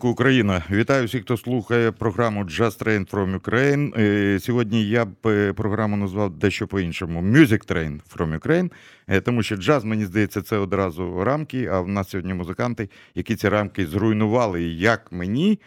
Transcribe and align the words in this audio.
Ранку, 0.00 0.08
Україна! 0.08 0.62
Вітаю 0.70 1.06
всіх, 1.06 1.22
хто 1.22 1.36
слухає 1.36 1.92
програму 1.92 2.44
Just 2.44 2.84
Train 2.84 3.10
from 3.10 3.40
Ukraine. 3.40 4.00
Е, 4.00 4.40
сьогодні 4.40 4.84
я 4.84 5.04
б 5.04 5.26
е, 5.26 5.52
програму 5.52 5.96
назвав 5.96 6.30
дещо 6.30 6.66
по-іншому: 6.66 7.22
Music 7.22 7.72
Train 7.72 8.00
from 8.16 8.38
Ukraine, 8.38 8.70
е, 9.08 9.20
тому 9.20 9.42
що 9.42 9.56
джаз, 9.56 9.84
мені 9.84 10.04
здається, 10.04 10.42
це 10.42 10.56
одразу 10.56 11.24
рамки. 11.24 11.66
А 11.66 11.80
в 11.80 11.88
нас 11.88 12.08
сьогодні 12.08 12.34
музиканти, 12.34 12.88
які 13.14 13.36
ці 13.36 13.48
рамки 13.48 13.86
зруйнували, 13.86 14.62
як 14.62 15.12
мені. 15.12 15.60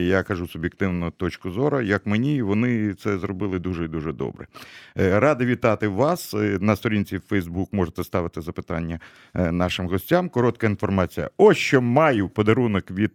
Я 0.00 0.22
кажу 0.22 0.46
суб'єктивну 0.46 1.10
точку 1.10 1.50
зору, 1.50 1.80
як 1.80 2.06
мені, 2.06 2.42
вони 2.42 2.94
це 2.94 3.18
зробили 3.18 3.58
дуже 3.58 3.84
і 3.84 3.88
дуже 3.88 4.12
добре. 4.12 4.46
Радий 4.94 5.46
вітати 5.46 5.88
вас. 5.88 6.34
На 6.60 6.76
сторінці 6.76 7.16
в 7.16 7.22
Facebook 7.30 7.66
можете 7.72 8.04
ставити 8.04 8.40
запитання 8.40 9.00
нашим 9.34 9.88
гостям. 9.88 10.28
Коротка 10.28 10.66
інформація. 10.66 11.30
Ось 11.36 11.56
що 11.56 11.82
маю 11.82 12.28
подарунок 12.28 12.90
від 12.90 13.10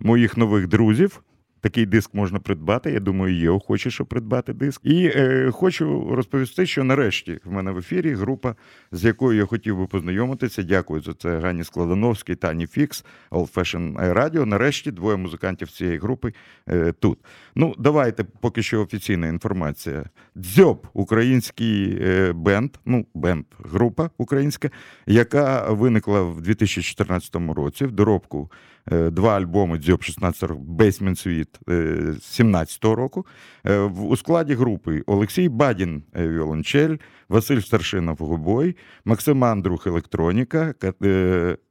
моїх 0.00 0.36
нових 0.36 0.68
друзів. 0.68 1.22
Такий 1.60 1.86
диск 1.86 2.14
можна 2.14 2.38
придбати. 2.38 2.90
Я 2.90 3.00
думаю, 3.00 3.34
є 3.34 3.50
охочі, 3.50 3.90
щоб 3.90 4.06
придбати 4.06 4.52
диск. 4.52 4.80
І 4.84 5.12
е, 5.14 5.50
хочу 5.52 6.14
розповісти, 6.14 6.66
що 6.66 6.84
нарешті 6.84 7.38
в 7.44 7.52
мене 7.52 7.70
в 7.70 7.78
ефірі 7.78 8.14
група, 8.14 8.54
з 8.92 9.04
якою 9.04 9.38
я 9.38 9.46
хотів 9.46 9.78
би 9.78 9.86
познайомитися. 9.86 10.62
Дякую 10.62 11.02
за 11.02 11.14
це. 11.14 11.38
Гані 11.38 11.64
Складановський, 11.64 12.34
Тані 12.34 12.66
Фікс, 12.66 13.04
Old 13.30 13.54
Fashion 13.54 14.14
Radio. 14.14 14.44
Нарешті 14.44 14.90
двоє 14.90 15.16
музикантів 15.16 15.70
цієї 15.70 15.98
групи 15.98 16.32
е, 16.68 16.92
тут. 16.92 17.18
Ну, 17.54 17.74
давайте 17.78 18.24
поки 18.40 18.62
що 18.62 18.82
офіційна 18.82 19.26
інформація. 19.26 20.04
Дзьоб, 20.36 20.86
український 20.92 21.98
е, 22.02 22.32
бенд, 22.32 22.70
ну 22.84 23.06
бенд, 23.14 23.44
група 23.64 24.10
українська, 24.18 24.70
яка 25.06 25.70
виникла 25.70 26.22
в 26.22 26.40
2014 26.40 27.36
році 27.56 27.84
в 27.84 27.92
доробку. 27.92 28.50
Е, 28.92 29.10
два 29.10 29.36
альбоми 29.36 29.78
Дзьоб 29.78 30.02
16 30.02 30.42
року, 30.42 30.64
Basement 30.68 31.16
Suite 31.26 32.20
17 32.20 32.84
року. 32.84 33.26
Е, 33.64 33.78
у 33.80 34.16
складі 34.16 34.54
групи 34.54 35.02
Олексій 35.06 35.48
Бадін 35.48 36.02
е, 36.16 36.28
Віолончель, 36.28 36.96
Василь 37.28 37.60
Старшинов 37.60 38.16
гобой, 38.16 38.76
Максим 39.04 39.44
Андрух 39.44 39.86
Електроніка, 39.86 40.74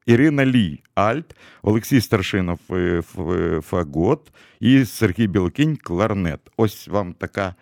Ірина 0.06 0.46
Лій 0.46 0.84
Альт, 0.96 1.36
Олексій 1.62 2.02
Старшинов 2.02 2.60
Фагот 3.62 4.32
і 4.60 4.86
Сергій 4.86 5.28
Білокінь 5.28 5.76
Кларнет. 5.76 6.40
Ось 6.58 6.88
вам 6.88 7.14
така. 7.14 7.56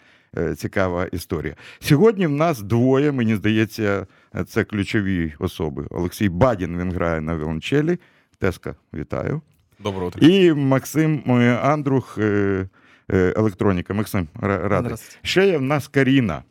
Цікава 0.58 1.06
історія. 1.06 1.56
Сьогодні 1.80 2.28
в 2.28 2.32
нас 2.32 2.62
двоє, 2.62 3.12
мені 3.12 3.36
здається, 3.36 4.08
це 4.48 4.64
ключові 4.64 5.34
особи. 5.40 5.86
Олексій 5.90 6.30
Бадін 6.30 6.80
він 6.80 6.92
грає 6.92 7.22
на 7.22 7.38
віолончелі, 7.38 7.98
Теска, 8.40 8.76
вітаю. 8.94 9.42
Доброго 9.80 10.08
утра. 10.08 10.28
І 10.28 10.54
Максим 10.54 11.24
е, 11.28 11.56
Андрух, 11.56 12.18
е, 12.18 12.68
е, 13.12 13.34
електроніка. 13.38 13.94
Максим, 13.94 14.28
радий. 14.42 14.96
Ще 15.22 15.48
є 15.48 15.58
в 15.58 15.62
нас 15.62 15.88
Каріна, 15.88 16.44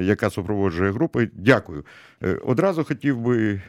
яка 0.00 0.30
супроводжує 0.30 0.92
групи. 0.92 1.30
Дякую. 1.32 1.84
Одразу 2.44 2.84
хотів 2.84 3.20
би 3.20 3.62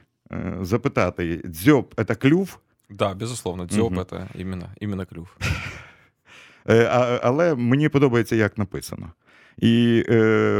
запитати: 0.61 1.41
дзьоб 1.45 1.93
це 2.07 2.15
клюв? 2.15 2.59
Да, 2.89 3.13
безусловно, 3.13 3.65
дзьоб 3.65 3.93
угу. 3.93 4.03
це 4.03 4.27
іменно, 4.35 4.69
іменно 4.79 5.05
клюв. 5.05 5.37
Але 7.21 7.55
мені 7.55 7.89
подобається, 7.89 8.35
як 8.35 8.57
написано. 8.57 9.11
І 9.57 10.03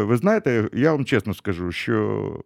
ви 0.04 0.18
знаєте, 0.18 0.70
я 0.74 0.92
вам 0.92 1.06
чесно 1.06 1.34
скажу, 1.34 1.72
що 1.72 2.44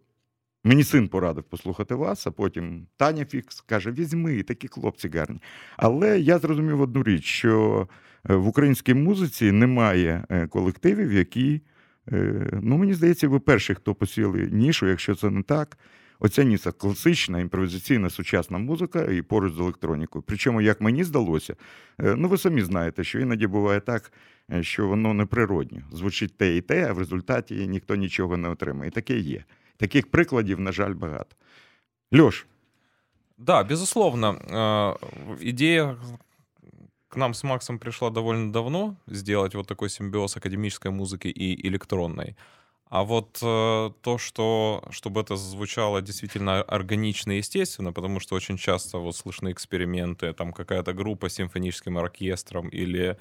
Мені 0.64 0.84
син 0.84 1.08
порадив 1.08 1.44
послухати 1.44 1.94
вас, 1.94 2.26
а 2.26 2.30
потім 2.30 2.86
Таня 2.96 3.24
Фікс 3.24 3.60
каже: 3.60 3.90
візьми, 3.90 4.42
такі 4.42 4.68
хлопці 4.68 5.08
гарні. 5.08 5.40
Але 5.76 6.20
я 6.20 6.38
зрозумів 6.38 6.80
одну 6.80 7.02
річ: 7.02 7.24
що 7.24 7.88
е, 8.30 8.34
в 8.34 8.46
українській 8.46 8.94
музиці 8.94 9.52
немає 9.52 10.24
е, 10.30 10.46
колективів, 10.46 11.12
які, 11.12 11.60
е, 12.12 12.48
ну 12.62 12.76
мені 12.76 12.94
здається, 12.94 13.28
ви 13.28 13.40
перші, 13.40 13.74
хто 13.74 13.94
посіли 13.94 14.48
нішу, 14.52 14.88
якщо 14.88 15.14
це 15.14 15.30
не 15.30 15.42
так. 15.42 15.78
Оця 16.18 16.44
ніса 16.44 16.72
класична, 16.72 17.40
імпровізаційна 17.40 18.10
сучасна 18.10 18.58
музика 18.58 19.04
і 19.04 19.22
поруч 19.22 19.54
з 19.54 19.60
електронікою. 19.60 20.24
Причому, 20.26 20.60
як 20.60 20.80
мені 20.80 21.04
здалося, 21.04 21.56
ну 21.98 22.28
ви 22.28 22.38
самі 22.38 22.62
знаєте, 22.62 23.04
що 23.04 23.20
іноді 23.20 23.46
буває 23.46 23.80
так, 23.80 24.12
що 24.60 24.88
воно 24.88 25.14
неприродньо. 25.14 25.82
Звучить 25.92 26.36
те 26.36 26.56
і 26.56 26.60
те, 26.60 26.86
а 26.88 26.92
в 26.92 26.98
результаті 26.98 27.68
ніхто 27.68 27.94
нічого 27.94 28.36
не 28.36 28.48
отримає. 28.48 28.88
І 28.88 28.92
таке 28.92 29.18
є. 29.18 29.44
Таких 29.82 30.10
прикладів, 30.10 30.60
на 30.60 30.72
жаль, 30.72 30.94
багато. 30.94 31.36
Льош. 32.14 32.46
Да, 33.38 33.64
безусловно. 33.64 34.38
Идея 35.40 35.96
к 37.08 37.16
нам 37.16 37.34
с 37.34 37.44
Максом 37.44 37.78
пришла 37.78 38.10
довольно 38.10 38.52
давно, 38.52 38.94
сделать 39.08 39.54
вот 39.54 39.66
такой 39.66 39.88
симбиоз 39.88 40.36
академической 40.36 40.92
музыки 40.92 41.26
и 41.26 41.68
электронной. 41.68 42.36
А 42.90 43.02
вот 43.02 43.40
э, 43.42 43.90
то, 44.00 44.18
что 44.18 44.84
чтобы 44.90 45.20
это 45.20 45.36
звучало 45.36 46.00
действительно 46.00 46.62
органично 46.62 47.32
и 47.32 47.38
естественно, 47.38 47.92
потому 47.92 48.20
что 48.20 48.36
очень 48.36 48.58
часто 48.58 48.98
вот 48.98 49.16
слышны 49.16 49.50
эксперименты, 49.50 50.32
там 50.32 50.52
какая-то 50.52 50.92
группа 50.92 51.28
с 51.28 51.34
симфоническим 51.34 51.98
оркестром 51.98 52.68
или 52.68 53.16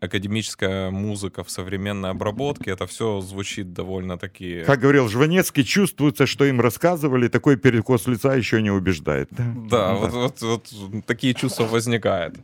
академическая 0.00 0.90
музыка 0.90 1.44
в 1.44 1.50
современной 1.50 2.10
обработке, 2.10 2.70
это 2.70 2.86
все 2.86 3.20
звучит 3.20 3.72
довольно-таки... 3.72 4.64
Как 4.64 4.80
говорил 4.80 5.08
Жванецкий, 5.08 5.64
чувствуется, 5.64 6.26
что 6.26 6.44
им 6.46 6.60
рассказывали, 6.60 7.28
такой 7.28 7.56
перекос 7.56 8.06
лица 8.06 8.34
еще 8.34 8.62
не 8.62 8.70
убеждает. 8.70 9.28
Да, 9.30 9.44
да, 9.70 9.94
Вот, 9.94 10.40
вот, 10.40 10.72
вот 10.72 11.06
такие 11.06 11.34
чувства 11.34 11.64
возникают. 11.64 12.36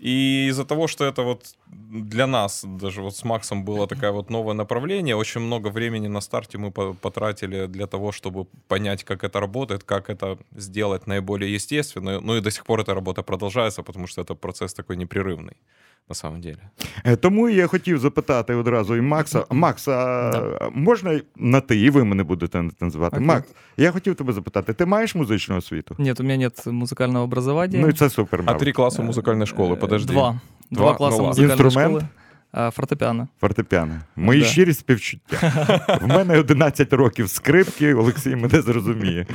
И 0.00 0.46
из-за 0.48 0.64
того, 0.64 0.86
что 0.86 1.04
это 1.04 1.22
вот 1.22 1.44
для 1.66 2.26
нас, 2.26 2.64
даже 2.64 3.02
вот 3.02 3.16
с 3.16 3.24
Максом 3.24 3.64
было 3.64 3.86
такое 3.86 4.12
вот 4.12 4.30
новое 4.30 4.54
направление, 4.54 5.14
очень 5.14 5.42
много 5.42 5.68
времени 5.68 6.08
на 6.08 6.20
старте 6.20 6.56
мы 6.56 6.70
потратили 6.70 7.66
для 7.66 7.86
того, 7.86 8.10
чтобы 8.10 8.46
понять, 8.68 9.04
как 9.04 9.24
это 9.24 9.40
работает, 9.40 9.84
как 9.84 10.08
это 10.08 10.38
сделать 10.56 11.06
наиболее 11.06 11.52
естественно. 11.52 12.20
Ну 12.20 12.36
и 12.36 12.40
до 12.40 12.50
сих 12.50 12.64
пор 12.64 12.80
эта 12.80 12.94
работа 12.94 13.22
продолжается, 13.22 13.82
потому 13.82 14.06
что 14.06 14.22
это 14.22 14.34
процесс 14.34 14.72
такой 14.72 14.96
непрерывный. 14.96 15.56
На 16.08 16.14
самом 16.14 16.40
деле. 16.40 16.58
Е, 17.04 17.16
тому 17.16 17.48
я 17.48 17.66
хотів 17.66 17.98
запитати 17.98 18.54
одразу 18.54 18.96
і 18.96 19.00
Макса. 19.00 19.44
Макс, 19.50 19.88
а 19.88 20.30
да. 20.32 20.70
можна 20.74 21.20
на 21.36 21.60
ти, 21.60 21.80
і 21.80 21.90
ви 21.90 22.04
мене 22.04 22.22
будете 22.22 22.64
називати. 22.80 23.16
Okay. 23.16 23.20
Макс, 23.20 23.48
я 23.76 23.90
хотів 23.90 24.14
тебе 24.14 24.32
запитати: 24.32 24.72
ти 24.72 24.86
маєш 24.86 25.14
музичну 25.14 25.56
освіту? 25.56 25.96
Ні, 25.98 26.12
у 26.12 26.22
мене 26.22 26.36
нет 26.36 26.66
музикального 26.66 27.24
образования. 27.24 27.78
Ну 27.80 27.88
і 27.88 27.92
це 27.92 28.10
супер. 28.10 28.42
А 28.46 28.54
три 28.54 28.72
класи 28.72 29.02
музикальної 29.02 29.46
школи, 29.46 29.76
подожди. 29.76 30.12
Два. 30.12 30.40
Два, 30.70 30.82
Два 30.82 30.94
класи 30.94 31.18
ну, 31.18 31.26
музикальної 31.26 31.52
Інструмент? 31.52 31.90
школи. 31.90 32.08
Фортепіано. 32.52 33.28
Фортепіано. 33.40 34.00
Мої 34.16 34.40
да. 34.40 34.46
щирі 34.46 34.74
співчуття. 34.74 35.36
В 36.02 36.06
мене 36.06 36.38
11 36.38 36.92
років 36.92 37.30
скрипки, 37.30 37.94
Олексій 37.94 38.36
мене 38.36 38.62
зрозуміє. 38.62 39.26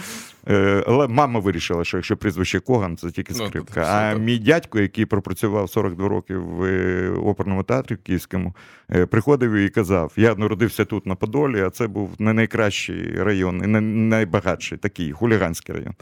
Е, 0.47 0.83
але 0.87 1.07
мама 1.07 1.39
вирішила, 1.39 1.83
що 1.83 1.97
якщо 1.97 2.17
прізвище 2.17 2.59
Коган, 2.59 2.97
це 2.97 3.11
тільки 3.11 3.33
ну, 3.37 3.47
скрипка. 3.47 3.81
А 3.81 4.13
мій 4.13 4.39
дядько, 4.39 4.79
який 4.79 5.05
пропрацював 5.05 5.69
42 5.69 6.07
роки 6.07 6.37
в 6.37 6.63
е, 6.63 7.09
оперному 7.09 7.63
театрі 7.63 7.95
в 7.95 7.97
Київському, 7.97 8.55
е, 8.91 9.05
приходив 9.05 9.53
і 9.53 9.69
казав: 9.69 10.13
я 10.15 10.35
народився 10.35 10.85
тут 10.85 11.05
на 11.05 11.15
Подолі, 11.15 11.61
а 11.61 11.69
це 11.69 11.87
був 11.87 12.15
не 12.19 12.33
найкращий 12.33 13.23
район, 13.23 13.61
і 13.63 13.67
не 13.67 13.81
найбагатший 13.81 14.77
такий 14.77 15.11
хуліганський 15.11 15.75
район. 15.75 15.93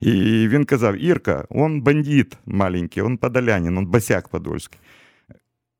І 0.00 0.12
він 0.48 0.64
казав: 0.64 0.96
Ірка, 0.96 1.44
он 1.48 1.82
бандит 1.82 2.36
маленький, 2.46 3.02
он 3.02 3.16
подолянин, 3.16 3.78
он 3.78 3.86
босяк 3.86 4.28
подольський 4.28 4.80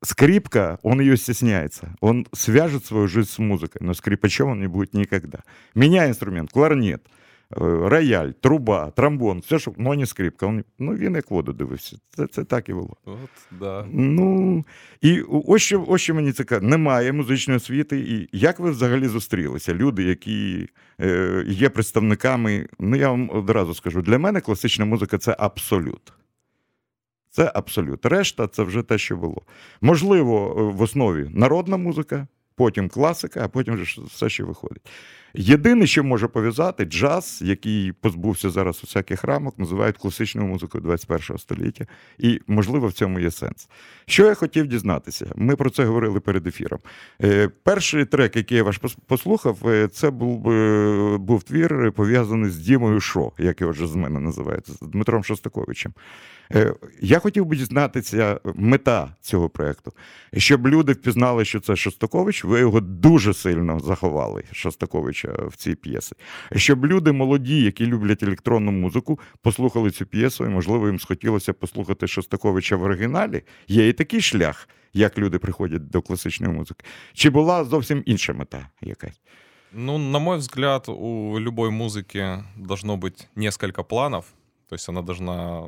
скрипка, 0.02 0.78
он 0.82 1.00
ее 1.00 1.16
стесняется. 1.16 1.96
Он 2.00 2.26
свяжет 2.32 2.84
свою 2.84 3.08
жизнь 3.08 3.30
с 3.30 3.38
музыкой, 3.38 3.80
но 3.80 3.94
скрипачом 3.94 4.50
он 4.50 4.60
не 4.60 4.66
будет 4.68 4.94
никогда. 4.94 5.40
Меня 5.74 6.08
инструмент, 6.08 6.50
кларнет, 6.50 7.02
э, 7.50 7.88
рояль, 7.88 8.32
труба, 8.32 8.90
тромбон, 8.90 9.40
все, 9.40 9.58
що, 9.58 9.72
ну 9.76 9.94
не 9.94 10.06
скрипка. 10.06 10.46
Он, 10.46 10.64
ну 10.78 10.94
він 10.94 11.14
як 11.14 11.30
воду 11.30 11.52
дивився. 11.52 11.96
Це 12.16 12.26
це 12.26 12.44
так 12.44 12.68
і 12.68 12.72
було. 12.72 12.96
От, 13.04 13.58
да. 13.60 13.86
Ну, 13.92 14.64
І 15.00 15.20
ось 15.20 15.62
що, 15.62 15.84
ось 15.88 16.00
що 16.00 16.14
мені 16.14 16.32
цікаво, 16.32 16.66
немає 16.66 17.12
музичної 17.12 17.56
освіти. 17.56 17.98
І 17.98 18.28
як 18.32 18.58
ви 18.58 18.70
взагалі 18.70 19.08
зустрілися? 19.08 19.74
Люди, 19.74 20.02
які 20.02 20.68
е, 21.00 21.44
є 21.48 21.68
представниками, 21.68 22.66
ну 22.78 22.96
я 22.96 23.10
вам 23.10 23.30
одразу 23.32 23.74
скажу, 23.74 24.02
для 24.02 24.18
мене 24.18 24.40
класична 24.40 24.84
музика 24.84 25.18
це 25.18 25.36
абсолют. 25.38 26.12
Це 27.32 27.52
абсолют. 27.54 28.06
Решта 28.06 28.48
це 28.48 28.62
вже 28.62 28.82
те, 28.82 28.98
що 28.98 29.16
було. 29.16 29.42
Можливо, 29.80 30.54
в 30.76 30.82
основі 30.82 31.30
народна 31.30 31.76
музика, 31.76 32.26
потім 32.54 32.88
класика, 32.88 33.44
а 33.44 33.48
потім 33.48 33.74
вже 33.74 34.00
все, 34.06 34.28
що 34.28 34.46
виходить. 34.46 34.82
Єдине, 35.34 35.86
що 35.86 36.04
може 36.04 36.28
пов'язати, 36.28 36.84
джаз, 36.84 37.40
який 37.44 37.92
позбувся 37.92 38.50
зараз 38.50 38.80
усяких 38.84 39.24
рамок, 39.24 39.58
називають 39.58 39.98
класичною 39.98 40.48
музикою 40.48 40.82
21 40.82 41.38
століття, 41.38 41.86
і, 42.18 42.40
можливо, 42.46 42.86
в 42.86 42.92
цьому 42.92 43.20
є 43.20 43.30
сенс. 43.30 43.68
Що 44.06 44.26
я 44.26 44.34
хотів 44.34 44.66
дізнатися? 44.66 45.26
Ми 45.36 45.56
про 45.56 45.70
це 45.70 45.84
говорили 45.84 46.20
перед 46.20 46.46
ефіром. 46.46 46.78
Е, 47.22 47.48
перший 47.62 48.04
трек, 48.04 48.36
який 48.36 48.56
я 48.56 48.62
ваш 48.62 48.80
послухав, 49.06 49.58
е, 49.66 49.88
це 49.88 50.10
був 50.10 50.50
е, 50.50 51.16
був 51.18 51.42
твір 51.42 51.92
пов'язаний 51.92 52.50
з 52.50 52.58
Дімою 52.58 53.00
Шо, 53.00 53.32
як 53.38 53.60
його 53.60 53.72
вже 53.72 53.86
з 53.86 53.94
мене 53.94 54.20
називається, 54.20 54.72
з 54.72 54.78
Дмитром 54.80 55.24
Шостаковичем. 55.24 55.92
Я 57.00 57.18
хотів 57.18 57.44
би 57.44 57.56
дізнатися 57.56 58.40
мета 58.54 59.16
цього 59.20 59.48
проєкту, 59.48 59.92
щоб 60.36 60.68
люди 60.68 60.92
впізнали, 60.92 61.44
що 61.44 61.60
це 61.60 61.76
Шостакович. 61.76 62.44
Ви 62.44 62.60
його 62.60 62.80
дуже 62.80 63.34
сильно 63.34 63.80
заховали, 63.80 64.44
Шостаковича, 65.21 65.47
в 65.47 65.55
цій 65.55 65.75
п'єсі. 65.75 66.15
Щоб 66.55 66.85
люди 66.85 67.11
молоді, 67.11 67.61
які 67.61 67.85
люблять 67.85 68.23
електронну 68.23 68.71
музику, 68.71 69.19
послухали 69.41 69.91
цю 69.91 70.05
п'єсу, 70.05 70.45
і, 70.45 70.49
можливо, 70.49 70.87
їм 70.87 70.99
схотілося 70.99 71.53
послухати 71.53 72.07
Шостаковича 72.07 72.75
в 72.75 72.83
оригіналі. 72.83 73.43
Є 73.67 73.89
і 73.89 73.93
такий 73.93 74.21
шлях, 74.21 74.69
як 74.93 75.17
люди 75.17 75.39
приходять 75.39 75.89
до 75.89 76.01
класичної 76.01 76.53
музики. 76.53 76.85
Чи 77.13 77.29
була 77.29 77.63
зовсім 77.63 78.03
інша 78.05 78.33
мета 78.33 78.69
якась? 78.81 79.19
Ну, 79.73 79.97
на 79.97 80.19
мой 80.19 80.37
взгляд, 80.37 80.85
у 80.87 81.39
любой 81.39 81.69
музыки 81.69 82.43
должно 82.55 82.97
быть 82.97 83.27
несколько 83.35 83.83
планов, 83.83 84.25
то 84.69 84.75
есть 84.75 84.89
она 84.89 85.01
должна 85.01 85.63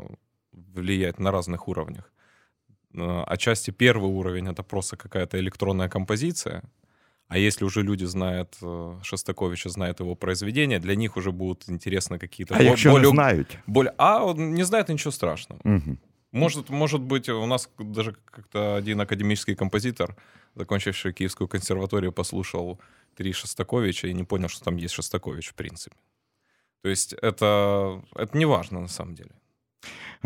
влиять 0.76 1.20
на 1.20 1.32
разных 1.32 1.68
уровнях. 1.68 2.12
Э, 2.94 3.24
отчасти 3.28 3.72
первый 3.72 4.10
уровень — 4.10 4.52
это 4.52 4.64
просто 4.64 4.98
какая-то 4.98 5.38
электронная 5.38 5.90
композиция, 5.90 6.62
а 7.29 7.39
если 7.39 7.65
уже 7.65 7.83
люди 7.83 8.05
знают 8.05 8.57
э, 8.63 8.99
Шостаковича, 9.03 9.69
знают 9.69 10.01
его 10.01 10.15
произведения, 10.15 10.79
для 10.79 10.95
них 10.95 11.17
уже 11.17 11.31
будут 11.31 11.69
интересны 11.69 12.19
какие-то... 12.19 12.55
А 12.55 12.59
бо- 12.59 12.65
якщо 12.65 12.91
более, 12.91 13.11
не 13.11 13.11
знають? 13.11 13.59
Более... 13.67 13.93
А 13.97 14.25
он 14.25 14.55
не 14.55 14.65
знает 14.65 14.89
ничего 14.89 15.13
страшного. 15.13 15.61
Угу. 15.65 15.99
Может, 16.33 16.71
может 16.71 17.01
быть, 17.01 17.29
у 17.29 17.47
нас 17.47 17.71
даже 17.79 18.15
как-то 18.25 18.77
один 18.77 19.01
академический 19.01 19.55
композитор, 19.55 20.17
закончивший 20.55 21.13
Киевскую 21.13 21.49
консерваторию, 21.49 22.13
послушал 22.13 22.79
три 23.15 23.33
Шостаковича 23.33 24.09
и 24.09 24.15
не 24.15 24.25
понял, 24.25 24.49
что 24.49 24.65
там 24.65 24.77
есть 24.77 24.95
Шостакович, 24.95 25.49
в 25.49 25.55
принципе. 25.55 25.97
То 26.83 26.91
есть 26.91 27.15
это, 27.15 28.03
это 28.17 28.37
не 28.37 28.47
важно 28.47 28.81
на 28.81 28.89
самом 28.89 29.15
деле. 29.15 29.31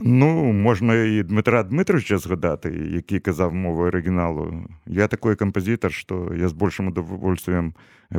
Ну, 0.03 0.53
можна 0.53 0.95
і 0.95 1.23
Дмитра 1.23 1.63
Дмитровича 1.63 2.19
згадати, 2.19 2.91
який 2.93 3.21
казав 3.21 3.55
мовою 3.55 3.89
оригіналу. 3.89 4.53
Я 4.87 5.07
такой 5.07 5.37
композитор, 5.37 5.93
что 5.93 6.35
я 6.35 6.47
с 6.47 6.53
большим 6.53 6.89
удовольствием 6.89 7.75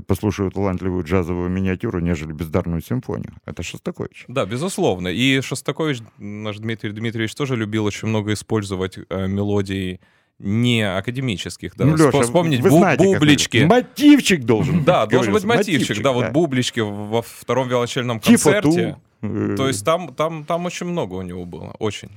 послушаю 0.06 0.52
талантливую 0.52 1.04
джазовую 1.04 1.50
миниатюру, 1.50 2.00
нежели 2.00 2.34
бездарную 2.34 2.82
симфонию. 2.82 3.34
Это 3.46 3.64
Шостакович. 3.64 4.26
Да, 4.28 4.46
безусловно. 4.46 5.08
И 5.08 5.42
Шостакович, 5.42 6.02
наш 6.18 6.58
Дмитрий 6.58 6.92
Дмитриевич, 6.92 7.36
тоже 7.36 7.56
любил 7.56 7.86
очень 7.86 8.08
много 8.08 8.34
использовать 8.34 9.00
э, 9.10 9.28
мелодий 9.28 10.00
не 10.40 10.82
академических. 10.84 11.76
Да. 11.76 11.86
Ну, 11.86 11.98
Леша, 11.98 12.22
Вспомнить 12.22 12.62
вы 12.62 12.70
знаете, 12.70 13.04
бублички. 13.04 13.66
Мотивчик 13.66 14.44
должен 14.44 14.84
Да, 14.84 15.06
должен 15.06 15.34
быть 15.34 15.44
мотивчик. 15.44 16.02
Да, 16.02 16.12
вот 16.12 16.32
бублички 16.32 16.80
во 16.80 17.22
втором 17.22 17.68
виолончельном 17.68 18.20
концерте. 18.20 18.98
То 19.22 19.68
есть 19.68 19.86
там, 19.86 20.08
там, 20.16 20.46
там 20.46 20.66
очень 20.66 20.88
много 20.88 21.16
у 21.16 21.22
него 21.22 21.46
было. 21.46 21.76
Очень. 21.80 22.10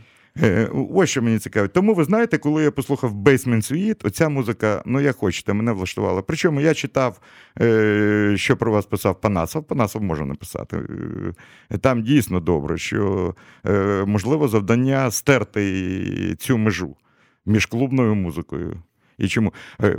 Е, 0.43 0.69
ось 0.95 1.11
що 1.11 1.23
мені 1.23 1.39
цікаво. 1.39 1.69
Тому 1.69 1.95
ви 1.95 2.05
знаєте, 2.05 2.39
коли 2.39 2.63
я 2.63 2.71
послухав 2.71 3.15
Basement 3.15 3.73
Suite, 3.73 4.07
оця 4.07 4.29
музика, 4.29 4.83
ну 4.87 5.01
як 5.01 5.17
хочете, 5.17 5.53
мене 5.53 5.73
влаштувала. 5.73 6.23
Причому 6.23 6.61
я 6.61 6.75
читав, 6.75 7.21
е, 7.61 8.35
що 8.37 8.57
про 8.57 8.73
вас 8.73 8.87
писав 8.87 9.21
Панасов. 9.21 9.65
Панасов 9.65 10.03
може 10.03 10.27
написати. 10.27 10.77
Е, 11.71 11.79
там 11.79 12.03
дійсно 12.03 12.41
добре, 12.41 12.79
що 12.79 13.35
можливо 14.07 14.49
завдання 14.49 15.11
стерти 15.11 16.37
цю 16.39 16.59
межу 16.59 16.97
між 17.47 17.67
клубною 17.67 18.15
музикою. 18.15 18.83
І 19.19 19.29
чому? 19.29 19.53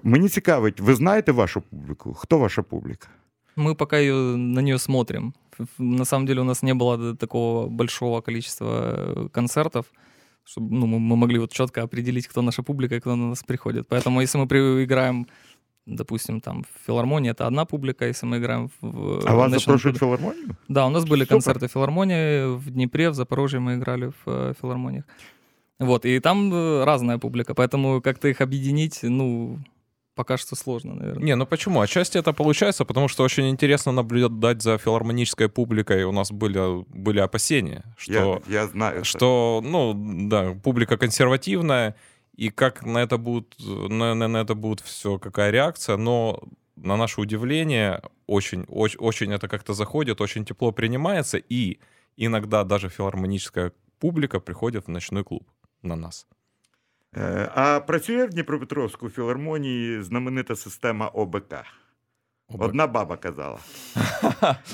Мені 0.03 0.29
цікавить, 0.29 0.79
ви 0.79 0.95
знаєте 0.95 1.31
вашу 1.31 1.61
публіку? 1.61 2.13
Хто 2.13 2.37
ваша 2.37 2.61
публіка? 2.61 3.07
Мы 3.55 3.75
пока 3.75 3.97
ее, 3.97 4.13
на 4.37 4.59
нее 4.61 4.77
смотрим. 4.77 5.33
На 5.77 6.05
самом 6.05 6.25
деле 6.25 6.41
у 6.41 6.45
нас 6.45 6.63
не 6.63 6.73
было 6.73 7.15
такого 7.15 7.67
большого 7.67 8.21
количества 8.21 9.29
концертов, 9.31 9.85
чтобы 10.43 10.75
ну, 10.75 10.87
мы 10.87 11.15
могли 11.15 11.39
вот 11.39 11.51
четко 11.51 11.83
определить, 11.83 12.27
кто 12.27 12.41
наша 12.41 12.63
публика 12.63 12.95
и 12.95 12.99
кто 12.99 13.15
на 13.15 13.29
нас 13.29 13.43
приходит. 13.43 13.87
Поэтому 13.87 14.21
если 14.21 14.37
мы 14.37 14.45
играем, 14.83 15.27
допустим, 15.85 16.41
там 16.41 16.63
в 16.63 16.87
филармонии, 16.87 17.31
это 17.31 17.47
одна 17.47 17.65
публика, 17.65 18.05
если 18.05 18.25
мы 18.25 18.37
играем 18.37 18.69
в... 18.81 19.21
А 19.25 19.35
вас 19.35 19.51
запрошують 19.51 19.97
в 19.97 19.99
филармонию? 19.99 20.55
Да, 20.67 20.85
у 20.85 20.89
нас 20.89 21.05
были 21.05 21.23
Супер. 21.23 21.35
концерты 21.35 21.67
в 21.67 21.71
филармонии, 21.71 22.55
в 22.55 22.71
Днепре, 22.71 23.09
в 23.09 23.13
Запорожье 23.13 23.59
мы 23.59 23.75
играли 23.75 24.07
в 24.07 24.27
э, 24.27 24.53
филармониях. 24.59 25.05
Вот, 25.79 26.05
и 26.05 26.19
там 26.19 26.53
э, 26.53 26.83
разная 26.83 27.17
публика, 27.17 27.53
поэтому 27.53 28.01
как-то 28.01 28.27
их 28.27 28.41
объединить, 28.41 28.99
ну, 29.03 29.59
пока 30.15 30.37
что 30.37 30.55
сложно, 30.55 30.95
наверное. 30.95 31.23
Не, 31.23 31.35
ну 31.35 31.45
почему? 31.45 31.81
Отчасти 31.81 32.17
это 32.17 32.33
получается, 32.33 32.85
потому 32.85 33.07
что 33.07 33.23
очень 33.23 33.49
интересно 33.49 33.91
наблюдать 33.91 34.61
за 34.61 34.77
филармонической 34.77 35.49
публикой. 35.49 36.03
У 36.03 36.11
нас 36.11 36.31
были, 36.31 36.83
были 36.89 37.19
опасения, 37.19 37.83
что, 37.97 38.41
я, 38.47 38.61
я 38.61 38.67
знаю, 38.67 39.05
что, 39.05 39.61
ну, 39.63 39.93
да, 40.27 40.53
публика 40.63 40.97
консервативная, 40.97 41.95
и 42.35 42.49
как 42.49 42.83
на 42.85 42.99
это 42.99 43.17
будет, 43.17 43.55
на, 43.59 44.15
на, 44.15 44.27
на 44.27 44.37
это 44.37 44.55
будет 44.55 44.81
все, 44.81 45.19
какая 45.19 45.51
реакция, 45.51 45.97
но 45.97 46.41
на 46.75 46.97
наше 46.97 47.21
удивление 47.21 48.01
очень, 48.27 48.63
очень, 48.67 48.99
очень 48.99 49.33
это 49.33 49.47
как-то 49.47 49.73
заходит, 49.73 50.21
очень 50.21 50.45
тепло 50.45 50.71
принимается, 50.71 51.37
и 51.37 51.79
иногда 52.17 52.63
даже 52.63 52.89
филармоническая 52.89 53.71
публика 53.99 54.39
приходит 54.39 54.85
в 54.85 54.89
ночной 54.89 55.23
клуб 55.23 55.47
на 55.81 55.95
нас. 55.95 56.27
Е, 57.17 57.49
а 57.55 57.79
працює 57.79 58.25
в 58.25 58.29
Дніпропетровську 58.29 59.09
філармонії 59.09 60.01
знаменита 60.01 60.55
система 60.55 61.07
ОБК. 61.07 61.53
Одна 62.59 62.87
баба 62.87 63.17
казала. 63.17 63.59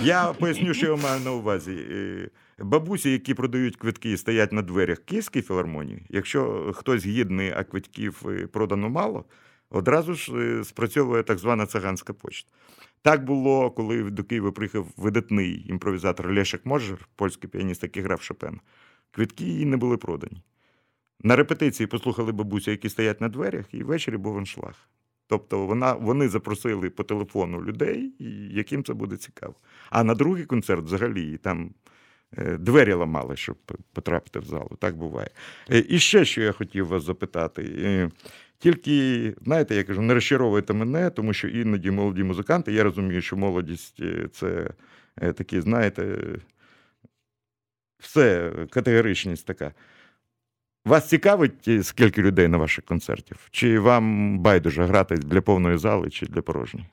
Я 0.02 0.34
поясню, 0.34 0.74
що 0.74 0.88
я 0.88 0.96
маю 0.96 1.20
на 1.20 1.32
увазі. 1.32 1.86
Е, 1.92 2.30
бабусі, 2.60 3.12
які 3.12 3.34
продають 3.34 3.76
квитки 3.76 4.12
і 4.12 4.18
стоять 4.18 4.52
на 4.52 4.62
дверях 4.62 4.98
Київської 5.00 5.44
філармонії, 5.44 6.06
якщо 6.10 6.72
хтось 6.76 7.06
гідний, 7.06 7.54
а 7.56 7.64
квитків 7.64 8.22
е, 8.26 8.48
продано 8.48 8.90
мало, 8.90 9.26
одразу 9.70 10.14
ж 10.14 10.62
спрацьовує 10.64 11.24
так 11.24 11.38
звана 11.38 11.66
циганська 11.66 12.14
почта. 12.14 12.52
Так 13.02 13.26
було, 13.26 13.72
коли 13.72 14.04
до 14.04 14.24
Києва 14.24 14.52
приїхав 14.52 14.88
видатний 14.98 15.66
імпровізатор 15.70 16.34
Лешек 16.34 16.66
Можер, 16.66 17.08
польський 17.16 17.50
піаніст, 17.50 17.84
який 17.84 18.04
грав 18.04 18.22
Шопена. 18.22 18.60
Квитки 19.12 19.66
не 19.66 19.78
були 19.78 19.98
продані. 19.98 20.42
На 21.24 21.36
репетиції 21.36 21.88
послухали 21.88 22.32
бабусю, 22.32 22.72
які 22.72 22.90
стоять 22.90 23.22
на 23.22 23.30
дверях, 23.30 23.66
і 23.72 23.84
ввечері 23.84 24.18
був 24.18 24.38
аншлаг. 24.38 24.90
Тобто 25.28 25.66
вона, 25.66 25.94
вони 25.94 26.30
запросили 26.30 26.90
по 26.90 27.04
телефону 27.04 27.64
людей, 27.64 28.14
яким 28.52 28.84
це 28.84 28.94
буде 28.94 29.18
цікаво. 29.18 29.56
А 29.90 30.04
на 30.04 30.16
другий 30.16 30.46
концерт 30.46 30.86
взагалі 30.86 31.38
там 31.38 31.74
е, 32.38 32.58
двері 32.58 32.94
ламали, 32.94 33.36
щоб 33.36 33.58
потрапити 33.94 34.40
в 34.40 34.46
залу. 34.46 34.78
Так 34.80 34.98
буває. 34.98 35.30
Е, 35.72 35.86
і 35.90 36.00
ще 36.00 36.26
що 36.26 36.42
я 36.42 36.52
хотів 36.52 36.88
вас 36.88 37.04
запитати. 37.04 37.76
Е, 37.78 38.12
тільки, 38.60 39.36
знаєте, 39.42 39.76
я 39.76 39.84
кажу, 39.84 40.02
не 40.02 40.14
розчаровуйте 40.14 40.74
мене, 40.74 41.10
тому 41.10 41.34
що 41.34 41.48
іноді 41.48 41.92
молоді 41.92 42.24
музиканти, 42.24 42.74
я 42.74 42.84
розумію, 42.84 43.22
що 43.22 43.38
молодість 43.38 44.02
це 44.32 44.70
такі, 45.16 45.62
знаєте, 45.62 46.18
все, 48.00 48.52
категоричність 48.70 49.46
така. 49.46 49.74
Вас 50.90 51.10
цікавить, 51.10 51.68
е, 51.68 51.84
скільки 51.84 52.22
людей 52.22 52.48
на 52.48 52.58
ваших 52.58 52.86
концертів? 52.86 53.38
Чи 53.52 53.80
вам 53.80 54.40
байдуже 54.40 54.84
грати 54.84 55.16
для 55.16 55.42
повної 55.42 55.78
зали 55.78 56.10
чи 56.10 56.26
для 56.26 56.42
порожньої? 56.42 56.86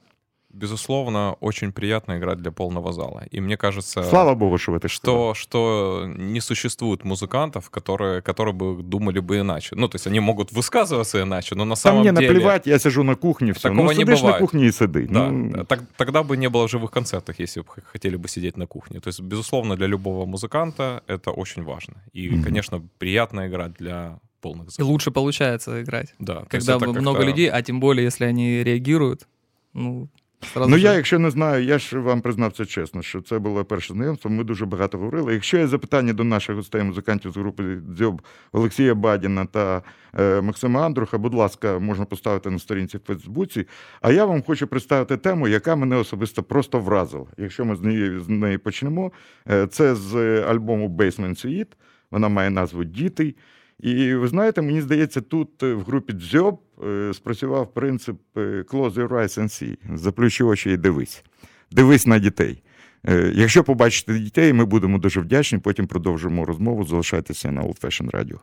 Безусловно, 0.50 1.36
очень 1.40 1.72
приятно 1.72 2.18
играть 2.18 2.38
для 2.38 2.50
полного 2.50 2.92
зала. 2.92 3.24
И 3.30 3.40
мне 3.40 3.56
кажется, 3.56 4.02
Слава 4.02 4.34
Богу, 4.34 4.58
что, 4.58 4.76
это 4.76 4.88
что, 4.88 5.34
что 5.34 6.04
не 6.16 6.40
существует 6.40 7.04
музыкантов, 7.04 7.70
которые, 7.70 8.22
которые 8.22 8.54
бы 8.54 8.82
думали 8.82 9.20
бы 9.20 9.38
иначе. 9.38 9.76
Ну, 9.76 9.88
то 9.88 9.96
есть 9.96 10.06
они 10.06 10.20
могут 10.20 10.52
высказываться 10.52 11.22
иначе, 11.22 11.54
но 11.54 11.64
на 11.64 11.76
самом 11.76 12.04
Там 12.04 12.14
мне 12.14 12.20
деле... 12.20 12.32
наплевать, 12.32 12.66
я 12.66 12.78
сижу 12.78 13.02
на 13.02 13.16
кухне, 13.16 13.52
все. 13.52 13.68
Такого 13.68 13.92
ну, 13.92 13.92
не 13.92 14.04
бывает. 14.04 14.24
на 14.24 14.38
кухне 14.38 14.66
и 14.66 14.72
сиди. 14.72 15.06
Да, 15.06 15.30
ну... 15.30 15.64
так, 15.64 15.82
тогда 15.96 16.22
бы 16.22 16.36
не 16.36 16.48
было 16.48 16.68
живых 16.68 16.90
концертов, 16.90 17.38
если 17.38 17.60
бы 17.60 17.66
хотели 17.92 18.16
бы 18.16 18.28
сидеть 18.28 18.56
на 18.56 18.66
кухне. 18.66 19.00
То 19.00 19.08
есть, 19.08 19.20
безусловно, 19.20 19.76
для 19.76 19.86
любого 19.86 20.26
музыканта 20.26 21.02
это 21.06 21.30
очень 21.30 21.64
важно. 21.64 21.94
И, 22.12 22.28
mm-hmm. 22.28 22.42
конечно, 22.42 22.82
приятно 22.98 23.46
играть 23.46 23.74
для 23.74 24.18
полных 24.40 24.70
залов. 24.70 24.78
И 24.78 24.82
лучше 24.82 25.10
получается 25.10 25.82
играть. 25.82 26.14
Да. 26.18 26.44
Когда 26.48 26.78
много 26.78 27.24
людей, 27.24 27.50
а 27.50 27.62
тем 27.62 27.80
более, 27.80 28.04
если 28.04 28.24
они 28.24 28.62
реагируют, 28.64 29.26
ну, 29.72 30.08
Сразу 30.40 30.70
Ну, 30.70 30.76
же. 30.76 30.82
я, 30.82 30.94
якщо 30.94 31.18
не 31.18 31.30
знаю, 31.30 31.64
я 31.64 31.78
ж 31.78 31.98
вам 31.98 32.20
признався 32.20 32.66
чесно, 32.66 33.02
що 33.02 33.20
це 33.20 33.38
було 33.38 33.64
перше 33.64 33.92
знайомство. 33.94 34.30
Ми 34.30 34.44
дуже 34.44 34.66
багато 34.66 34.98
говорили. 34.98 35.32
Якщо 35.34 35.58
є 35.58 35.66
запитання 35.66 36.12
до 36.12 36.24
наших 36.24 36.56
гостей, 36.56 36.82
музикантів 36.82 37.32
з 37.32 37.36
групи 37.36 37.78
Дзьоб 37.96 38.22
Олексія 38.52 38.94
Бадіна 38.94 39.46
та 39.46 39.82
е, 40.18 40.40
Максима 40.40 40.86
Андруха, 40.86 41.18
будь 41.18 41.34
ласка, 41.34 41.78
можна 41.78 42.04
поставити 42.04 42.50
на 42.50 42.58
сторінці 42.58 42.96
в 42.96 43.00
Фейсбуці. 43.06 43.66
А 44.00 44.12
я 44.12 44.24
вам 44.24 44.42
хочу 44.42 44.66
представити 44.66 45.16
тему, 45.16 45.48
яка 45.48 45.76
мене 45.76 45.96
особисто 45.96 46.42
просто 46.42 46.78
вразила. 46.80 47.26
Якщо 47.38 47.64
ми 47.64 47.76
з 47.76 47.80
неї, 47.80 48.20
з 48.20 48.28
неї 48.28 48.58
почнемо, 48.58 49.12
е, 49.50 49.66
це 49.66 49.94
з 49.94 50.42
альбому 50.42 50.88
Basement 50.88 51.46
Suite. 51.46 51.72
Вона 52.10 52.28
має 52.28 52.50
назву 52.50 52.84
Діти. 52.84 53.34
І 53.80 54.14
ви 54.14 54.28
знаєте, 54.28 54.62
мені 54.62 54.80
здається, 54.80 55.20
тут 55.20 55.62
е, 55.62 55.74
в 55.74 55.82
групі 55.82 56.12
Дзьоб 56.12 56.60
е, 56.86 57.14
спрацював 57.14 57.74
принцип 57.74 58.16
е, 58.36 58.40
Close 58.40 58.92
your 58.92 59.08
eyes 59.08 59.38
and 59.38 59.42
see. 59.42 59.96
Заплющи 59.96 60.44
очі 60.44 60.70
і 60.70 60.76
дивись. 60.76 61.24
Дивись 61.70 62.06
на 62.06 62.18
дітей. 62.18 62.62
Якщо 63.32 63.64
побачите 63.64 64.18
дітей, 64.18 64.52
ми 64.52 64.64
будемо 64.64 64.98
дуже 64.98 65.20
вдячні. 65.20 65.58
Потім 65.58 65.86
продовжимо 65.86 66.44
розмову. 66.44 66.84
Залишайтеся 66.84 67.52
на 67.52 67.62
Old 67.62 67.80
Fashion 67.80 68.10
Radio. 68.10 68.38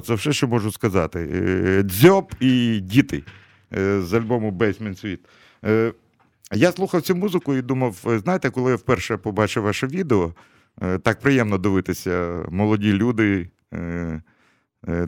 Це 0.00 0.14
все, 0.14 0.32
що 0.32 0.48
можу 0.48 0.72
сказати. 0.72 1.28
Е, 1.32 1.82
Дзьоб 1.82 2.34
і 2.40 2.80
діти 2.80 3.22
е, 3.76 4.02
з 4.02 4.14
альбому 4.14 4.50
Basement 4.50 5.04
Suite. 5.04 5.20
Е, 5.64 5.92
Я 6.52 6.72
слухав 6.72 7.02
цю 7.02 7.16
музику 7.16 7.54
і 7.54 7.62
думав, 7.62 7.96
знаєте, 8.04 8.50
коли 8.50 8.70
я 8.70 8.76
вперше 8.76 9.16
побачив 9.16 9.62
ваше 9.62 9.86
відео, 9.86 10.34
так 11.02 11.20
приємно 11.20 11.58
дивитися, 11.58 12.44
молоді 12.50 12.92
люди 12.92 13.48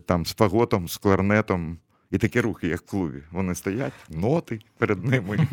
там 0.06 0.26
з 0.26 0.34
фаготом, 0.34 0.88
з 0.88 0.96
кларнетом, 0.96 1.78
і 2.10 2.18
такі 2.18 2.40
рухи, 2.40 2.68
як 2.68 2.80
в 2.80 2.90
клубі. 2.90 3.18
Вони 3.30 3.54
стоять, 3.54 3.92
ноти 4.10 4.60
перед 4.78 5.04
ними. 5.04 5.48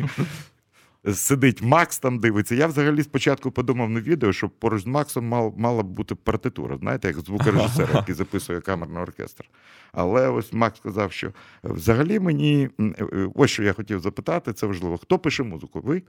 сидить 1.13 1.61
Макс 1.61 1.99
там 1.99 2.19
дивиться. 2.19 2.55
Я 2.55 2.67
взагалі 2.67 3.03
спочатку 3.03 3.51
подумав 3.51 3.89
на 3.89 3.99
відео, 4.01 4.33
що 4.33 4.49
поруч 4.49 4.81
з 4.83 4.85
Максом 4.85 5.27
мал, 5.27 5.53
мала 5.57 5.83
б 5.83 5.85
бути 5.87 6.15
партитура, 6.15 6.77
знаєте, 6.77 7.07
як 7.07 7.19
звукорежисер, 7.19 7.89
який 7.93 8.15
записує 8.15 8.61
камерний 8.61 9.03
оркестр. 9.03 9.45
Але 9.93 10.29
ось 10.29 10.53
Макс 10.53 10.77
сказав, 10.79 11.11
що 11.11 11.31
взагалі 11.63 12.19
мені 12.19 12.69
м, 12.79 12.95
е, 12.99 13.29
ось 13.35 13.51
що 13.51 13.63
я 13.63 13.73
хотів 13.73 13.99
запитати, 13.99 14.53
це 14.53 14.67
важливо. 14.67 14.97
Хто 14.97 15.19
пише 15.19 15.43
музику? 15.43 15.81
Ви? 15.83 16.01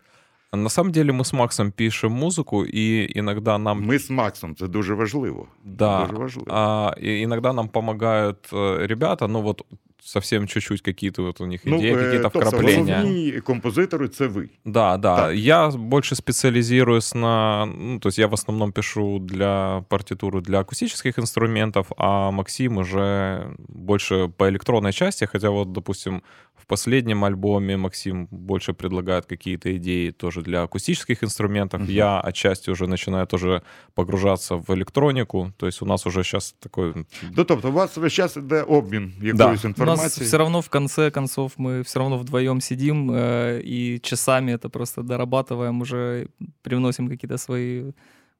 На 0.52 0.68
самом 0.68 0.92
деле 0.92 1.12
мы 1.12 1.20
с 1.24 1.32
Максом 1.32 1.72
пишем 1.72 2.12
музыку, 2.12 2.64
и 2.64 3.12
иногда 3.18 3.58
нам... 3.58 3.82
Ми 3.82 3.98
з 3.98 4.10
Максом, 4.10 4.54
це 4.54 4.68
дуже 4.68 4.94
важливо. 4.94 5.46
Да, 5.64 6.06
Дуже 6.06 6.18
важливо. 6.18 6.46
а, 6.50 6.94
и 7.02 7.22
иногда 7.22 7.52
нам 7.52 7.68
помогают 7.68 8.52
э, 8.52 8.86
ребята, 8.86 9.28
ну 9.28 9.42
вот 9.42 9.62
совсем 10.03 10.47
чуть-чуть 10.47 10.81
какие-то 10.81 11.23
вот 11.23 11.41
у 11.41 11.45
них 11.45 11.67
идеи, 11.67 11.91
е, 11.91 11.95
какие-то 11.95 12.29
тобто 12.29 12.39
вкрапления. 12.39 12.95
головні 12.95 13.41
композиторы 13.41 14.07
це 14.07 14.27
ви. 14.27 14.49
Да, 14.65 14.97
да. 14.97 15.15
Так. 15.15 15.35
Я 15.35 15.69
больше 15.69 16.15
специализируюсь 16.15 17.15
на... 17.15 17.65
Ну, 17.65 17.99
то 17.99 18.09
есть 18.09 18.19
я 18.19 18.27
в 18.27 18.33
основном 18.33 18.71
пишу 18.71 19.19
для 19.19 19.83
партитуры 19.89 20.41
для 20.41 20.59
акустических 20.59 21.19
инструментов, 21.19 21.91
а 21.97 22.31
Максим 22.31 22.77
уже 22.77 23.45
больше 23.69 24.27
по 24.37 24.49
электронной 24.49 24.93
части, 24.93 25.25
хотя 25.25 25.49
вот, 25.49 25.71
допустим, 25.71 26.21
в 26.66 26.68
последнем 26.68 27.24
альбоме 27.24 27.76
Максим 27.76 28.26
больше 28.30 28.72
предлагает 28.72 29.26
какие-то 29.26 29.76
идеи 29.76 30.10
тоже 30.10 30.42
для 30.42 30.62
акустических 30.62 31.22
инструментов. 31.22 31.80
Мгм. 31.80 31.90
Я 31.90 32.20
отчасти 32.20 32.70
уже 32.70 32.86
начинаю 32.86 33.26
тоже 33.26 33.62
погружаться 33.94 34.56
в 34.56 34.70
электронику. 34.70 35.52
То 35.58 35.66
есть 35.66 35.82
у 35.82 35.86
нас 35.86 36.06
уже 36.06 36.24
сейчас 36.24 36.54
такой... 36.58 37.06
Ну, 37.36 37.44
тобто, 37.44 37.68
у 37.68 37.72
вас 37.72 37.96
весь 37.96 38.12
час 38.12 38.36
іде 38.36 38.62
обмін 38.62 39.12
якоюсь 39.22 39.38
У 39.38 39.52
нас 39.52 39.64
інформацією. 39.64 40.26
все 40.28 40.38
равно 40.38 40.60
в 40.60 40.68
конце 40.68 41.10
концов 41.10 41.52
мы 41.58 41.82
все 41.82 41.98
равно 41.98 42.18
вдвоем 42.18 42.60
сидим 42.60 43.10
э, 43.10 43.60
и 43.64 44.00
часами 44.02 44.52
это 44.52 44.68
просто 44.68 45.02
дорабатываем, 45.02 45.80
уже 45.82 46.26
привносим 46.62 47.08
какие-то 47.08 47.38
свои 47.38 47.92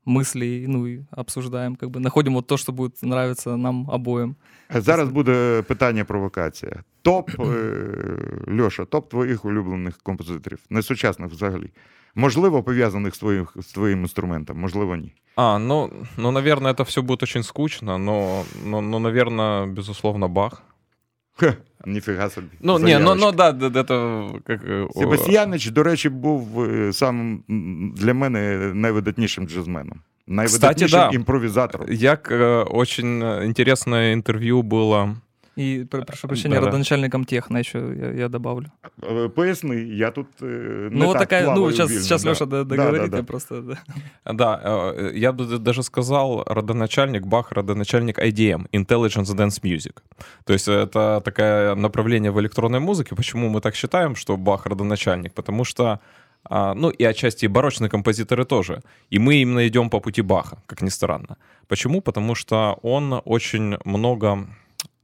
мысли, 0.07 0.65
ну 0.69 0.87
и 0.87 1.05
обсуждаем, 1.11 1.77
как 1.77 1.91
бы 1.91 2.01
находим 2.01 2.35
вот 2.35 2.47
то, 2.47 2.57
что 2.57 2.73
будет 2.73 3.03
нравиться 3.03 3.57
нам 3.57 3.91
обоим. 3.91 4.37
Зараз 4.71 5.09
буде 5.09 5.63
питання 5.63 6.05
провокація. 6.05 6.83
Топ, 7.03 7.31
е, 7.41 8.61
Льоша, 8.61 8.85
топ 8.85 9.11
твоїх 9.11 9.45
улюблених 9.45 9.99
композиторів, 10.03 10.59
не 10.71 10.83
сучасних 10.83 11.31
взагалі. 11.31 11.71
Можливо, 12.15 12.63
пов'язаних 12.63 13.15
з 13.15 13.19
твоїм, 13.19 13.47
з 13.57 13.73
твоїм 13.73 14.01
інструментом, 14.01 14.59
можливо, 14.59 14.97
ні. 14.97 15.13
А, 15.37 15.59
ну, 15.59 15.91
ну, 16.17 16.31
наверное, 16.31 16.73
это 16.73 16.85
все 16.85 17.03
будет 17.03 17.23
очень 17.23 17.43
скучно, 17.43 17.99
но, 17.99 18.45
но, 18.65 18.81
но 18.81 18.99
наверное, 18.99 19.67
безусловно, 19.67 20.29
Бах. 20.29 20.63
Хе, 21.37 21.57
ніфіга 21.87 22.31
собі. 22.31 22.47
Ну, 22.61 22.79
не, 22.79 22.79
ну, 22.79 22.87
Заявочка. 22.89 23.27
ну 23.27 23.33
да, 23.33 23.53
да, 23.53 23.69
да, 23.69 23.81
это 23.81 24.41
как... 24.47 24.65
э, 24.65 24.87
о, 24.95 25.01
Себастьянич, 25.01 25.67
до 25.67 25.83
речі, 25.83 26.09
був 26.09 26.65
е, 26.65 26.93
самим 26.93 27.45
м, 27.51 27.93
для 27.97 28.15
мене 28.15 28.57
найвидатнішим 28.75 29.49
джазменом. 29.49 30.01
Найвидатнішим 30.27 30.99
да. 30.99 31.11
імпровізатором. 31.13 31.93
Як 31.93 32.31
э, 32.31 32.65
очень 32.71 33.23
э, 33.23 33.45
интересное 33.47 34.13
интервью 34.13 34.63
было. 34.63 35.17
И, 35.62 35.86
пр- 35.86 36.06
прошу 36.06 36.28
прощения, 36.28 36.56
Да-да. 36.56 36.68
родоначальником 36.68 37.26
техно 37.26 37.60
еще 37.60 37.78
я, 37.78 38.12
я 38.12 38.30
добавлю. 38.30 38.72
Е, 39.04 39.30
Поясни, 39.30 39.76
я 39.76 40.12
тут 40.12 40.28
е, 40.42 40.90
не 40.92 41.00
ну, 41.00 41.06
вот 41.06 41.14
так 41.14 41.22
такая, 41.22 41.44
плаваю 41.44 41.66
ну, 41.66 41.72
сейчас, 41.72 41.90
вільно, 41.90 42.02
сейчас 42.02 42.24
да. 42.24 42.30
Леша 42.30 42.46
Да, 42.46 42.64
договорит, 42.64 43.02
да, 43.02 43.08
да. 43.08 43.18
я 43.18 43.24
просто... 43.24 43.62
да. 43.62 43.78
Да, 44.34 44.62
э, 44.64 45.12
я 45.16 45.32
бы 45.32 45.60
даже 45.60 45.84
сказал 45.84 46.44
родоначальник 46.48 47.26
Бах, 47.26 47.52
родоначальник 47.52 48.20
IDM, 48.20 48.68
Intelligence 48.74 49.36
Dance 49.36 49.62
Music. 49.64 50.02
То 50.46 50.54
есть 50.54 50.68
это 50.68 51.22
такое 51.24 51.76
направление 51.76 52.32
в 52.32 52.40
электронной 52.40 52.80
музыке. 52.80 53.16
Почему 53.16 53.50
мы 53.50 53.62
так 53.62 53.76
считаем, 53.76 54.16
что 54.16 54.38
Бах 54.38 54.66
родоначальник? 54.66 55.34
Потому 55.34 55.66
что 55.66 56.00
а, 56.44 56.74
ну 56.74 56.90
и 56.90 57.04
отчасти 57.04 57.46
и 57.46 57.48
барочные 57.48 57.90
композиторы 57.90 58.46
тоже. 58.46 58.82
И 59.12 59.20
мы 59.20 59.36
именно 59.36 59.68
идем 59.68 59.90
по 59.90 60.00
пути 60.00 60.22
Баха, 60.22 60.58
как 60.66 60.82
ни 60.82 60.90
странно. 60.90 61.38
Почему? 61.68 62.02
Потому 62.02 62.36
что 62.36 62.80
он 62.82 63.22
очень 63.26 63.78
много 63.86 64.48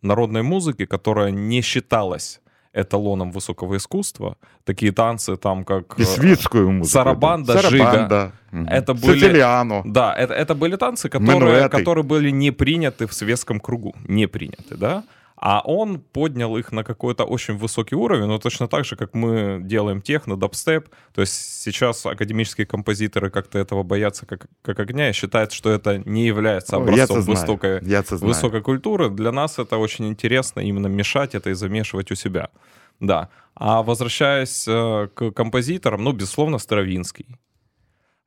народной 0.06 0.42
музыки, 0.42 0.86
которая 0.86 1.30
не 1.30 1.62
считалась 1.62 2.40
эталоном 2.74 3.32
высокого 3.32 3.76
искусства. 3.76 4.36
Такие 4.64 4.92
танцы 4.92 5.36
там, 5.36 5.64
как... 5.64 5.94
І 5.98 6.02
э, 6.02 6.06
світською 6.06 6.70
музикою. 6.70 7.04
Сарабанда, 7.04 7.58
Сарабанда. 7.58 8.32
Мгм. 8.52 8.68
Это 8.68 8.94
были- 8.94 9.14
Сициліано. 9.14 9.82
Да, 9.86 10.16
это, 10.20 10.44
это 10.44 10.58
были 10.58 10.76
танцы, 10.76 11.08
которые, 11.08 11.40
Минуэты. 11.40 11.68
которые 11.68 12.02
были 12.02 12.30
не 12.30 12.50
приняты 12.50 13.06
в 13.06 13.12
светском 13.12 13.60
кругу. 13.60 13.94
Не 14.08 14.26
приняты, 14.26 14.76
да? 14.76 15.02
А 15.39 15.61
он 15.63 15.99
поднял 15.99 16.57
их 16.57 16.71
на 16.71 16.83
какой-то 16.83 17.23
очень 17.23 17.57
высокий 17.57 17.95
уровень, 17.95 18.25
но 18.25 18.39
точно 18.39 18.67
так 18.67 18.85
же, 18.85 18.95
как 18.95 19.13
мы 19.13 19.59
делаем 19.61 20.01
техно, 20.01 20.35
дабстеп. 20.35 20.89
То 21.13 21.21
есть 21.21 21.61
сейчас 21.61 22.03
академические 22.05 22.65
композиторы 22.65 23.29
как-то 23.29 23.59
этого 23.59 23.83
боятся 23.83 24.25
как, 24.25 24.47
как 24.63 24.79
огня 24.79 25.09
и 25.09 25.13
считают, 25.13 25.51
что 25.51 25.69
это 25.69 25.99
не 25.99 26.25
является 26.25 26.77
образцом 26.77 27.21
знаю. 27.21 27.39
высокой, 27.39 27.79
высокой 28.09 28.61
культуры. 28.61 29.11
Для 29.11 29.31
нас 29.31 29.59
это 29.59 29.77
очень 29.77 30.07
интересно 30.07 30.61
именно 30.61 30.87
мешать 30.87 31.35
это 31.35 31.51
и 31.51 31.53
замешивать 31.53 32.09
у 32.09 32.15
себя. 32.15 32.49
Да. 32.99 33.29
А 33.53 33.83
возвращаясь 33.83 34.67
э, 34.67 35.07
к 35.13 35.31
композиторам, 35.31 36.03
ну, 36.03 36.13
безусловно, 36.13 36.57
Стравинский. 36.57 37.27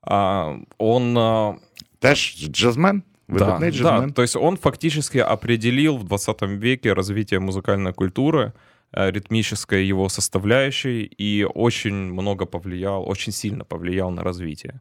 А, 0.03 0.57
он 0.79 1.19
э, 1.19 1.55
Теж 2.01 2.35
джазмен? 2.37 3.05
Да, 3.39 3.59
Видатний 3.59 3.83
да, 3.83 4.15
то 4.15 4.23
есть 4.23 4.37
он 4.37 4.57
фактически 4.57 5.19
определил 5.19 5.97
в 5.97 6.05
20 6.05 6.43
веке 6.43 6.93
развитие 6.93 7.41
музыкальной 7.41 7.93
культуры, 7.93 8.53
э, 8.93 9.11
ритмической 9.11 9.87
его 9.91 10.09
составляющей, 10.09 11.03
и 11.03 11.45
очень 11.45 12.13
много 12.13 12.47
повлиял, 12.47 13.09
очень 13.09 13.33
сильно 13.33 13.65
повлиял 13.65 14.11
на 14.11 14.23
развитие. 14.23 14.73
Э, 14.73 14.81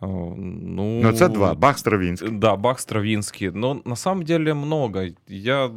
Ну, 0.00 1.00
Ну, 1.02 1.12
це 1.12 1.28
два. 1.28 1.54
Бах 1.54 1.78
Стравінський. 1.78 2.30
Да, 2.30 2.56
Бах, 2.56 2.80
Стравинский. 2.80 3.50
Но 3.54 3.80
на 3.84 3.96
самом 3.96 4.24
деле 4.24 4.54
много. 4.54 5.04
Я 5.28 5.70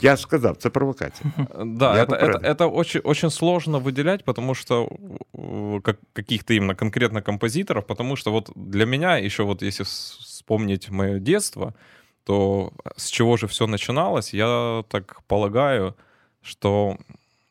Я 0.00 0.16
ж 0.16 0.22
сказав, 0.22 0.56
це 0.56 0.70
провокація. 0.70 1.32
да, 1.64 1.96
Я 1.96 2.04
это, 2.04 2.16
это, 2.16 2.40
это 2.42 2.74
очень, 2.74 3.00
очень 3.04 3.30
сложно 3.30 3.78
выделять, 3.78 4.24
потому 4.24 4.54
что 4.54 4.88
э, 5.34 5.80
как, 5.80 5.96
каких-то 6.12 6.54
именно 6.54 6.74
конкретно 6.74 7.22
композиторов, 7.22 7.86
потому 7.86 8.16
что 8.16 8.32
вот 8.32 8.50
для 8.56 8.86
меня 8.86 9.18
еще 9.24 9.42
вот 9.42 9.62
если 9.62 9.84
вспомнить 10.48 10.88
мое 10.90 11.18
детство, 11.18 11.74
то 12.24 12.72
с 12.96 13.08
чего 13.10 13.36
же 13.36 13.46
все 13.46 13.66
начиналось, 13.66 14.34
я 14.34 14.82
так 14.88 15.22
полагаю, 15.26 15.94
что 16.42 16.96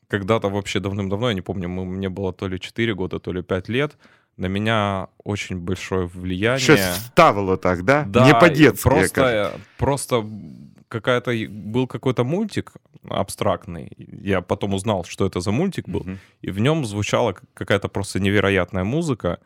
когда-то 0.08 0.50
вообще 0.50 0.80
давным-давно, 0.80 1.30
я 1.30 1.34
не 1.36 1.42
помню, 1.42 1.68
мне 1.70 2.10
было 2.10 2.34
то 2.34 2.48
ли 2.48 2.60
4 2.60 2.94
года, 2.96 3.20
то 3.20 3.32
ли 3.34 3.44
5 3.44 3.70
лет, 3.70 3.98
на 4.38 4.48
меня 4.48 5.08
очень 5.24 5.58
большое 5.60 6.08
влияние... 6.08 6.60
Щось 6.60 6.96
ставило 7.08 7.58
так, 7.58 7.84
да? 7.84 8.04
Да, 8.08 8.26
Не 8.26 8.34
по-детски, 8.34 8.84
просто, 8.90 9.52
просто 9.78 10.26
какая-то 10.88 11.32
был 11.50 11.88
какой-то 11.88 12.24
мультик 12.24 12.74
абстрактный. 13.10 13.92
Я 13.98 14.42
потом 14.42 14.74
узнал, 14.74 15.06
что 15.06 15.26
это 15.26 15.40
за 15.42 15.52
мультик 15.52 15.88
был, 15.90 16.00
Мгм. 16.00 16.20
и 16.46 16.52
в 16.52 16.60
нем 16.60 16.86
звучала 16.86 17.36
какая-то 17.54 17.90
просто 17.90 18.20
невероятная 18.20 18.84
музыка. 18.84 19.38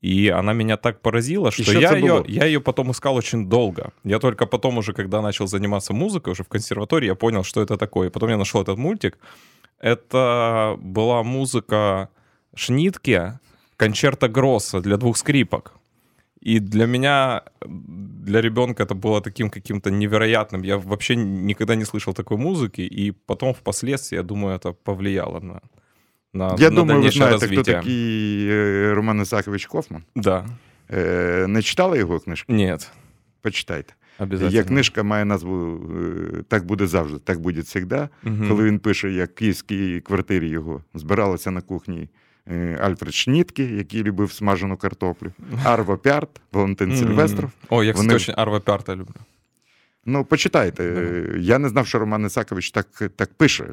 И 0.00 0.28
она 0.28 0.52
меня 0.52 0.76
так 0.76 1.00
поразила, 1.00 1.50
что 1.50 1.72
я 1.72 1.96
ее, 1.96 2.24
я 2.28 2.44
ее 2.44 2.60
потом 2.60 2.90
искал 2.90 3.16
очень 3.16 3.48
долго. 3.48 3.92
Я 4.04 4.18
только 4.18 4.46
потом 4.46 4.78
уже, 4.78 4.92
когда 4.92 5.22
начал 5.22 5.46
заниматься 5.46 5.92
музыкой, 5.94 6.32
уже 6.32 6.42
в 6.42 6.48
консерватории, 6.48 7.06
я 7.06 7.14
понял, 7.14 7.44
что 7.44 7.62
это 7.62 7.76
такое. 7.76 8.10
Потом 8.10 8.30
я 8.30 8.36
нашел 8.36 8.62
этот 8.62 8.78
мультик. 8.78 9.18
Это 9.78 10.76
была 10.78 11.22
музыка 11.22 12.10
Шнитке, 12.54 13.40
концерта 13.76 14.28
Гросса 14.28 14.80
для 14.80 14.96
двух 14.96 15.16
скрипок. 15.16 15.74
И 16.40 16.60
для 16.60 16.86
меня, 16.86 17.42
для 17.66 18.40
ребенка 18.40 18.84
это 18.84 18.94
было 18.94 19.20
таким 19.20 19.50
каким-то 19.50 19.90
невероятным. 19.90 20.62
Я 20.62 20.78
вообще 20.78 21.16
никогда 21.16 21.74
не 21.74 21.84
слышал 21.84 22.14
такой 22.14 22.36
музыки, 22.36 22.82
и 22.82 23.10
потом 23.10 23.52
впоследствии, 23.52 24.16
я 24.16 24.22
думаю, 24.22 24.54
это 24.54 24.72
повлияло 24.72 25.40
на, 25.40 25.60
на, 26.36 26.56
Я 26.58 26.70
на 26.70 26.76
думаю, 26.76 27.02
ви 27.02 27.10
знаєте, 27.10 27.46
хто 27.46 27.62
такий 27.62 28.48
е, 28.50 28.94
Роман 28.94 29.20
Ісакович 29.22 29.66
Кофман. 29.66 30.02
Да, 30.16 30.46
Е, 30.92 31.46
Не 31.48 31.62
читали 31.62 31.98
його 31.98 32.18
книжку? 32.20 32.52
нет, 32.52 32.90
Почитайте. 33.42 33.94
Є 34.48 34.64
книжка 34.64 35.02
має 35.02 35.24
назву 35.24 35.80
е, 36.38 36.42
Так 36.48 36.64
буде 36.66 36.86
завжди, 36.86 37.18
так 37.18 37.40
буде 37.40 37.62
завжди. 37.62 38.08
Мгм. 38.22 38.48
Коли 38.48 38.64
він 38.64 38.78
пише, 38.78 39.10
як 39.10 39.30
в 39.30 39.34
київській 39.34 40.00
квартирі 40.00 40.48
його 40.48 40.82
збиралися 40.94 41.50
на 41.50 41.60
кухні 41.60 42.08
е, 42.50 42.78
Альфред 42.82 43.14
Шнітке, 43.14 43.64
який 43.64 44.02
любив 44.02 44.32
смажену 44.32 44.76
картоплю, 44.76 45.32
Арво 45.64 45.96
Пярт, 45.98 46.28
Валентин. 46.52 46.96
Сильвестров. 46.96 47.50
О, 47.68 47.84
я, 47.84 47.92
кстати, 47.92 48.06
Вони- 48.06 48.16
очень 48.16 48.34
Арва 48.38 48.60
Пярта 48.60 48.92
люблю. 48.96 49.14
Ну, 50.06 50.24
почитайте. 50.24 50.84
Е, 50.84 51.38
Я 51.38 51.58
не 51.58 51.68
знав, 51.68 51.86
що 51.86 51.98
Роман 51.98 52.26
Ісакович 52.26 52.70
так, 52.70 52.86
так 53.16 53.34
пише. 53.34 53.64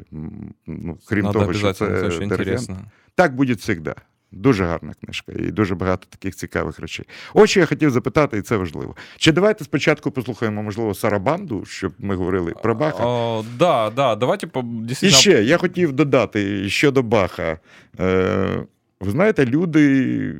Ну, 0.66 0.98
крім 1.08 1.24
Надо 1.24 1.38
того, 1.38 1.52
що 1.52 1.72
це 1.72 2.10
интересно. 2.20 2.78
Так 3.14 3.34
буде 3.34 3.54
завжди. 3.54 3.94
Дуже 4.32 4.64
гарна 4.64 4.92
книжка 5.04 5.32
і 5.32 5.50
дуже 5.50 5.74
багато 5.74 6.06
таких 6.10 6.34
цікавих 6.34 6.80
речей. 6.80 7.06
От 7.34 7.50
що 7.50 7.60
я 7.60 7.66
хотів 7.66 7.90
запитати, 7.90 8.38
і 8.38 8.42
це 8.42 8.56
важливо. 8.56 8.96
Чи 9.16 9.32
давайте 9.32 9.64
спочатку 9.64 10.10
послухаємо, 10.10 10.62
можливо, 10.62 10.94
Сарабанду, 10.94 11.64
щоб 11.64 11.92
ми 11.98 12.16
говорили 12.16 12.52
про 12.62 12.74
Баха. 12.74 13.04
А, 13.06 13.42
да, 13.58 13.90
да, 13.90 14.14
давайте 14.14 14.46
по, 14.46 14.64
І 15.02 15.10
ще 15.10 15.42
я 15.44 15.56
хотів 15.56 15.92
додати 15.92 16.68
щодо 16.68 17.02
Баха. 17.02 17.58
Е, 18.00 18.66
Ви 19.00 19.10
знаєте, 19.10 19.46
люди 19.46 20.34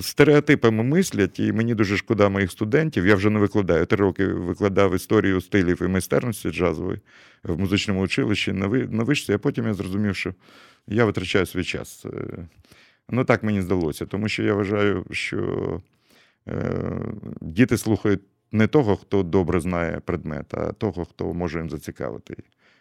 стереотипами 0.00 0.82
мислять, 0.82 1.40
і 1.40 1.52
мені 1.52 1.74
дуже 1.74 1.96
шкода 1.96 2.28
моїх 2.28 2.50
студентів. 2.50 3.06
Я 3.06 3.14
вже 3.14 3.30
не 3.30 3.38
викладаю. 3.38 3.86
Три 3.86 3.96
роки 3.98 4.26
викладав 4.26 4.94
історію 4.94 5.40
стилів 5.40 5.82
і 5.82 5.86
майстерності 5.88 6.50
джазової 6.50 7.00
в 7.42 7.58
музичному 7.58 8.00
училищі 8.00 8.52
на 8.52 8.66
ви- 8.66 8.84
вишці, 8.86 9.32
а 9.32 9.38
потім 9.38 9.66
я 9.66 9.74
зрозумів, 9.74 10.16
що 10.16 10.34
я 10.86 11.04
витрачаю 11.04 11.46
свій 11.46 11.64
час. 11.64 12.06
Е, 12.06 12.46
Ну 13.10 13.24
так 13.24 13.42
мені 13.42 13.62
здалося, 13.62 14.06
тому 14.06 14.28
що 14.28 14.42
я 14.42 14.54
вважаю, 14.54 15.04
що 15.10 15.80
е, 16.48 16.82
діти 17.40 17.78
слухають 17.78 18.20
не 18.52 18.66
того, 18.66 18.96
хто 18.96 19.22
добре 19.22 19.60
знає 19.60 20.00
предмет, 20.00 20.54
а 20.54 20.72
того, 20.72 21.04
хто 21.04 21.34
може 21.34 21.58
їм 21.58 21.70
зацікавити. 21.70 22.36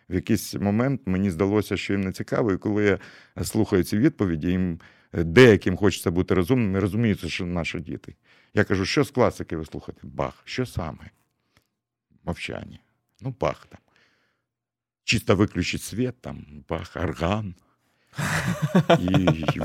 В 0.10 0.16
якийсь 0.16 0.54
момент 0.56 1.02
мені 1.06 1.32
здалося, 1.32 1.78
що 1.78 1.94
їм 1.94 2.02
не 2.02 2.12
цікаво, 2.12 2.52
і 2.54 2.58
коли 2.58 3.00
я 3.38 3.44
слухаю 3.44 3.84
ці 3.84 3.98
відповіді, 3.98 4.48
їм 4.48 4.80
деяким 5.14 5.78
хочеться 5.78 6.12
бути 6.12 6.34
розумними, 6.34 6.80
розуміються, 6.80 7.30
що 7.30 7.46
наші 7.46 7.80
діти. 7.80 8.16
Я 8.54 8.64
кажу, 8.64 8.86
що 8.86 9.04
з 9.04 9.12
класики 9.12 9.58
ви 9.58 9.66
слухаєте? 9.66 10.02
Бах. 10.04 10.42
Що 10.46 10.66
саме? 10.66 11.10
Мовчання. 12.24 12.80
Ну, 13.22 13.36
бах 13.40 13.66
там. 13.66 13.80
Чисто 15.04 15.36
виключить 15.36 15.82
світ, 15.82 16.22
там, 16.22 16.46
бах, 16.70 16.96
орган. 16.96 17.56
І 19.00 19.08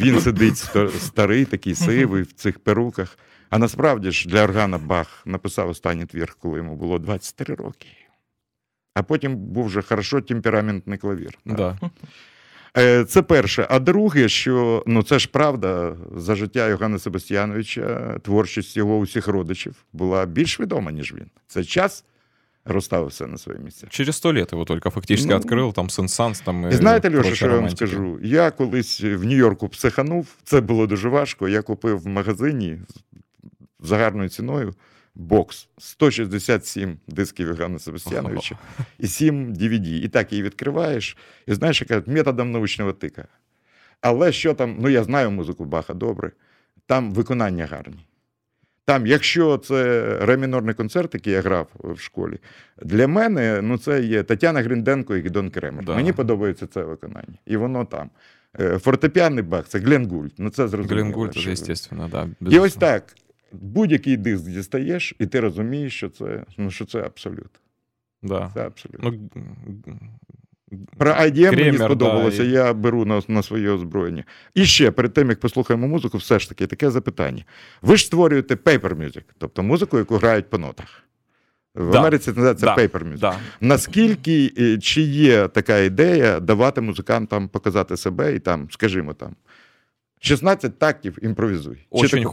він 0.01 0.21
сидить 0.21 0.57
старий, 0.99 1.45
такий 1.45 1.75
сивий 1.75 2.23
в 2.23 2.33
цих 2.33 2.59
перуках. 2.59 3.19
А 3.51 3.59
насправді 3.59 4.11
ж 4.11 4.29
для 4.29 4.45
органа 4.45 4.79
Бах 4.79 5.27
написав 5.27 5.69
останній 5.69 6.07
твір, 6.07 6.37
коли 6.39 6.59
йому 6.59 6.77
було 6.77 6.99
23 6.99 7.55
роки. 7.55 7.89
А 8.95 9.03
потім 9.03 9.37
був 9.37 9.67
вже 9.67 9.83
хорошо 9.83 10.21
темпераментний 10.21 10.99
клавір. 10.99 11.39
Да. 11.45 11.79
Е, 12.79 13.05
Це 13.05 13.23
перше. 13.23 13.67
А 13.71 13.79
друге, 13.79 14.29
що 14.29 14.83
ну 14.87 15.03
це 15.03 15.19
ж 15.19 15.29
правда, 15.33 15.97
за 16.17 16.35
життя 16.35 16.69
Йоганна 16.69 16.99
Себастьяновича 16.99 18.19
творчість 18.23 18.77
його 18.77 18.99
усіх 18.99 19.29
родичів 19.29 19.75
була 19.93 20.27
більш 20.27 20.61
відома, 20.61 20.93
ніж 20.93 21.15
він. 21.15 21.27
Це 21.47 21.65
час 21.65 22.05
розставив 22.65 23.09
все 23.09 23.27
на 23.27 23.39
свої 23.39 23.59
місця. 23.59 23.87
Через 23.91 24.17
сто 24.17 24.33
лет 24.33 24.53
его 24.53 24.65
только 24.65 24.91
фактически 24.91 25.33
Ну, 25.33 25.39
открыл, 25.39 25.73
там 25.73 25.87
Сен-Санс, 25.89 26.45
там 26.45 26.69
І 26.71 26.73
знаєте, 26.73 27.09
Льоша, 27.09 27.21
прочая 27.21 27.35
що 27.35 27.47
я 27.47 27.57
вам 27.59 27.71
скажу? 27.71 28.19
Я 28.23 28.51
колись 28.51 29.01
в 29.01 29.25
Нью-Йорку 29.25 29.69
психанув, 29.69 30.27
це 30.45 30.61
було 30.61 30.87
дуже 30.87 31.09
важко. 31.09 31.49
Я 31.49 31.63
купив 31.63 31.99
в 31.99 32.07
магазині 32.07 32.79
за 33.81 33.97
гарною 33.97 34.29
ціною 34.29 34.75
бокс 35.15 35.69
167 35.79 36.99
дисків 37.09 37.47
Євгена 37.47 37.79
Себастьяновича 37.79 38.59
і 38.99 39.07
7 39.07 39.55
DVD. 39.55 39.87
І 39.87 40.09
так 40.09 40.33
її 40.33 40.43
відкриваєш, 40.43 41.17
і 41.47 41.55
знаєш, 41.55 41.81
як 41.81 41.89
кажуть, 41.89 42.07
методом 42.07 42.51
научного 42.51 42.93
тыка. 42.93 43.27
Але 44.01 44.33
що 44.33 44.55
там, 44.55 44.77
ну 44.81 44.89
я 44.89 45.05
знаю 45.05 45.31
музику 45.31 45.65
Баха 45.65 45.95
добре, 45.95 46.33
там 46.87 47.13
виконання 47.13 47.67
гарні. 47.67 48.07
Там, 48.85 49.07
якщо 49.07 49.59
це 49.59 50.03
ремінорний 50.21 50.75
концерт, 50.75 51.15
який 51.15 51.33
я 51.33 51.41
грав 51.41 51.69
в 51.75 51.99
школі, 52.01 52.39
для 52.83 53.09
мене 53.09 53.61
ну, 53.63 53.79
це 53.79 54.03
є 54.03 54.23
Тетяна 54.23 54.63
Грінденко 54.63 55.17
і 55.17 55.23
Гідон 55.23 55.51
Кремер. 55.51 55.85
Да. 55.85 55.95
Мені 55.95 56.13
подобається 56.13 56.67
це 56.67 56.83
виконання. 56.83 57.39
І 57.47 57.57
воно 57.57 57.85
там. 57.85 58.11
Е, 58.61 58.79
Фортепіанний 58.79 59.43
Бах 59.43 59.69
це 59.69 59.79
Глен 59.79 60.07
Гульд. 60.07 60.33
Ну, 60.39 60.51
це 60.51 60.69
зрозуміло. 60.69 61.03
Глен 61.03 61.15
Гульд, 61.15 61.35
що- 61.35 61.51
это 61.51 61.53
естественно. 61.53 62.29
І 62.51 62.59
ось 62.59 62.75
так. 62.75 63.15
Будь-який 63.53 64.17
диск 64.17 64.45
дістаєш, 64.45 65.15
і 65.19 65.27
ти 65.27 65.41
розумієш, 65.41 65.97
що 65.97 66.09
це, 66.09 66.45
ну, 66.59 66.71
що 66.71 66.85
це 66.85 67.01
абсолют. 67.03 67.61
Да. 68.23 68.51
Це 68.55 68.67
абсолют. 68.67 69.01
Ну, 69.03 69.31
Про 70.99 71.11
IDM 71.13 71.57
мені 71.65 71.79
сподобалося, 71.79 72.39
да, 72.39 72.45
і- 72.45 72.53
я 72.53 72.73
беру 72.73 73.05
на, 73.05 73.23
на 73.29 73.43
своє 73.43 73.71
озброєння. 73.71 74.25
І 74.55 74.65
ще 74.65 74.91
перед 74.91 75.13
тим, 75.13 75.29
як 75.31 75.41
послухаємо 75.41 75.89
музику, 75.89 76.19
все 76.19 76.39
ж 76.39 76.49
таки 76.49 76.67
таке 76.67 76.91
запитання. 76.91 77.45
Ви 77.83 77.97
ж 77.97 78.05
створюєте 78.05 78.55
paper 78.55 78.95
music, 78.97 79.23
тобто 79.39 79.63
музику, 79.63 79.99
яку 79.99 80.17
грають 80.17 80.51
по 80.51 80.59
нотах. 80.59 81.03
В 81.75 81.91
Да. 81.91 81.99
Америці 81.99 82.25
це 82.25 82.31
називається 82.41 82.67
Да. 82.67 82.77
paper 82.77 83.13
music. 83.13 83.19
Да. 83.19 83.39
Наскільки 83.61 84.53
е, 84.59 84.79
чи 84.79 85.01
є 85.03 85.49
така 85.49 85.79
ідея 85.79 86.41
давати 86.41 86.81
музикантам 86.81 87.49
показати 87.49 87.97
себе 87.97 88.35
і 88.35 88.39
там, 88.39 88.69
скажімо, 88.71 89.15
там 89.15 89.37
16 90.21 90.79
тактів 90.79 91.19
імпровізуй. 91.23 91.77
Чи 91.77 91.85
Очень 91.91 92.19
таке- 92.23 92.31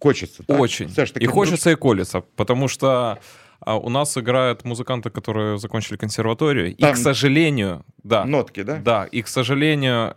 хочется. 0.00 0.42
Так? 0.42 0.58
Очень. 0.58 0.92
Таки, 0.92 1.24
и 1.24 1.26
хочется, 1.26 1.70
и 1.70 1.74
колется. 1.74 2.22
Потому 2.36 2.68
что 2.68 3.18
а, 3.60 3.76
у 3.76 3.88
нас 3.88 4.16
играют 4.16 4.64
музыканты, 4.64 5.10
которые 5.10 5.58
закончили 5.58 5.96
консерваторию. 5.96 6.70
И, 6.70 6.74
Там- 6.74 6.94
к 6.94 6.96
сожалению, 6.96 7.84
да, 8.02 8.24
нотки, 8.24 8.62
да? 8.62 8.76
да, 8.76 9.04
и, 9.04 9.22
к 9.22 9.28
сожалению, 9.28 10.16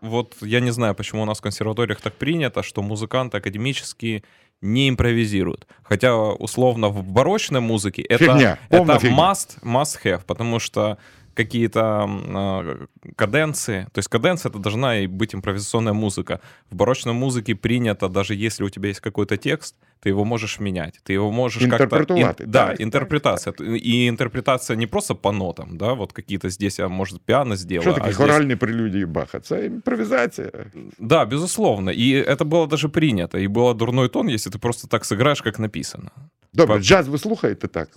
вот 0.00 0.34
я 0.40 0.60
не 0.60 0.70
знаю, 0.70 0.94
почему 0.94 1.22
у 1.22 1.24
нас 1.24 1.38
в 1.38 1.42
консерваториях 1.42 2.00
так 2.00 2.14
принято, 2.14 2.62
что 2.62 2.82
музыканты 2.82 3.38
академические 3.38 4.24
не 4.60 4.88
импровизируют. 4.88 5.66
Хотя, 5.82 6.16
условно, 6.16 6.88
в 6.88 7.04
барочной 7.04 7.60
музыке 7.60 8.02
это, 8.02 8.26
полная 8.68 8.96
это 8.96 8.98
фигня. 9.00 9.16
must, 9.16 9.62
must 9.62 9.98
have, 10.04 10.22
потому 10.24 10.60
что 10.60 10.98
какие-то 11.37 11.79
м, 11.79 12.37
а, 12.37 12.87
каденции, 13.15 13.85
то 13.93 13.99
есть 13.99 14.09
каденция 14.09 14.51
это 14.51 14.59
должна 14.59 14.97
и 14.97 15.07
быть 15.07 15.35
импровизационная 15.35 15.93
музыка. 15.93 16.39
В 16.71 16.75
барочной 16.75 17.13
музыке 17.13 17.53
принято, 17.55 18.09
даже 18.09 18.33
если 18.33 18.65
у 18.65 18.69
тебя 18.69 18.87
есть 18.89 19.01
какой-то 19.01 19.37
текст, 19.37 19.75
ты 19.99 20.09
его 20.09 20.25
можешь 20.25 20.59
менять, 20.59 20.99
ты 21.03 21.13
его 21.13 21.31
можешь 21.31 21.63
как-то... 21.63 21.83
Интерпретовать, 21.83 22.41
ин- 22.41 22.51
да. 22.51 22.67
да, 22.67 22.83
интерпретация. 22.83 23.53
И 23.83 24.07
интерпретация 24.09 24.77
не 24.77 24.87
просто 24.87 25.15
по 25.15 25.31
нотам, 25.31 25.77
да, 25.77 25.93
вот 25.93 26.13
какие-то 26.13 26.49
здесь, 26.49 26.79
а 26.79 26.87
может, 26.87 27.21
пиано 27.21 27.55
сделала. 27.55 27.83
Що 27.83 27.93
таке 27.93 28.09
а 28.09 28.13
здесь- 28.13 28.27
хоральні 28.27 28.55
прелюдії 28.55 29.05
Баха? 29.05 29.39
Це 29.39 29.65
імпровізація. 29.65 30.51
Да, 30.99 31.25
безусловно. 31.25 31.91
И 31.91 32.23
это 32.27 32.45
было 32.45 32.67
даже 32.67 32.89
принято. 32.89 33.37
И 33.37 33.47
было 33.47 33.73
дурной 33.73 34.09
тон, 34.09 34.27
если 34.29 34.51
ты 34.51 34.59
просто 34.59 34.87
так 34.87 35.03
сыграешь, 35.05 35.43
как 35.43 35.59
написано. 35.59 36.11
Добре, 36.54 36.74
По- 36.74 36.80
джаз 36.80 37.08
ви 37.08 37.18
слухаєте 37.18 37.68
так? 37.68 37.88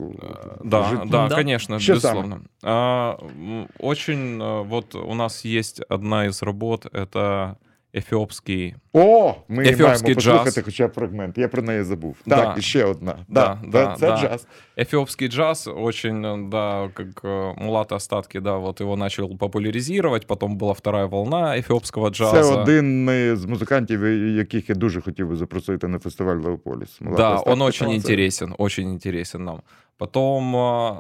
Да, 0.63 0.81
Жит- 0.83 1.09
да, 1.09 1.27
Да. 1.27 1.35
конечно, 1.35 1.79
Что 1.79 1.93
безусловно. 1.93 2.39
А, 2.63 3.15
очень, 3.79 4.37
вот 4.63 4.95
у 4.95 5.15
нас 5.15 5.45
есть 5.45 5.81
одна 5.89 6.25
из 6.25 6.43
работ, 6.43 6.85
это 6.93 7.55
эфиопский. 7.94 8.74
О, 8.92 9.34
ми 9.48 9.62
її 9.62 9.74
Ефіопський 9.74 10.14
маємо 10.14 10.14
послухати 10.14 10.50
джаз. 10.50 10.64
хоча 10.64 10.88
б 10.88 10.92
фрагмент. 10.92 11.38
Я 11.38 11.48
про 11.48 11.62
неї 11.62 11.82
забув. 11.82 12.16
Да. 12.26 12.36
Так, 12.36 12.58
і 12.58 12.62
ще 12.62 12.84
одна. 12.84 13.18
Да, 13.28 13.58
да, 13.66 13.96
це 14.00 14.06
да. 14.06 14.16
джаз. 14.16 14.46
Эфиопский 14.76 15.28
джаз 15.28 15.68
очень, 15.76 16.26
э, 16.26 16.48
да, 16.48 16.88
как 16.94 17.24
э, 17.24 17.64
Мулата 17.64 17.94
Остатки, 17.96 18.40
да, 18.40 18.56
вот 18.56 18.80
его 18.80 18.96
начал 18.96 19.36
популяризировать, 19.38 20.26
потом 20.26 20.58
была 20.58 20.72
вторая 20.74 21.06
волна 21.06 21.56
эфиопского 21.56 22.10
джаза. 22.10 22.42
Це 22.42 22.60
один 22.60 23.08
з 23.36 23.44
музикантів, 23.44 24.04
яких 24.36 24.68
я 24.68 24.74
дуже 24.74 25.00
хотів 25.00 25.28
би 25.28 25.36
запросити 25.36 25.88
на 25.88 25.98
фестиваль 25.98 26.36
Леополіс. 26.36 27.00
Мулата 27.00 27.22
Да, 27.22 27.34
Остапа. 27.34 27.52
он 27.52 27.62
очень 27.62 27.88
Це- 27.88 27.94
интересен, 27.94 28.54
очень 28.58 28.88
интересен 28.90 29.44
нам. 29.44 29.60
Потом 29.98 30.56
э, 30.56 30.96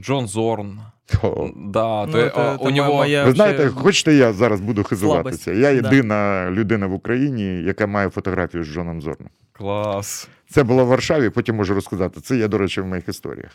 Джон 0.00 0.26
Зорн. 0.28 0.80
О. 1.22 1.48
Да, 1.56 2.06
Ну, 2.06 2.12
то, 2.12 2.18
это- 2.18 2.34
э, 2.34 2.54
это 2.54 2.58
у 2.58 2.70
него... 2.70 2.94
моя- 2.94 3.18
Ви 3.24 3.24
вообще 3.24 3.36
знаєте, 3.36 3.68
хочете, 3.68 4.14
я 4.14 4.32
зараз 4.32 4.60
буду 4.60 4.84
хизуватися. 4.84 5.38
слабость. 5.44 5.62
Я 5.62 5.80
Да. 5.82 5.88
єдина 5.88 6.50
людина 6.50 6.86
в 6.86 6.92
Україні, 6.92 7.62
яка 7.62 7.86
має 7.86 8.08
фотографію 8.10 8.64
з 8.64 8.66
Джоном 8.66 9.02
Зорном. 9.02 9.28
Класс. 9.52 10.28
Це 10.50 10.62
було 10.62 10.84
в 10.84 10.88
Варшаві, 10.88 11.30
потім 11.30 11.56
можу 11.56 11.74
розказати. 11.74 12.20
Це 12.20 12.36
є, 12.36 12.48
до 12.48 12.58
речі, 12.58 12.80
в 12.80 12.86
моїх 12.86 13.08
історіях. 13.08 13.50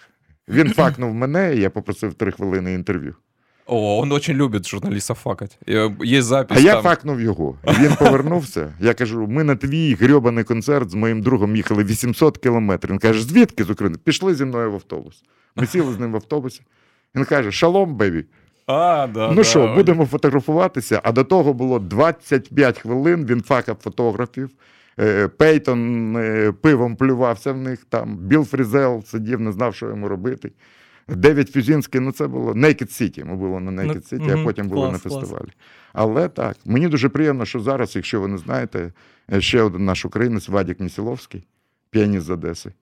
Він 0.49 0.73
факнув 0.73 1.13
мене, 1.13 1.55
і 1.55 1.59
я 1.59 1.69
попросив 1.69 2.13
три 2.13 2.31
хвилини 2.31 2.73
інтерв'ю. 2.73 3.15
О, 3.66 3.98
он 3.98 4.12
очень 4.12 4.36
любит 4.36 4.66
журналистов 4.66 5.18
факать. 5.18 5.58
Э, 5.66 5.90
Есть 6.00 6.28
запись 6.28 6.58
А 6.58 6.60
я 6.60 6.82
факнув 6.82 7.20
його. 7.20 7.58
І 7.68 7.82
він 7.82 7.96
повернувся. 7.98 8.74
Я 8.80 8.94
кажу: 8.94 9.26
ми 9.26 9.44
на 9.44 9.56
твій 9.56 9.94
грьобаний 9.94 10.44
концерт 10.44 10.90
з 10.90 10.94
моїм 10.94 11.22
другом 11.22 11.56
їхали 11.56 11.84
800 11.84 12.38
кілометрів. 12.38 12.90
Він 12.92 12.98
каже, 12.98 13.22
звідки 13.22 13.64
з 13.64 13.70
України? 13.70 13.98
Пішли 14.04 14.34
зі 14.34 14.44
мною 14.44 14.72
в 14.72 14.74
автобус. 14.74 15.22
Ми 15.56 15.66
сіли 15.66 15.92
з 15.92 15.98
ним 15.98 16.12
в 16.12 16.16
автобусі. 16.16 16.60
Він 17.14 17.24
каже: 17.24 17.52
Шалом, 17.52 17.94
бебі. 17.96 18.24
А, 18.66 19.06
да, 19.14 19.28
Ну 19.28 19.34
да. 19.34 19.44
що, 19.44 19.74
будемо 19.74 20.06
фотографуватися. 20.06 21.00
А 21.04 21.12
до 21.12 21.24
того 21.24 21.52
було 21.52 21.78
25 21.78 22.78
хвилин. 22.78 23.26
Він 23.26 23.42
факав 23.42 23.76
фотографів. 23.82 24.50
Е, 25.00 25.28
Пейтон 25.28 26.16
е, 26.16 26.52
пивом 26.52 26.96
плювався 26.96 27.52
в 27.52 27.56
них 27.56 27.84
там. 27.88 28.16
Біл 28.16 28.44
Фрізел 28.44 29.02
сидів, 29.04 29.40
не 29.40 29.52
знав, 29.52 29.74
що 29.74 29.86
йому 29.86 30.08
робити. 30.08 30.50
Девід 31.08 31.50
Фюзінський, 31.50 32.00
ну 32.00 32.12
це 32.12 32.26
було 32.26 32.52
Naked 32.52 33.02
City. 33.02 33.24
Ми 33.24 33.36
були 33.36 33.60
на 33.60 33.82
Naked 33.82 34.18
Ну, 34.20 34.32
а 34.32 34.34
мгм, 34.34 34.44
потім 34.44 34.68
були 34.68 34.88
клас, 34.88 35.04
на 35.04 35.10
клас. 35.10 35.20
фестивалі. 35.20 35.50
Але 35.92 36.28
так, 36.28 36.56
мені 36.64 36.88
дуже 36.88 37.08
приємно, 37.08 37.44
що 37.44 37.60
зараз, 37.60 37.96
якщо 37.96 38.20
ви 38.20 38.28
не 38.28 38.38
знаєте, 38.38 38.92
е, 39.32 39.40
ще 39.40 39.62
один 39.62 39.84
наш 39.84 40.04
українець 40.04 40.48
Вадік 40.48 40.80
Місіловський, 40.80 41.46
піаніст 41.90 42.26
з 42.26 42.30
Одеси. 42.30 42.72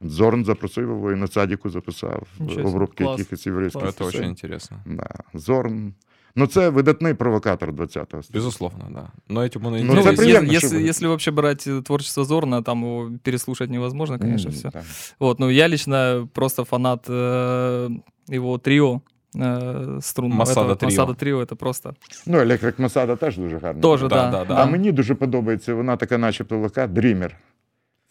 Зорн 0.00 0.44
запросив 0.44 0.88
його 0.88 1.12
і 1.12 1.16
на 1.16 1.26
садіку 1.26 1.70
записав 1.70 2.26
обробки 2.64 3.04
якихось 3.04 3.46
єврейських 3.46 3.82
Це 3.94 4.04
дуже 4.04 4.34
цікаво. 4.34 4.80
Да. 4.86 5.08
Зорн. 5.34 5.94
Ну, 6.35 6.47
це 6.47 6.69
видатний 6.69 7.13
провокатор 7.13 7.69
20-го 7.73 8.05
століття. 8.05 8.29
Безусловно, 8.33 8.85
да. 8.89 9.07
Но 9.29 9.41
этим 9.41 9.67
он 9.67 9.75
и 9.75 9.83
Ну, 9.83 9.93
Ну, 9.93 10.01
это 10.01 10.09
интересен. 10.11 10.11
если, 10.11 10.25
приятно, 10.25 10.53
если, 10.53 10.67
что 10.67 10.77
вы- 10.77 10.87
если 10.89 11.07
вообще 11.07 11.31
брать 11.31 11.67
э, 11.67 11.81
творчество 11.83 12.23
Зорна, 12.25 12.61
там 12.61 12.83
его 12.83 13.11
переслушать 13.23 13.69
невозможно, 13.69 14.19
конечно, 14.19 14.49
М, 14.51 14.55
все. 14.55 14.69
так. 14.71 14.83
Вот, 15.19 15.39
ну 15.39 15.49
я 15.49 15.67
лично 15.67 16.27
просто 16.33 16.63
фанат 16.63 17.09
э, 17.09 17.89
его 18.35 18.57
трио, 18.57 19.01
э, 19.35 20.01
струнного. 20.01 20.39
Масада 20.39 20.73
Это- 20.73 20.75
Trio. 20.77 20.85
Масада 20.85 21.11
Trio 21.13 21.41
это 21.41 21.55
просто 21.55 21.93
Ну, 22.25 22.37
Електрик 22.39 22.79
Масада 22.79 23.15
теж 23.15 23.37
дуже 23.37 23.57
гарно. 23.59 23.81
тоже, 23.81 24.07
Да, 24.07 24.15
да. 24.15 24.31
да, 24.31 24.45
да. 24.45 24.55
А 24.55 24.65
мені 24.65 24.91
дуже 24.91 25.15
подобається, 25.15 25.73
вона 25.73 25.97
така, 25.97 26.17
начебто, 26.17 26.57
легка, 26.57 26.87
дрімер. 26.87 27.35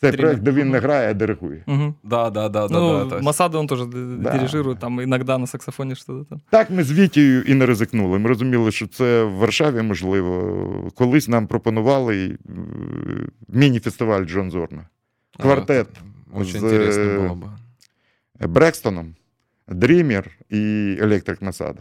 Це 0.03 0.11
Dreamer. 0.11 0.17
проект, 0.21 0.41
де 0.43 0.51
він 0.51 0.71
не 0.71 0.79
Мгм. 0.79 0.83
грає, 0.83 1.11
а 1.11 1.15
диригує. 1.15 1.63
Мгм. 1.67 1.95
Да, 2.05 2.31
да, 2.31 2.49
да, 2.49 2.69
да, 2.69 2.75
ну, 2.81 2.93
да. 2.99 3.05
то 3.05 3.15
есть- 3.17 3.25
Масада 3.25 3.59
он 3.59 3.67
тоже 3.67 3.87
д- 3.87 4.17
Да. 4.17 4.33
дирижирует, 4.33 4.79
там 4.79 5.01
иногда 5.01 5.39
на 5.39 5.47
саксофоне 5.47 5.95
что-то 5.95 6.25
там. 6.25 6.41
Так 6.51 6.71
ми 6.71 6.85
з 6.85 6.93
Вітією 6.93 7.43
і 7.43 7.55
не 7.55 7.67
ризикнули. 7.67 8.19
Ми 8.19 8.29
розуміли, 8.29 8.73
що 8.73 8.87
це 8.87 9.25
в 9.25 9.31
Варшаві 9.33 9.83
можливо. 9.83 10.91
Колись 10.95 11.29
нам 11.29 11.47
пропонували 11.47 12.27
е, 12.49 12.53
міні-фестиваль 13.49 14.25
Джон 14.25 14.51
Зорна. 14.51 14.89
Квартет 15.41 15.89
Вот, 16.33 16.43
Очень 16.43 16.61
з, 16.61 16.65
интересно 16.65 17.03
э, 17.05 17.19
было 17.29 17.41
бы. 18.41 18.49
Брекстоном, 18.49 19.15
Дрімер 19.69 20.31
і 20.51 20.97
Електрик 21.01 21.43
Масада. 21.43 21.81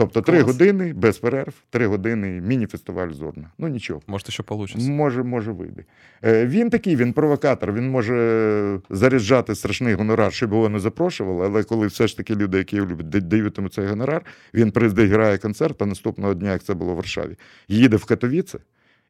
Тобто 0.00 0.22
три 0.22 0.42
години 0.42 0.92
без 0.92 1.18
перерв, 1.18 1.54
три 1.70 1.86
години 1.86 2.40
міні-фестиваль 2.40 3.10
Зорна. 3.10 3.50
Ну 3.58 3.68
нічого. 3.68 4.02
Может, 4.06 4.28
еще 4.28 4.42
получится. 4.42 4.90
Може, 4.90 5.22
може 5.22 5.52
вийде. 5.52 5.84
Е, 6.24 6.46
Він 6.46 6.70
такий, 6.70 6.96
він 6.96 7.12
провокатор, 7.12 7.72
він 7.72 7.90
може 7.90 8.80
заряджати 8.90 9.54
страшний 9.54 9.94
гонорар, 9.94 10.32
щоб 10.32 10.52
його 10.52 10.68
не 10.68 10.80
запрошували, 10.80 11.46
але 11.46 11.62
коли 11.62 11.86
все 11.86 12.06
ж 12.06 12.16
таки 12.16 12.34
люди, 12.34 12.58
які 12.58 12.76
його 12.76 12.88
люблять, 12.88 13.28
дають 13.28 13.58
йому 13.58 13.68
цей 13.68 13.86
гонорар, 13.86 14.22
він 14.54 14.70
приїздить, 14.70 15.10
грає 15.10 15.38
концерт, 15.38 15.82
а 15.82 15.86
наступного 15.86 16.34
дня, 16.34 16.52
як 16.52 16.62
це 16.62 16.74
було 16.74 16.92
в 16.92 16.96
Варшаві, 16.96 17.36
їде 17.68 17.96
в 17.96 18.04
Катовіце 18.04 18.58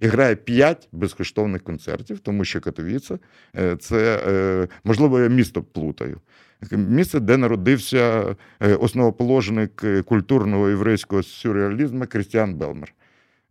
і 0.00 0.06
грає 0.06 0.36
п'ять 0.36 0.88
безкоштовних 0.92 1.62
концертів, 1.62 2.18
тому 2.18 2.44
що 2.44 2.60
Катовіце 2.60 3.18
е, 3.56 3.76
це, 3.76 4.22
е, 4.28 4.68
можливо, 4.84 5.20
я 5.20 5.28
місто 5.28 5.62
плутаю. 5.62 6.20
Місце, 6.72 7.20
де 7.20 7.36
народився 7.36 8.36
е, 8.60 8.74
основоположник 8.74 9.84
е, 9.84 10.02
культурного 10.02 10.68
єврейського 10.68 11.22
сюрреалізму 11.22 12.06
Крістіан 12.06 12.54
Белмер, 12.54 12.94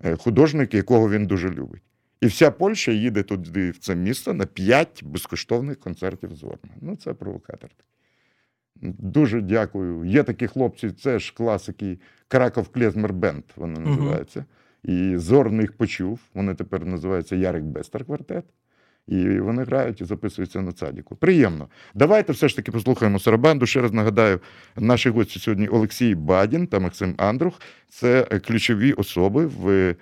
е, 0.04 0.16
художник, 0.16 0.74
якого 0.74 1.10
він 1.10 1.28
дуже 1.28 1.50
любить. 1.50 1.82
І 2.22 2.28
вся 2.28 2.52
Польща 2.52 2.92
їде 2.92 3.24
туди, 3.24 3.72
в 3.72 3.78
це 3.78 3.96
місто, 3.96 4.34
на 4.34 4.46
п'ять 4.46 5.04
безкоштовних 5.04 5.80
концертів 5.80 6.36
Зорна. 6.36 6.70
Ну, 6.82 6.96
це 6.96 7.14
провокатор. 7.14 7.70
Дуже 8.82 9.42
дякую. 9.42 10.06
Є 10.06 10.24
такі 10.24 10.48
хлопці, 10.48 10.92
це 10.92 11.20
ж 11.20 11.34
класики 11.38 12.00
Краков 12.28 12.68
Клезмер 12.68 13.14
Бенд, 13.14 13.44
вони 13.56 13.80
називаються. 13.80 14.46
І 14.84 15.18
Зорн 15.18 15.62
їх 15.62 15.78
почув. 15.78 16.20
Вони 16.34 16.56
тепер 16.56 16.86
називаються 16.86 17.36
Ярик 17.36 17.64
Бестер 17.64 18.06
квартет. 18.06 18.46
І 19.10 19.40
вони 19.40 19.64
грають 19.64 20.02
і 20.02 20.06
записуються 20.06 20.62
на 20.62 20.72
цадіку. 20.72 21.16
Приємно. 21.16 21.68
Давайте 21.96 22.34
все 22.34 22.48
ж 22.48 22.56
таки 22.56 22.72
послухаємо 22.72 23.20
Сарабанду. 23.20 23.66
Ще 23.66 23.82
раз 23.82 23.94
нагадаю, 23.94 24.40
наші 24.78 25.10
гості 25.10 25.40
сьогодні 25.40 25.68
Олексій 25.68 26.16
Бадін 26.16 26.68
та 26.68 26.80
Максим 26.80 27.14
Андрух. 27.18 27.62
Це 27.90 28.28
е, 28.32 28.40
ключові 28.40 28.94
особи 28.94 29.46
в 29.46 29.70
е, 29.70 29.96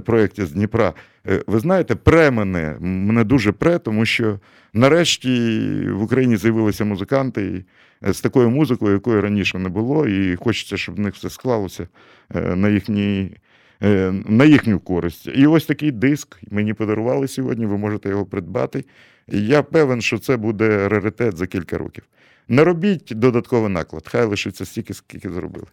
проєкті 0.00 0.44
з 0.44 0.52
Дніпра. 0.52 0.92
Е, 1.28 1.42
Ви 1.46 1.58
знаєте, 1.58 1.94
пре 1.94 2.30
мене, 2.30 2.76
мене 2.80 3.24
дуже 3.24 3.52
пре, 3.52 3.78
тому 3.78 4.06
що 4.06 4.38
нарешті 4.72 5.60
в 5.90 6.02
Україні 6.02 6.36
з'явилися 6.36 6.84
музиканти 6.84 7.64
з 8.02 8.20
такою 8.20 8.50
музикою, 8.50 8.92
якої 8.92 9.20
раніше 9.20 9.58
не 9.58 9.68
було, 9.68 10.06
і 10.06 10.36
хочеться, 10.36 10.76
щоб 10.76 10.94
в 10.94 10.98
них 10.98 11.14
все 11.14 11.30
склалося 11.30 11.88
на 12.34 12.68
їхній. 12.68 13.36
Е, 13.84 14.12
На 14.26 14.44
їхню 14.44 14.80
користь. 14.80 15.28
І 15.34 15.46
ось 15.46 15.66
такий 15.66 15.90
диск 15.90 16.38
мені 16.50 16.74
подарували 16.74 17.28
сьогодні, 17.28 17.66
ви 17.66 17.78
можете 17.78 18.08
його 18.08 18.26
придбати. 18.26 18.84
Я 19.28 19.62
певен, 19.62 20.02
що 20.02 20.18
це 20.18 20.36
буде 20.36 20.88
раритет 20.88 21.36
за 21.36 21.46
кілька 21.46 21.78
років. 21.78 22.04
Не 22.48 22.64
робіть 22.64 23.12
додатковий 23.14 23.70
наклад, 23.70 24.08
хай 24.08 24.24
лишиться 24.24 24.64
стільки, 24.64 24.94
скільки 24.94 25.30
зробили. 25.30 25.66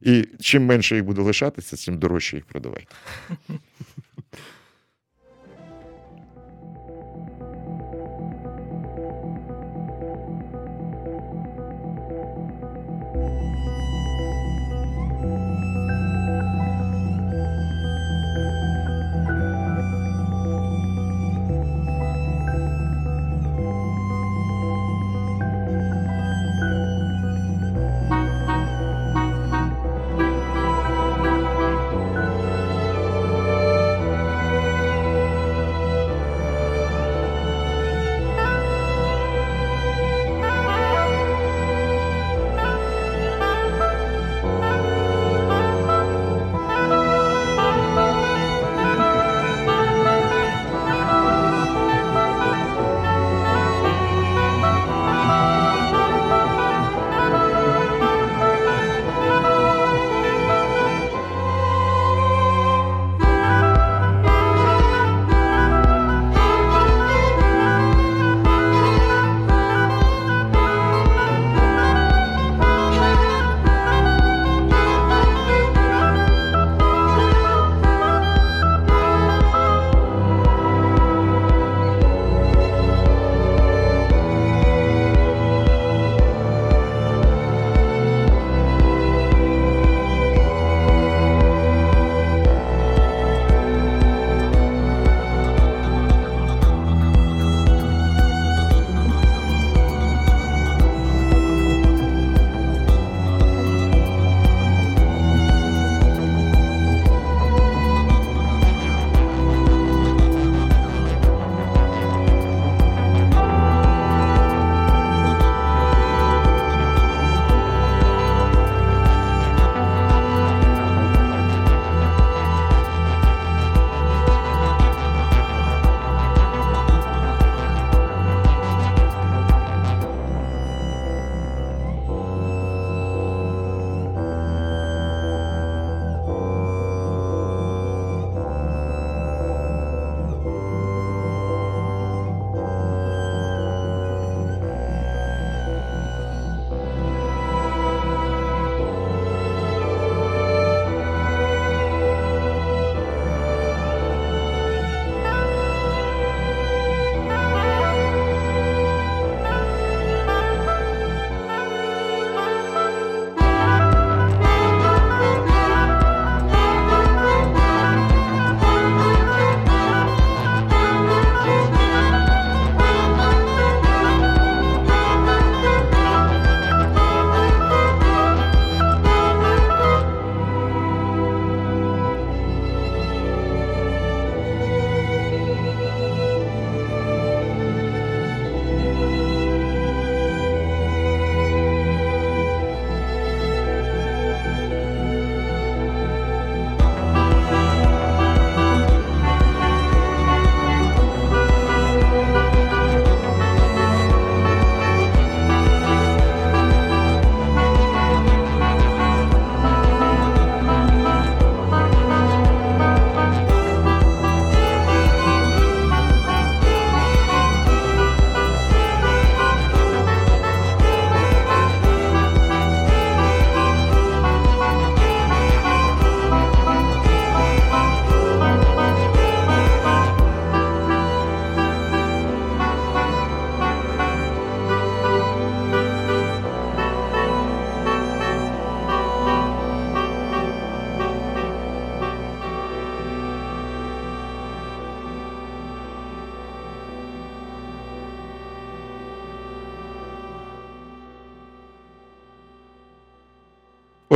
І 0.00 0.28
чим 0.40 0.66
менше 0.66 0.94
їх 0.94 1.04
буде 1.04 1.22
лишатися, 1.22 1.86
тим 1.86 1.98
дорожче 1.98 2.36
їх 2.36 2.44
продавайте. 2.44 2.94
Thank 13.14 13.70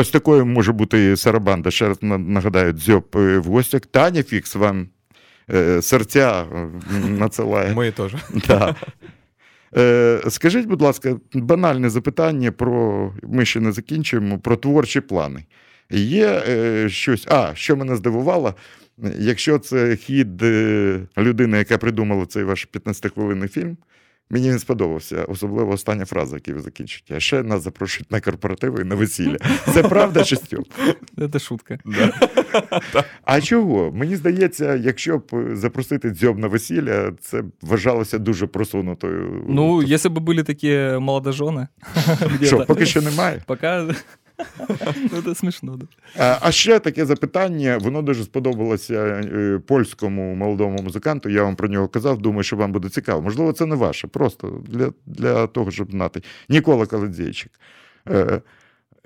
ось 0.01 0.11
такою 0.11 0.47
може 0.47 0.73
бути 0.73 1.17
сарабанда. 1.17 1.71
Ще 1.71 1.89
раз 1.89 1.99
нагадаю, 2.03 2.73
дзьоб 2.73 3.07
е, 3.17 3.39
в 3.39 3.45
гостях. 3.45 3.81
Таня 3.81 4.23
Фікс 4.23 4.55
вам 4.55 4.89
е, 5.51 5.83
серця 5.83 6.47
надсилає. 7.09 7.75
Ми 7.75 7.91
теж. 7.91 8.15
Да. 8.49 8.75
Е, 9.77 10.21
Скажіть, 10.29 10.67
будь 10.67 10.83
ласка, 10.83 11.17
банальне 11.35 11.91
запитання 11.91 12.53
про 12.53 13.13
ми 13.23 13.45
ще 13.45 13.61
не 13.61 13.73
закінчуємо, 13.73 14.39
про 14.39 14.57
творчі 14.57 15.01
плани. 15.01 15.45
Є 15.91 16.43
е, 16.49 16.89
щось, 16.89 17.27
а 17.29 17.55
що 17.55 17.77
мене 17.77 17.97
здивувало, 17.97 18.55
якщо 19.19 19.59
це 19.59 19.97
хід 19.97 20.43
е, 20.43 21.01
людини, 21.19 21.59
яка 21.59 21.79
придумала 21.79 22.27
цей 22.27 22.45
ваш 22.45 22.69
15-хвилинний 22.73 23.49
фільм, 23.49 23.77
Мені 24.31 24.51
він 24.51 24.59
сподобався, 24.59 25.25
особливо 25.25 25.73
остання 25.73 26.05
фраза, 26.05 26.37
яку 26.37 26.59
ви 26.59 26.65
закінчите. 26.65 27.17
А 27.17 27.21
ще 27.21 27.43
нас 27.43 27.63
запрошують 27.63 28.13
на 28.13 28.21
корпоративи 28.21 28.81
і 28.81 28.85
на 28.85 28.95
весілля. 28.95 29.37
Це 29.75 29.83
правда 29.83 30.25
чи 30.25 30.37
стьоп? 30.37 30.67
Це 31.33 31.39
шутка. 31.39 31.79
А 33.25 33.41
чого? 33.41 33.93
Мені 33.93 34.17
здається, 34.17 34.75
якщо 34.75 35.19
б 35.19 35.49
запросити 35.53 36.11
дзьоб 36.11 36.39
на 36.39 36.47
весілля, 36.47 37.13
це 37.21 37.43
вважалося 37.63 38.19
дуже 38.19 38.47
просунутою. 38.47 39.45
Ну, 39.49 39.83
якщо 39.83 40.11
б 40.11 40.19
були 40.19 40.43
такі 40.43 40.77
молодожони. 41.01 41.69
Що, 42.43 42.65
поки 42.67 42.87
що 42.87 43.03
немає? 43.03 43.43
Поки 43.47 43.83
Ну, 45.13 45.23
це 45.25 45.35
смішно. 45.35 45.77
Да. 45.77 46.39
А, 46.43 46.53
ще 46.53 46.79
таке 46.79 47.07
запитання, 47.07 47.79
воно 47.81 48.03
дуже 48.03 48.25
сподобалося 48.25 48.95
е, 48.95 49.61
польському 49.67 50.35
молодому 50.35 50.79
музиканту. 50.83 51.29
Я 51.29 51.43
вам 51.43 51.57
про 51.57 51.69
нього 51.69 51.89
казав, 51.89 52.19
думаю, 52.19 52.43
що 52.43 52.57
вам 52.57 52.73
буде 52.73 52.89
цікаво. 52.89 53.23
Можливо, 53.23 53.53
це 53.53 53.67
не 53.67 53.75
ваше, 53.75 54.07
просто 54.07 54.63
для 54.69 54.93
для 55.07 55.47
того, 55.47 55.71
щоб 55.71 55.91
знати. 55.91 56.23
Нікола 56.49 56.87
Каледзейчик. 56.87 57.53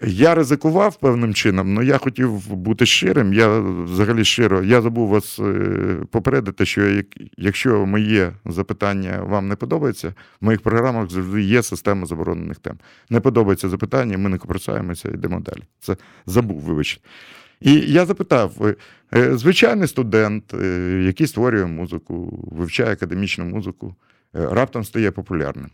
Е, 0.02 0.09
я 0.09 0.35
ризикував 0.35 0.96
певним 0.96 1.35
чином, 1.35 1.76
але 1.76 1.87
я 1.87 1.98
хотів 1.98 2.48
бути 2.48 2.87
щирим. 2.87 3.33
Я 3.33 3.59
взагалі 3.61 4.24
щиро, 4.24 4.62
я 4.62 4.83
забув 4.83 5.09
вас 5.09 5.38
е, 5.38 5.96
попередити, 6.11 6.66
що 6.66 7.02
якщо 7.37 7.87
моє 7.87 8.33
запитання 8.44 9.22
вам 9.22 9.48
не 9.48 9.57
подобається, 9.57 10.14
в 10.40 10.44
моїх 10.44 10.61
програмах 10.61 11.11
завжди 11.11 11.42
є 11.42 11.62
система 11.62 12.07
заборонених 12.07 12.59
тем. 12.59 12.78
Не 13.11 13.20
подобається 13.20 13.68
запитання, 13.68 14.18
ми 14.18 14.28
не 14.28 14.38
копросаємося, 14.38 15.09
йдемо 15.09 15.40
далі. 15.40 15.62
Це 15.80 15.96
забув, 16.26 16.61
вибачте. 16.61 17.00
І 17.61 17.72
я 17.74 18.07
запитав: 18.07 18.74
е, 19.14 19.37
звичайний 19.37 19.88
студент, 19.88 20.54
е, 20.54 21.02
який 21.07 21.26
створює 21.26 21.66
музику, 21.66 22.48
вивчає 22.52 22.92
академічну 22.92 23.44
музику, 23.44 23.94
раптом 24.33 24.85
стає 24.85 25.11
популярним. 25.11 25.70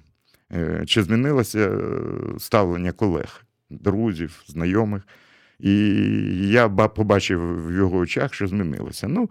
Чи 0.87 1.02
змінилося 1.02 1.70
ставлення 2.38 2.92
колег? 2.92 3.44
друзів, 3.69 4.43
знайомих. 4.47 5.08
І 5.60 5.71
я 6.49 6.69
побачив 6.69 7.67
в 7.67 7.75
його 7.75 7.97
очах, 7.97 8.34
що 8.34 8.47
змінилося. 8.47 9.08
Ну, 9.08 9.29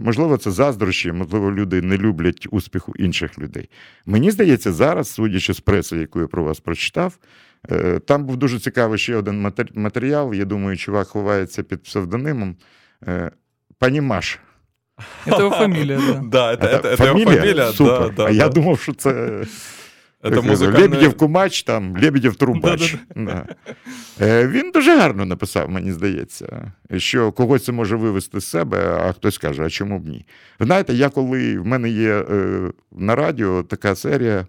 Можливо, 0.00 0.36
це 0.36 0.50
заздрощі, 0.50 1.12
можливо, 1.12 1.52
люди 1.52 1.82
не 1.82 1.96
люблять 1.96 2.48
успіху 2.50 2.92
інших 2.96 3.38
людей. 3.38 3.70
Мені 4.06 4.30
здається, 4.30 4.72
зараз, 4.72 5.08
судячи 5.08 5.54
з 5.54 5.60
преси, 5.60 5.96
яку 5.96 6.20
я 6.20 6.26
про 6.26 6.44
вас 6.44 6.60
прочитав, 6.60 7.18
е, 7.70 7.98
там 7.98 8.24
був 8.24 8.36
дуже 8.36 8.58
цікавий 8.58 8.98
ще 8.98 9.16
один 9.16 9.52
матеріал. 9.74 10.34
Я 10.34 10.44
думаю, 10.44 10.76
чувак 10.76 11.08
ховається 11.08 11.62
під 11.62 11.82
псевдонимом. 11.82 12.56
Е, 13.06 13.30
пані 13.78 14.00
Маша. 14.00 14.38
Це 15.24 15.38
його 15.38 15.50
фамілія, 15.50 15.98
да. 15.98 16.22
Да, 16.22 16.52
это, 16.52 16.66
это, 16.66 16.88
это 16.88 16.96
фамилия? 16.96 17.40
фамилия? 17.40 17.72
Супер. 17.72 18.00
Да, 18.00 18.08
да, 18.08 18.24
а 18.24 18.26
да. 18.26 18.30
я 18.30 18.48
думав, 18.48 18.80
що 18.80 18.94
це 18.94 19.44
Это 20.23 20.41
музикальне... 20.41 20.79
Лебедєв 20.79 21.17
Кумач, 21.17 21.63
там, 21.63 21.97
Лебедєв 22.01 22.35
Трубач. 22.35 22.95
Да. 23.15 23.45
Е, 24.21 24.47
він 24.47 24.71
дуже 24.71 24.97
гарно 24.97 25.25
написав, 25.25 25.69
мені 25.69 25.91
здається, 25.91 26.71
що 26.97 27.31
когось 27.31 27.65
це 27.65 27.71
може 27.71 27.95
вивести 27.95 28.39
з 28.39 28.45
себе, 28.45 28.99
а 29.01 29.11
хтось 29.13 29.37
каже, 29.37 29.63
а 29.63 29.69
чому 29.69 29.99
б 29.99 30.07
ні? 30.07 30.25
Знаєте, 30.59 30.93
я 30.93 31.09
коли 31.09 31.59
в 31.59 31.65
мене 31.65 31.89
є 31.89 32.25
е, 32.29 32.71
на 32.91 33.15
радіо 33.15 33.63
така 33.63 33.95
серія, 33.95 34.47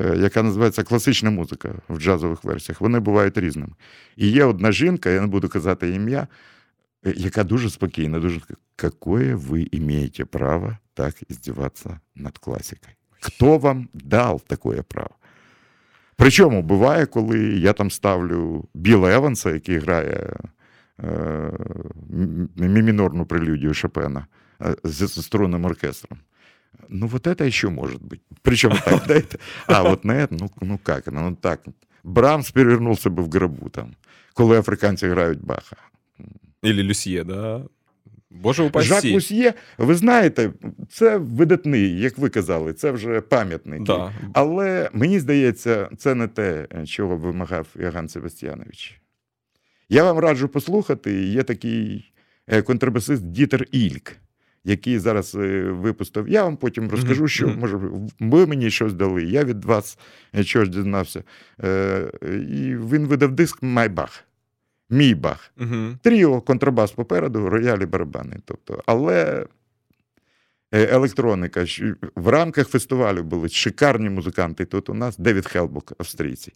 е, 0.00 0.16
яка 0.16 0.42
називається 0.42 0.82
класична 0.82 1.30
музика 1.30 1.74
в 1.88 2.00
джазових 2.00 2.44
версіях, 2.44 2.80
вони 2.80 3.00
бувають 3.00 3.38
різними. 3.38 3.72
І 4.16 4.28
є 4.28 4.44
одна 4.44 4.72
жінка, 4.72 5.10
я 5.10 5.20
не 5.20 5.26
буду 5.26 5.48
казати 5.48 5.90
ім'я, 5.90 6.28
яка 7.16 7.44
дуже 7.44 7.70
спокійна, 7.70 8.18
дуже 8.18 8.40
какое 8.76 9.34
ви 9.34 9.66
маєте 9.72 10.24
право 10.24 10.76
так 10.94 11.14
здіватися 11.28 12.00
над 12.14 12.38
класикою? 12.38 12.94
Хто 13.23 13.57
вам 13.57 13.89
дав 13.93 14.41
таке 14.41 14.81
право? 14.81 15.15
Причому 16.15 16.61
буває, 16.61 17.05
коли 17.05 17.39
я 17.39 17.73
там 17.73 17.91
ставлю 17.91 18.65
Біла 18.73 19.13
Еванса, 19.13 19.51
який 19.51 19.77
грає 19.77 20.35
е, 21.03 21.51
мімінорну 22.55 23.25
прелюдію 23.25 23.73
Шопена 23.73 24.27
е, 24.61 24.75
з 24.83 25.07
струнним 25.07 25.65
оркестром. 25.65 26.19
Ну, 26.89 27.07
вот 27.07 27.27
это 27.27 27.45
еще 27.45 27.69
может 27.69 28.01
быть. 28.01 28.21
Причем 28.41 28.71
так, 28.85 29.05
знаете, 29.05 29.39
а 29.67 29.83
вот 29.83 30.05
на 30.05 30.13
это, 30.13 30.35
ну, 30.39 30.49
ну 30.61 30.79
как, 30.83 31.07
ну 31.07 31.35
так. 31.35 31.59
Брамс 32.03 32.51
перевернувся 32.51 33.09
би 33.09 33.23
в 33.23 33.29
гробу 33.29 33.69
там, 33.69 33.95
коли 34.33 34.59
африканці 34.59 35.07
грають 35.07 35.43
Баха. 35.43 35.75
Или 36.65 36.83
Люсьє, 36.83 37.23
да? 37.23 37.63
Боже 38.34 38.62
упасі. 38.62 38.88
Жак 38.88 39.04
Лусьє, 39.04 39.54
ви 39.78 39.94
знаєте, 39.94 40.52
це 40.90 41.16
видатний, 41.16 42.00
як 42.00 42.18
ви 42.18 42.28
казали, 42.28 42.72
це 42.72 42.90
вже 42.90 43.20
пам'ятник. 43.20 43.82
Да. 43.82 44.12
Але 44.32 44.90
мені 44.92 45.20
здається, 45.20 45.88
це 45.98 46.14
не 46.14 46.28
те, 46.28 46.66
чого 46.86 47.16
вимагав 47.16 47.66
Яган 47.80 48.08
Себастьянович. 48.08 49.00
Я 49.88 50.04
вам 50.04 50.18
раджу 50.18 50.46
послухати. 50.46 51.24
Є 51.24 51.42
такий 51.42 52.12
е, 52.46 52.62
контрабасист 52.62 53.22
Дітер 53.30 53.66
Ільк, 53.72 54.16
який 54.64 54.98
зараз 54.98 55.34
е, 55.34 55.62
випустив. 55.62 56.28
Я 56.28 56.44
вам 56.44 56.56
потім 56.56 56.90
розкажу, 56.90 57.28
що 57.28 57.48
може 57.48 57.80
ви 58.20 58.46
мені 58.46 58.70
щось 58.70 58.94
дали. 58.94 59.24
Я 59.24 59.44
від 59.44 59.64
вас 59.64 59.98
щось 60.40 60.68
дізнався. 60.68 61.22
Е, 61.64 62.10
і 62.50 62.76
він 62.76 63.06
видав 63.06 63.32
диск 63.32 63.62
Майбах 63.62 64.24
мій 64.90 65.14
бах. 65.14 65.52
Угу. 65.60 65.96
Тріо, 66.02 66.40
контрабас 66.40 66.92
попереду, 66.92 67.48
роялі 67.48 67.86
барабани. 67.86 68.36
Тобто, 68.44 68.82
Але 68.86 69.46
е, 70.72 70.94
електроніка. 70.94 71.66
В 72.16 72.28
рамках 72.28 72.68
фестивалю 72.68 73.22
були 73.22 73.48
шикарні 73.48 74.10
музиканти. 74.10 74.64
Тут 74.64 74.88
у 74.88 74.94
нас 74.94 75.18
Девід 75.18 75.46
Хелбук, 75.46 75.92
австрійці. 75.98 76.52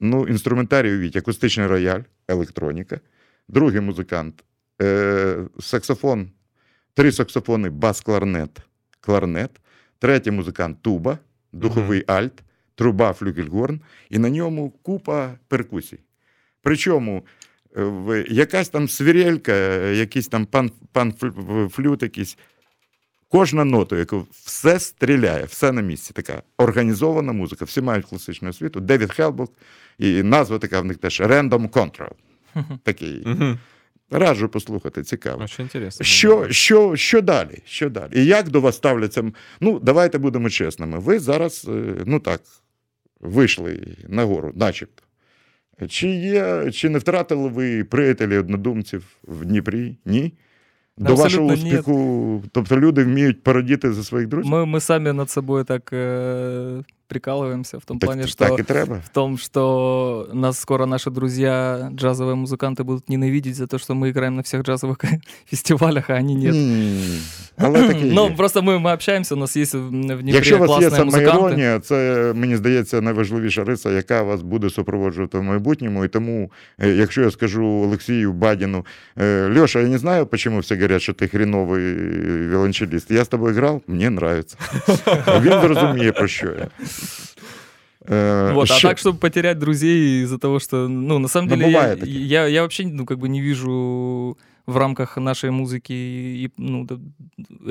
Ну, 0.00 0.28
інструментарій 0.28 0.94
увіть, 0.94 1.16
акустичний 1.16 1.66
рояль, 1.66 2.00
електроніка. 2.28 3.00
Другий 3.48 3.80
музикант, 3.80 4.44
е, 4.82 5.36
саксофон, 5.60 6.30
три 6.94 7.12
саксофони, 7.12 7.70
бас-кларнет, 7.70 8.58
кларнет. 9.00 9.50
Третій 9.98 10.30
музикант 10.30 10.82
туба, 10.82 11.18
духовий 11.52 12.00
uh-huh. 12.00 12.12
альт, 12.12 12.42
труба, 12.74 13.12
флюгельгорн, 13.12 13.80
і 14.10 14.18
на 14.18 14.30
ньому 14.30 14.70
купа 14.70 15.38
перкусій. 15.48 15.98
Причому 16.68 17.22
якась 18.28 18.68
там 18.68 18.88
свірелька, 18.88 19.52
якийсь 19.86 20.28
там 20.28 20.46
pan, 20.46 20.70
pan 20.92 21.14
flute 21.70 22.02
якийсь. 22.02 22.38
Кожна 23.28 23.64
нота, 23.64 23.96
яка 23.96 24.24
все 24.30 24.80
стріляє, 24.80 25.44
все 25.44 25.72
на 25.72 25.82
місці. 25.82 26.12
Така 26.14 26.42
організована 26.58 27.32
музика. 27.32 27.64
Всі 27.64 27.80
мають 27.80 28.06
класичну 28.06 28.48
освіту. 28.48 28.80
Девід 28.80 29.12
Хелбук, 29.12 29.52
і 29.98 30.22
назва 30.22 30.58
така 30.58 30.80
в 30.80 30.84
них 30.84 30.96
теж 30.96 31.20
Random 31.20 31.68
Control. 31.68 32.10
Такий. 32.82 33.26
Раджу 34.10 34.48
послухати, 34.48 35.02
цікаво. 35.02 35.38
Що 36.04 36.46
що, 36.50 36.96
що 36.96 37.20
далі? 37.20 37.62
Що 37.64 37.90
далі? 37.90 38.10
І 38.14 38.24
як 38.24 38.48
до 38.48 38.60
вас 38.60 38.76
ставляться? 38.76 39.32
Ну, 39.60 39.78
давайте 39.78 40.18
будемо 40.18 40.50
чесними. 40.50 40.98
Ви 40.98 41.18
зараз, 41.18 41.66
е, 41.68 41.94
ну 42.06 42.20
так, 42.20 42.40
вийшли 43.20 43.96
нагору, 44.08 44.52
начебто. 44.54 45.02
Чи 45.88 46.08
є, 46.08 46.70
чи 46.72 46.88
не 46.88 46.98
втратили 46.98 47.48
ви 47.48 47.84
приятелі 47.84 48.38
однодумців 48.38 49.04
в 49.24 49.44
Дніпрі? 49.44 49.96
Ні? 50.04 50.32
До 50.98 51.14
вашого 51.14 51.46
успіху, 51.46 51.92
нет. 52.42 52.50
тобто 52.52 52.80
люди 52.80 53.04
вміють 53.04 53.42
порадіти 53.42 53.92
за 53.92 54.04
своїх 54.04 54.28
друзів? 54.28 54.50
Ми 54.50 54.66
ми 54.66 54.80
самі 54.80 55.12
над 55.12 55.30
собою 55.30 55.64
так 55.64 55.92
е, 55.92 56.82
прикалываемся 57.07 57.79
в 57.79 57.85
том 57.85 57.99
так, 57.99 58.07
плане, 58.07 58.27
что 58.27 58.47
так 58.47 58.59
и 58.59 58.63
треба. 58.63 59.01
в 59.05 59.09
том, 59.09 59.37
что 59.37 60.29
нас 60.33 60.59
скоро 60.59 60.85
наши 60.85 61.11
друзья 61.11 61.89
джазовые 61.93 62.35
музыканты 62.35 62.83
будут 62.83 63.09
ненавидеть 63.09 63.55
за 63.55 63.67
то, 63.67 63.77
что 63.77 63.93
мы 63.93 64.09
играем 64.09 64.35
на 64.35 64.43
всех 64.43 64.63
джазовых 64.63 64.97
фестивалях, 65.45 66.09
а 66.09 66.13
они 66.13 66.35
нет. 66.35 66.55
Але 67.57 67.87
таке 67.87 68.05
Ну 68.05 68.35
просто 68.35 68.61
ми, 68.61 68.79
ми 68.79 68.93
общаємося, 68.93 69.35
у 69.35 69.37
нас 69.37 69.55
є 69.55 69.63
в 69.63 69.89
Дніпрі 69.89 70.35
Якщо 70.35 70.55
у 70.55 70.59
вас 70.59 70.81
є 70.81 70.89
самоіронія, 70.89 71.79
це 71.79 72.31
мені 72.35 72.57
здається 72.57 73.01
найважливіша 73.01 73.63
риса, 73.63 73.91
яка 73.91 74.21
вас 74.21 74.41
буде 74.41 74.69
супроводжувати 74.69 75.37
в 75.37 75.43
майбутньому. 75.43 76.05
І 76.05 76.07
тому, 76.07 76.51
е, 76.79 76.89
якщо 76.89 77.21
я 77.21 77.31
скажу 77.31 77.65
Олексію 77.65 78.33
Бадіну, 78.33 78.85
е, 79.17 79.59
Льоша, 79.59 79.79
я 79.79 79.87
не 79.87 79.97
знаю, 79.97 80.27
чому 80.37 80.59
всі 80.59 80.75
говорять, 80.75 81.01
що 81.01 81.13
ти 81.13 81.27
хріновий 81.27 81.93
віолончеліст. 82.47 83.11
Я 83.11 83.23
з 83.23 83.27
тобою 83.27 83.55
грав, 83.55 83.81
мені 83.87 84.09
подобається. 84.09 84.57
Він 85.41 85.61
зрозуміє, 85.61 86.11
про 86.11 86.27
що 86.27 86.47
я. 86.47 86.67
Е, 88.11 88.51
Вот, 88.53 88.67
ще- 88.67 88.87
а 88.87 88.89
так, 88.89 88.97
чтобы 88.97 89.17
потерять 89.17 89.57
друзей 89.59 90.23
из-за 90.23 90.37
того, 90.37 90.59
что, 90.59 90.87
ну, 90.89 91.19
на 91.19 91.27
самом 91.27 91.49
Ну, 91.49 91.55
деле, 91.55 91.71
я, 91.71 91.77
бывает 91.79 91.99
такие. 91.99 92.25
я, 92.27 92.47
я 92.47 92.61
вообще, 92.61 92.85
ну, 92.85 93.05
как 93.05 93.17
бы 93.17 93.27
не 93.29 93.41
вижу 93.41 94.37
в 94.67 94.77
рамках 94.77 95.17
нашей 95.17 95.49
музыки 95.51 95.93
и, 95.93 96.51
ну, 96.57 96.85
да, 96.85 96.95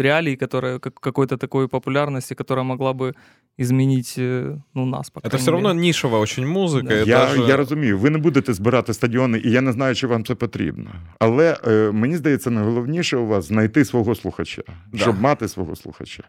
реалий, 0.03 0.37
которая, 0.37 0.79
как, 0.79 0.95
какой-то 1.01 1.37
такой 1.37 1.69
популярности, 1.69 2.35
которая 2.35 2.65
могла 2.65 2.93
бы 2.93 3.15
изменить, 3.59 4.15
э, 4.19 4.57
ну, 4.75 4.87
нас, 4.87 5.11
по 5.11 5.21
Это 5.21 5.29
крайней 5.29 5.43
все 5.43 5.51
равно 5.51 5.69
мере. 5.75 5.81
нишевая 5.89 6.23
очень 6.23 6.47
музыка. 6.47 6.89
Да. 6.89 6.95
и 7.03 7.07
Я, 7.09 7.19
даже- 7.19 7.43
я 7.49 7.57
розумію, 7.57 7.99
ви 7.99 8.11
не 8.11 8.19
будете 8.19 8.53
збирати 8.55 8.95
стадіони, 8.95 9.39
і 9.45 9.51
я 9.51 9.61
не 9.61 9.73
знаю, 9.73 9.95
чи 9.95 10.07
вам 10.07 10.25
це 10.25 10.35
потрібно. 10.35 10.91
Але 11.19 11.57
е, 11.67 11.91
мені 11.93 12.17
здається, 12.17 12.51
найголовніше 12.51 13.17
у 13.17 13.27
вас 13.27 13.45
знайти 13.49 13.85
свого 13.85 14.15
слухача, 14.15 14.63
Да. 14.93 14.99
щоб 14.99 15.21
мати 15.21 15.49
свого 15.49 15.77
слухача. 15.77 16.23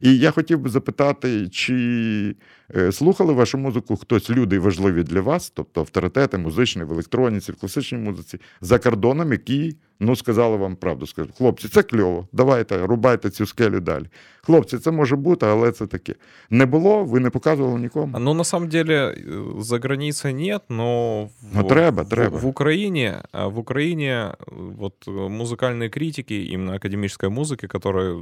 І 0.00 0.18
я 0.18 0.30
хотів 0.30 0.58
би 0.58 0.70
запитати, 0.70 1.48
чи 1.48 2.36
е, 2.76 2.92
слухали 2.92 3.32
вашу 3.32 3.58
музику 3.58 3.96
хтось, 3.96 4.30
люди 4.30 4.58
важливі 4.58 5.02
для 5.02 5.20
вас, 5.20 5.50
тобто 5.50 5.80
авторитети, 5.80 6.38
музичні, 6.38 6.84
в 6.84 6.92
електроніці, 6.92 7.52
в 7.52 7.56
класичній 7.56 7.98
музиці, 7.98 8.38
за 8.60 8.78
кордоном, 8.78 9.32
які 9.32 9.76
ну, 10.00 10.16
сказали 10.16 10.56
вам 10.56 10.76
правду. 10.76 11.06
Скажуть, 11.06 11.34
хлопці, 11.38 11.68
це 11.68 11.82
кльово, 11.82 12.28
давайте, 12.32 12.86
рубайте 12.86 13.30
цю 13.30 13.46
скелю 13.46 13.80
далі. 13.80 14.04
Хлопці, 14.42 14.78
це 14.78 14.90
може 14.90 15.16
бути, 15.16 15.46
але 15.46 15.72
це 15.72 15.86
таке. 15.86 16.14
Не 16.50 16.66
було, 16.66 17.04
ви 17.04 17.20
не 17.20 17.30
показували 17.30 17.80
нікому. 17.80 18.18
Ну, 18.18 18.34
на 18.34 18.44
самом 18.44 18.68
деле, 18.68 18.94
э, 18.94 19.60
за 19.62 19.78
границей 19.78 20.34
нет, 20.34 20.62
но 20.68 21.24
в, 21.24 21.30
Ну, 21.54 21.64
треба, 21.64 22.02
в- 22.02 22.08
треба. 22.08 22.38
в 22.38 22.46
Украине, 22.46 23.22
а, 23.32 23.46
в 23.46 23.58
Украине 23.58 24.34
э, 24.38 24.52
вот 24.78 24.94
э, 25.06 25.10
музыкальные 25.10 25.88
критики, 25.88 26.34
именно 26.52 26.74
академической 26.74 27.28
музыки, 27.28 27.66
которая 27.66 28.16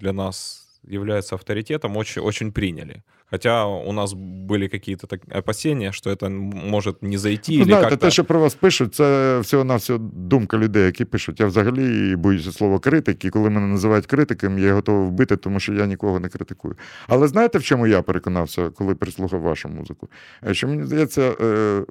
для 0.00 0.12
нас 0.12 0.64
является 0.83 1.35
авторитетом, 1.35 1.97
очень, 1.97 2.23
очень 2.23 2.51
приняли. 2.51 3.03
Хотя 3.31 3.65
у 3.65 3.91
нас 3.91 4.13
были 4.13 4.67
какие-то 4.67 5.07
так, 5.07 5.21
опасения, 5.31 5.91
что 5.91 6.09
это 6.09 6.25
м- 6.25 6.69
может 6.69 7.03
не 7.03 7.17
зайти 7.17 7.57
Ну, 7.57 7.65
знаєте, 7.65 7.97
те, 7.97 8.11
що 8.11 8.23
про 8.25 8.39
вас 8.39 8.55
пишуть, 8.55 8.95
це 8.95 9.39
всього-навсього 9.39 9.99
думка 10.13 10.57
людей, 10.57 10.85
які 10.85 11.05
пишуть. 11.05 11.39
Я 11.39 11.45
взагалі 11.45 12.15
боюся 12.15 12.51
слова 12.51 12.79
критик, 12.79 13.25
і 13.25 13.29
коли 13.29 13.49
мене 13.49 13.67
називають 13.67 14.05
критиком, 14.05 14.59
я 14.59 14.73
готовий 14.73 15.07
вбити, 15.07 15.37
тому 15.37 15.59
що 15.59 15.73
я 15.73 15.85
нікого 15.85 16.19
не 16.19 16.29
критикую. 16.29 16.75
Але 17.07 17.27
знаєте, 17.27 17.57
в 17.57 17.63
чому 17.63 17.87
я 17.87 18.01
переконався, 18.01 18.69
коли 18.69 18.95
прислухав 18.95 19.41
вашу 19.41 19.69
музику? 19.69 20.09
Е, 20.47 20.53
Що 20.53 20.67
мені 20.67 20.83
здається, 20.83 21.21
е, 21.41 21.85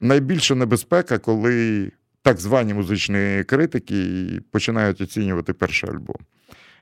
найбільша 0.00 0.54
небезпека, 0.54 1.18
коли 1.18 1.90
так 2.22 2.40
звані 2.40 2.74
музичні 2.74 3.44
критики 3.46 4.04
починають 4.50 5.00
оцінювати 5.00 5.52
перший 5.52 5.90
альбом. 5.90 6.16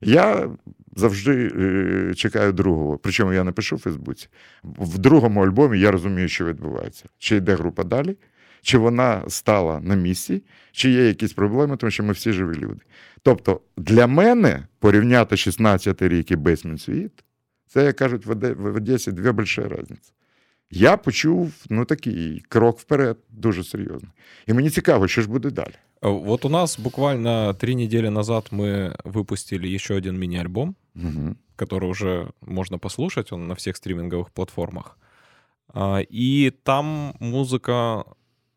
Я 0.01 0.51
завжди 0.97 1.53
е, 1.57 2.15
чекаю 2.15 2.53
другого. 2.53 2.99
Причому 2.99 3.33
я 3.33 3.45
не 3.45 3.53
пишу 3.53 3.77
в 3.77 3.79
Фейсбуці. 3.79 4.29
В 4.63 4.99
другому 4.99 5.45
альбомі 5.45 5.79
я 5.79 5.91
розумію, 5.91 6.29
що 6.29 6.45
відбувається. 6.45 7.05
Чи 7.19 7.37
йде 7.37 7.55
група 7.55 7.85
далі, 7.85 8.17
чи 8.63 8.79
вона 8.79 9.23
стала 9.29 9.81
на 9.81 9.95
місці, 9.95 10.43
чи 10.73 10.91
є 10.91 11.07
якісь 11.07 11.33
проблеми, 11.33 11.77
тому 11.77 11.91
що 11.91 12.03
ми 12.03 12.13
всі 12.13 12.33
живі 12.33 12.59
люди. 12.59 12.81
Тобто, 13.23 13.61
для 13.77 14.07
мене 14.07 14.67
порівняти 14.79 15.37
16-й 15.37 16.09
рік 16.09 16.31
і 16.31 16.37
Бейсмент 16.37 16.81
світ, 16.81 17.25
це, 17.67 17.85
як 17.85 17.97
кажуть, 17.97 18.27
в 18.27 18.77
Одесі 18.77 19.13
дві 19.13 19.31
великі 19.31 19.63
різниці. 19.63 20.13
Я 20.72 20.98
почув 20.98 21.52
ну, 21.70 21.86
такий 21.86 22.40
крок 22.50 22.80
вперед, 22.80 23.18
дуже 23.30 23.64
серйозний. 23.64 24.12
І 24.48 24.54
мені 24.54 24.70
цікаво, 24.70 25.08
що 25.08 25.22
ж 25.22 25.30
буде 25.30 25.52
далі. 25.52 25.74
Э, 26.02 26.24
Вот 26.24 26.46
у 26.46 26.50
нас 26.50 26.80
буквально 26.80 27.54
три 27.54 27.76
недели 27.76 28.10
назад 28.10 28.48
мы 28.52 28.96
выпустили 29.04 29.68
еще 29.76 29.96
один 29.96 30.18
мини-альбом, 30.20 30.76
Угу. 30.96 31.36
который 31.58 31.90
уже 31.90 32.28
можно 32.42 32.78
послушать, 32.80 33.34
он 33.34 33.48
на 33.48 33.54
всех 33.54 33.76
стриминговых 33.78 34.30
платформах. 34.34 34.98
А, 35.74 36.02
И 36.10 36.52
там 36.64 37.14
музыка 37.20 38.04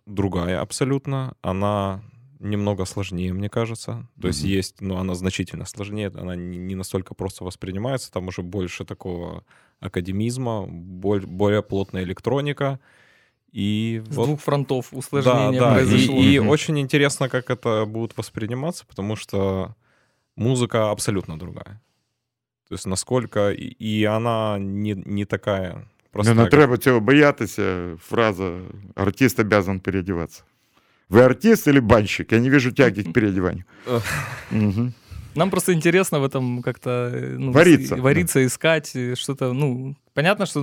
другая 0.06 0.60
абсолютно, 0.60 1.34
она 1.42 2.00
немного 2.40 2.84
сложнее, 2.86 3.32
мне 3.32 3.48
кажется. 3.48 4.06
То 4.20 4.28
есть 4.28 4.42
Мгм. 4.44 4.58
есть, 4.58 4.80
ну, 4.80 4.96
она 4.96 5.14
значительно 5.14 5.64
сложнее, 5.66 6.10
она 6.20 6.36
не 6.36 6.58
не 6.58 6.74
настолько 6.74 7.14
просто 7.14 7.44
воспринимается, 7.44 8.10
там 8.12 8.28
уже 8.28 8.42
больше 8.42 8.84
такого 8.84 9.42
академизма, 9.79 10.65
боль- 10.67 11.25
более 11.25 11.61
плотная 11.61 12.03
электроника. 12.03 12.79
И 13.51 14.01
С 14.09 14.15
вот 14.15 14.25
двух 14.25 14.41
фронтов 14.41 14.89
да, 14.91 14.97
усложнение 14.97 15.59
да. 15.59 15.71
И, 15.71 15.73
произошло. 15.85 16.15
и 16.21 16.39
Мгм. 16.39 16.49
очень 16.49 16.77
интересно, 16.79 17.29
как 17.29 17.49
это 17.49 17.85
будет 17.85 18.17
восприниматься, 18.17 18.85
потому 18.85 19.15
что 19.15 19.75
музыка 20.35 20.91
абсолютно 20.91 21.37
другая. 21.39 21.81
То 22.67 22.73
есть 22.73 22.85
насколько... 22.87 23.51
И, 23.51 23.67
и 23.79 24.03
она 24.03 24.57
не, 24.59 24.93
не 25.05 25.25
такая 25.25 25.73
Не, 25.75 25.83
простая. 26.11 26.35
не 26.35 26.41
как- 26.43 26.49
треба 26.51 26.77
цього 26.77 26.99
боятися. 26.99 27.95
Фраза 28.01 28.59
«артист 28.95 29.39
обязан 29.39 29.79
переодеваться». 29.79 30.43
Вы 31.09 31.21
артист 31.21 31.67
или 31.67 31.79
банщик? 31.79 32.31
Я 32.33 32.39
не 32.39 32.49
вижу 32.49 32.71
тяги 32.71 33.01
к 33.03 33.13
переодеванию. 33.13 33.63
Нам 35.36 35.50
просто 35.50 35.72
интересно 35.72 36.20
в 36.20 36.24
этом 36.24 36.62
как-то 36.62 37.10
э, 37.12 37.36
ну, 37.38 37.52
Вариться, 37.52 37.96
с- 37.96 37.98
вариться, 37.98 38.44
искать 38.44 38.94
э, 38.94 39.14
что-то. 39.14 39.52
Ну, 39.52 39.94
понятно, 40.16 40.46
что 40.46 40.60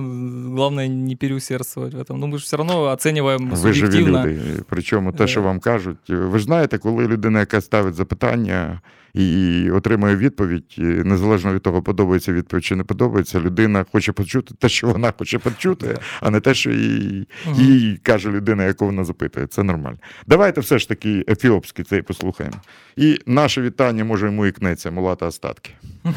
главное 0.54 0.88
не 0.88 1.16
переусердствовать 1.16 1.94
в 1.94 1.98
этом. 1.98 2.18
Но 2.18 2.26
мы 2.26 2.38
же 2.38 2.44
все 2.44 2.56
равно 2.56 2.82
оцениваем 2.82 3.50
Ви 3.50 3.72
живі 3.72 3.86
субъективно. 3.92 4.26
люди. 4.26 4.62
Причому 4.68 5.12
те, 5.12 5.26
що 5.26 5.40
Е. 5.40 5.42
вам 5.42 5.60
кажуть, 5.60 5.98
ви 6.08 6.38
ж 6.38 6.44
знаєте, 6.44 6.78
коли 6.78 7.06
людина, 7.06 7.40
яка 7.40 7.60
ставить 7.60 7.94
запитання 7.94 8.80
і 9.14 9.70
отримує 9.70 10.16
відповідь, 10.16 10.74
і 10.78 10.82
незалежно 10.82 11.54
від 11.54 11.62
того, 11.62 11.82
подобається 11.82 12.32
відповідь 12.32 12.64
чи 12.64 12.76
не 12.76 12.84
подобається, 12.84 13.40
людина 13.40 13.86
хоче 13.92 14.12
почути 14.12 14.54
те, 14.58 14.68
що 14.68 14.86
вона 14.86 15.12
хоче 15.18 15.38
почути, 15.38 15.98
а 16.20 16.30
не 16.30 16.40
те, 16.40 16.54
що 16.54 16.70
їй, 16.70 17.28
Мгм. 17.46 17.54
їй 17.60 18.00
каже 18.02 18.30
людина, 18.30 18.64
яку 18.64 18.86
вона 18.86 19.04
запитує. 19.04 19.46
Це 19.46 19.62
нормально. 19.62 19.98
Давайте 20.26 20.60
все 20.60 20.78
ж 20.78 20.88
таки 20.88 21.24
ефіопський 21.28 21.84
цей 21.84 22.02
послухаємо. 22.02 22.56
І 22.96 23.18
наше 23.26 23.62
вітання, 23.62 24.04
може, 24.04 24.26
йому 24.26 24.46
і 24.46 24.52
кнеться, 24.52 24.90
мулата 24.90 25.26
остатки. 25.26 25.70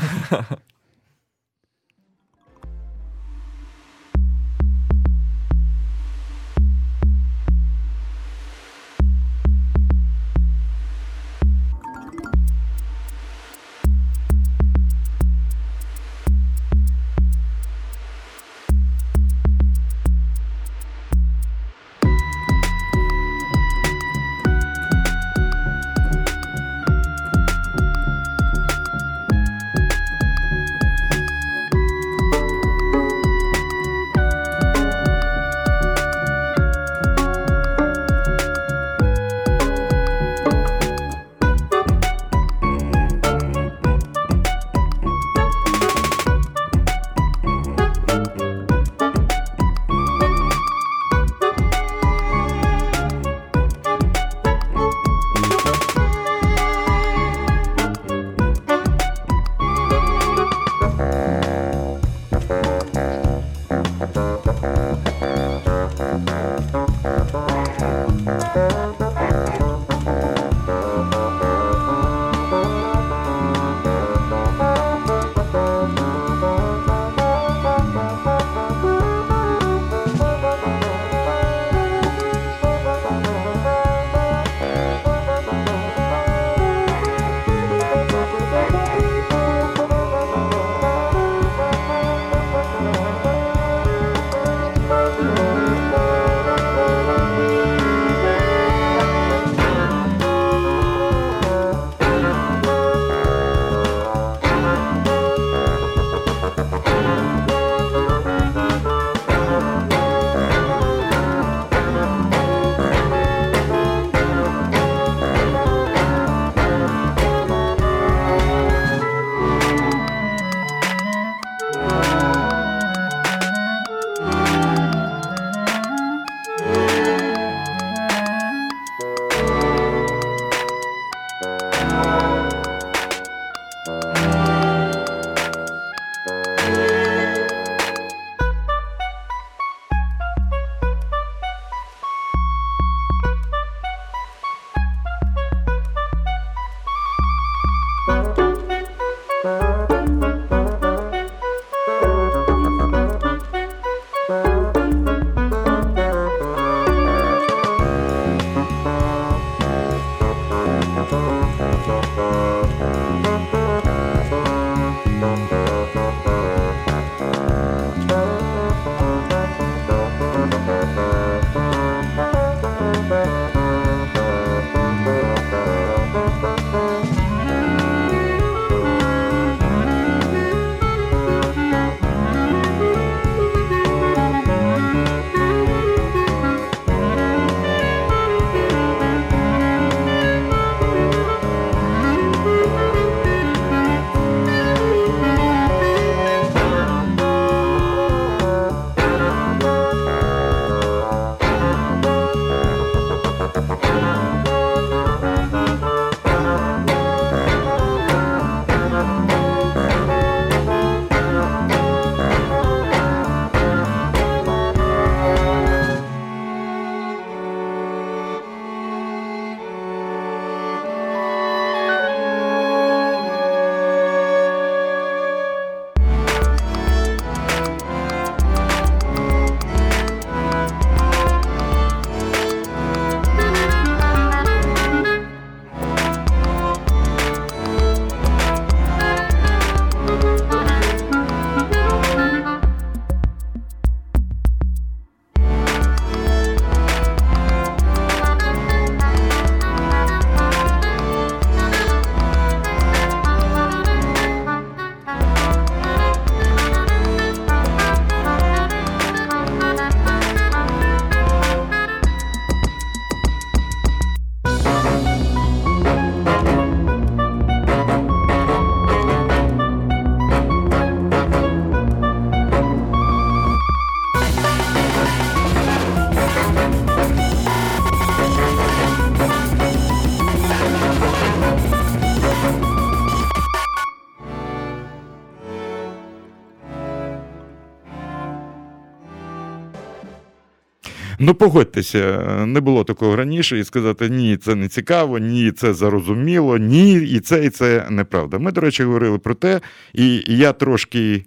погодьтеся, 291.39 292.23
не 292.47 292.61
було 292.61 292.85
такого 292.85 293.17
раніше, 293.17 293.59
і 293.59 293.65
сказати 293.65 294.09
ні, 294.09 294.37
це 294.37 294.55
не 294.55 294.69
цікаво, 294.69 295.19
ні, 295.19 295.53
це 295.53 295.75
зарозуміло, 295.75 296.59
ні, 296.59 296.95
і 296.95 297.21
це, 297.21 297.45
і 297.45 297.51
це 297.51 297.87
неправда. 297.91 298.39
Ми, 298.39 298.53
до 298.53 298.61
речі, 298.61 298.85
говорили 298.85 299.19
про 299.19 299.35
те, 299.35 299.61
і 299.95 300.23
я 300.27 300.53
трошки. 300.53 301.25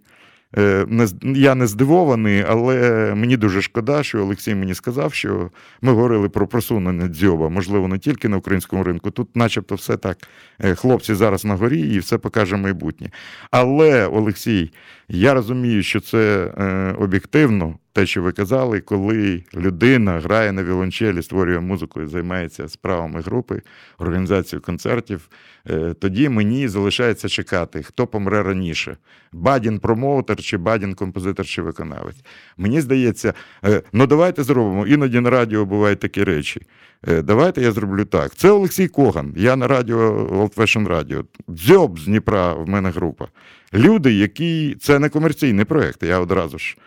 Е, 0.57 0.85
я 1.23 1.55
не 1.55 1.67
здивований, 1.67 2.45
але 2.47 3.13
мені 3.15 3.37
дуже 3.37 3.61
шкода, 3.61 4.03
що 4.03 4.21
Олексій 4.21 4.55
мені 4.55 4.73
сказав, 4.73 5.13
що 5.13 5.49
ми 5.81 5.91
говорили 5.91 6.29
про 6.29 6.47
просунення 6.47 7.07
дзьоба, 7.07 7.49
можливо, 7.49 7.87
не 7.87 7.99
тільки 7.99 8.29
на 8.29 8.37
українському 8.37 8.83
ринку. 8.83 9.11
Тут, 9.11 9.35
начебто, 9.35 9.75
все 9.75 9.97
так. 9.97 10.17
Е, 10.59 10.75
хлопці 10.75 11.13
зараз 11.13 11.45
на 11.45 11.55
горі 11.55 11.79
і 11.79 11.99
все 11.99 12.17
покаже 12.17 12.57
майбутнє. 12.57 13.09
Але, 13.51 14.07
Олексій, 14.07 14.71
я 15.09 15.33
розумію, 15.33 15.83
що 15.83 15.99
це 15.99 16.53
е, 16.57 16.95
об'єктивно, 16.99 17.75
те, 17.93 18.05
що 18.05 18.21
ви 18.21 18.31
казали, 18.31 18.81
коли 18.81 19.43
людина 19.55 20.19
грає 20.19 20.51
на 20.51 20.63
віолончелі, 20.63 21.21
створює 21.21 21.59
музику 21.59 22.01
і 22.01 22.07
займається 22.07 22.67
справами 22.67 23.21
групи, 23.21 23.61
організацією 23.97 24.61
концертів, 24.61 25.29
е, 25.69 25.93
тоді 25.93 26.29
мені 26.29 26.67
залишається 26.67 27.29
чекати, 27.29 27.83
хто 27.83 28.07
помре 28.07 28.43
раніше: 28.43 28.97
бадін 29.31 29.79
промоутер 29.79 30.37
чи 30.37 30.57
бадін 30.57 30.93
композитор 30.93 31.45
чи 31.45 31.61
виконавець. 31.61 32.23
Мені 32.57 32.81
здається, 32.81 33.33
е, 33.65 33.81
ну 33.93 34.07
давайте 34.07 34.43
зробимо. 34.43 34.87
Іноді 34.87 35.19
на 35.19 35.29
радіо 35.29 35.65
бувають 35.65 35.99
такі 35.99 36.23
речі. 36.23 36.61
Е, 37.07 37.21
давайте 37.21 37.61
я 37.61 37.71
зроблю 37.71 38.05
так. 38.05 38.35
Це 38.35 38.49
Олексій 38.49 38.87
Коган. 38.87 39.33
Я 39.37 39.55
на 39.55 39.67
радіо 39.67 40.27
Old 40.31 40.55
Fashion 40.55 40.87
Radio. 40.87 41.25
Дзьоб 41.49 41.99
з 41.99 42.05
Дніпра 42.05 42.53
в 42.53 42.69
мене 42.69 42.89
група. 42.89 43.27
Люди, 43.73 44.13
які 44.13 44.75
це 44.79 44.99
не 44.99 45.09
комерційний 45.09 45.65
проєкт, 45.65 46.03
я 46.03 46.19
одразу 46.19 46.59
ж. 46.59 46.77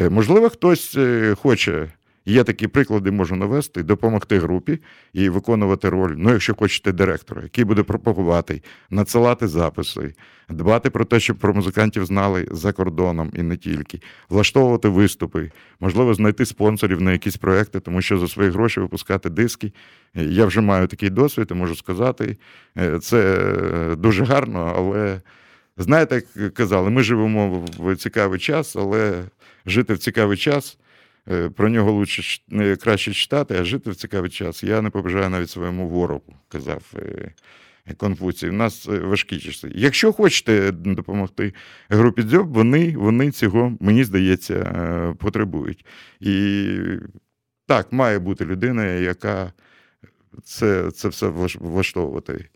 Е, 0.00 0.10
можливо, 0.10 0.50
хтось 0.50 0.94
е, 0.96 1.34
хоче, 1.34 1.92
є 2.26 2.44
такі 2.44 2.68
приклади, 2.68 3.10
можу 3.10 3.36
навести, 3.36 3.82
допомогти 3.82 4.38
групі 4.38 4.78
і 5.12 5.28
виконувати 5.28 5.88
роль, 5.88 6.14
ну, 6.16 6.32
якщо 6.32 6.54
хочете, 6.54 6.92
директора, 6.92 7.42
який 7.42 7.64
буде 7.64 7.82
пропагувати, 7.82 8.62
надсилати 8.90 9.48
записи, 9.48 10.14
дбати 10.48 10.90
про 10.90 11.04
те, 11.04 11.20
щоб 11.20 11.36
про 11.36 11.54
музикантів 11.54 12.06
знали 12.06 12.48
за 12.50 12.72
кордоном 12.72 13.30
і 13.34 13.42
не 13.42 13.56
тільки, 13.56 14.00
влаштовувати 14.28 14.88
виступи, 14.88 15.50
можливо, 15.80 16.14
знайти 16.14 16.46
спонсорів 16.46 17.00
на 17.00 17.12
якісь 17.12 17.36
проекти, 17.36 17.80
тому 17.80 18.02
що 18.02 18.18
за 18.18 18.28
свої 18.28 18.50
гроші 18.50 18.80
випускати 18.80 19.30
диски. 19.30 19.72
Е, 20.16 20.24
я 20.24 20.46
вже 20.46 20.60
маю 20.60 20.86
такий 20.86 21.10
досвід, 21.10 21.48
і 21.50 21.54
можу 21.54 21.76
сказати, 21.76 22.36
це 23.00 23.96
дуже 23.98 24.24
гарно, 24.24 24.74
але. 24.76 25.20
Знаєте, 25.76 26.22
як 26.36 26.54
казали, 26.54 26.90
ми 26.90 27.02
живемо 27.02 27.66
в 27.78 27.96
цікавий 27.96 28.40
час, 28.40 28.76
але 28.76 29.24
жити 29.66 29.94
в 29.94 29.98
цікавий 29.98 30.36
час. 30.36 30.78
Е, 31.30 31.50
про 31.50 31.68
нього 31.68 31.92
лучше 31.92 32.40
краще 32.76 33.12
читати, 33.12 33.56
а 33.60 33.64
жити 33.64 33.90
в 33.90 33.96
цікавий 33.96 34.30
час. 34.30 34.62
Я 34.62 34.82
не 34.82 34.90
побажаю 34.90 35.30
навіть 35.30 35.50
своєму 35.50 35.88
ворогу, 35.88 36.34
казав 36.48 36.82
е, 36.96 37.32
Конфуцій. 37.96 38.48
У 38.48 38.52
нас 38.52 38.88
е, 38.88 38.98
важкі 38.98 39.38
часи. 39.38 39.72
Якщо 39.74 40.12
хочете 40.12 40.72
допомогти 40.72 41.54
групі 41.88 42.22
дзьоб, 42.22 42.52
вони 42.52 42.96
вони 42.96 43.30
цього, 43.30 43.76
мені 43.80 44.04
здається, 44.04 45.14
потребують. 45.18 45.86
І 46.20 46.66
так, 47.66 47.92
має 47.92 48.18
бути 48.18 48.44
людина, 48.44 48.84
яка 48.84 49.52
це 50.44 50.90
це 50.90 51.08
все 51.08 51.26
влаштовувати 51.60 52.48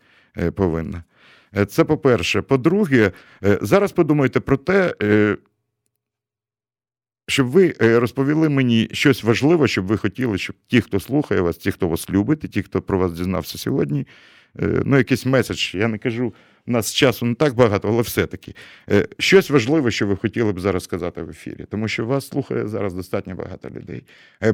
повинна. 0.55 1.05
Це 1.69 1.85
по-перше. 1.85 2.43
По-друге, 2.43 3.13
зараз 3.43 3.93
подумайте 3.93 4.41
про 4.41 4.57
те, 4.57 4.95
щоб 7.29 7.47
ви 7.47 7.75
е, 7.83 8.01
розповіли 8.01 8.49
мені 8.49 8.89
щось 8.93 9.23
важливе, 9.23 9.69
щоб 9.69 9.87
ви 9.87 9.97
хотіли, 9.97 10.39
щоб 10.39 10.57
ті, 10.67 10.81
хто 10.81 11.01
слухає 11.01 11.41
вас, 11.41 11.57
ті, 11.57 11.71
хто 11.71 11.89
вас 11.89 12.11
любить, 12.11 12.45
і 12.45 12.49
ті, 12.49 12.63
хто 12.63 12.83
про 12.83 12.99
вас 12.99 13.13
дізнався 13.13 13.59
сьогодні, 13.59 14.07
е, 14.61 14.83
ну, 14.85 14.97
якийсь 14.97 15.27
меседж. 15.27 15.75
Я 15.75 15.89
не 15.89 15.99
кажу, 15.99 16.35
у 16.67 16.71
нас 16.71 16.95
часу 16.95 17.27
не 17.27 17.35
так 17.35 17.55
багато, 17.55 17.89
але 17.89 18.03
все-таки 18.03 18.55
е, 18.91 19.09
щось 19.19 19.51
важливе, 19.51 19.91
що 19.91 20.07
ви 20.07 20.17
хотіли 20.17 20.53
б 20.53 20.61
зараз 20.61 20.85
сказати 20.85 21.23
в 21.23 21.31
ефірі, 21.31 21.67
тому 21.71 21.89
що 21.89 22.07
вас 22.07 22.29
слухає 22.29 22.69
зараз 22.69 22.95
достатньо 22.95 23.35
багато 23.35 23.71
людей. 23.71 24.05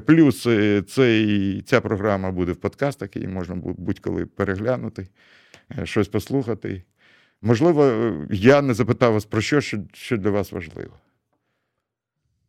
Плюс 0.06 0.48
цей, 0.88 1.62
ця 1.62 1.80
програма 1.80 2.30
буде 2.30 2.52
в 2.52 2.56
подкастах, 2.56 3.16
її 3.16 3.28
можна 3.28 3.54
будь-коли 3.54 4.26
переглянути, 4.26 5.06
щось 5.84 6.08
послухати. 6.08 6.82
Можливо, 7.42 8.12
я 8.30 8.62
не 8.62 8.74
запитав 8.74 9.12
вас 9.12 9.24
про 9.24 9.40
що, 9.40 9.60
що 9.92 10.16
для 10.16 10.30
вас 10.30 10.52
важливо. 10.52 10.92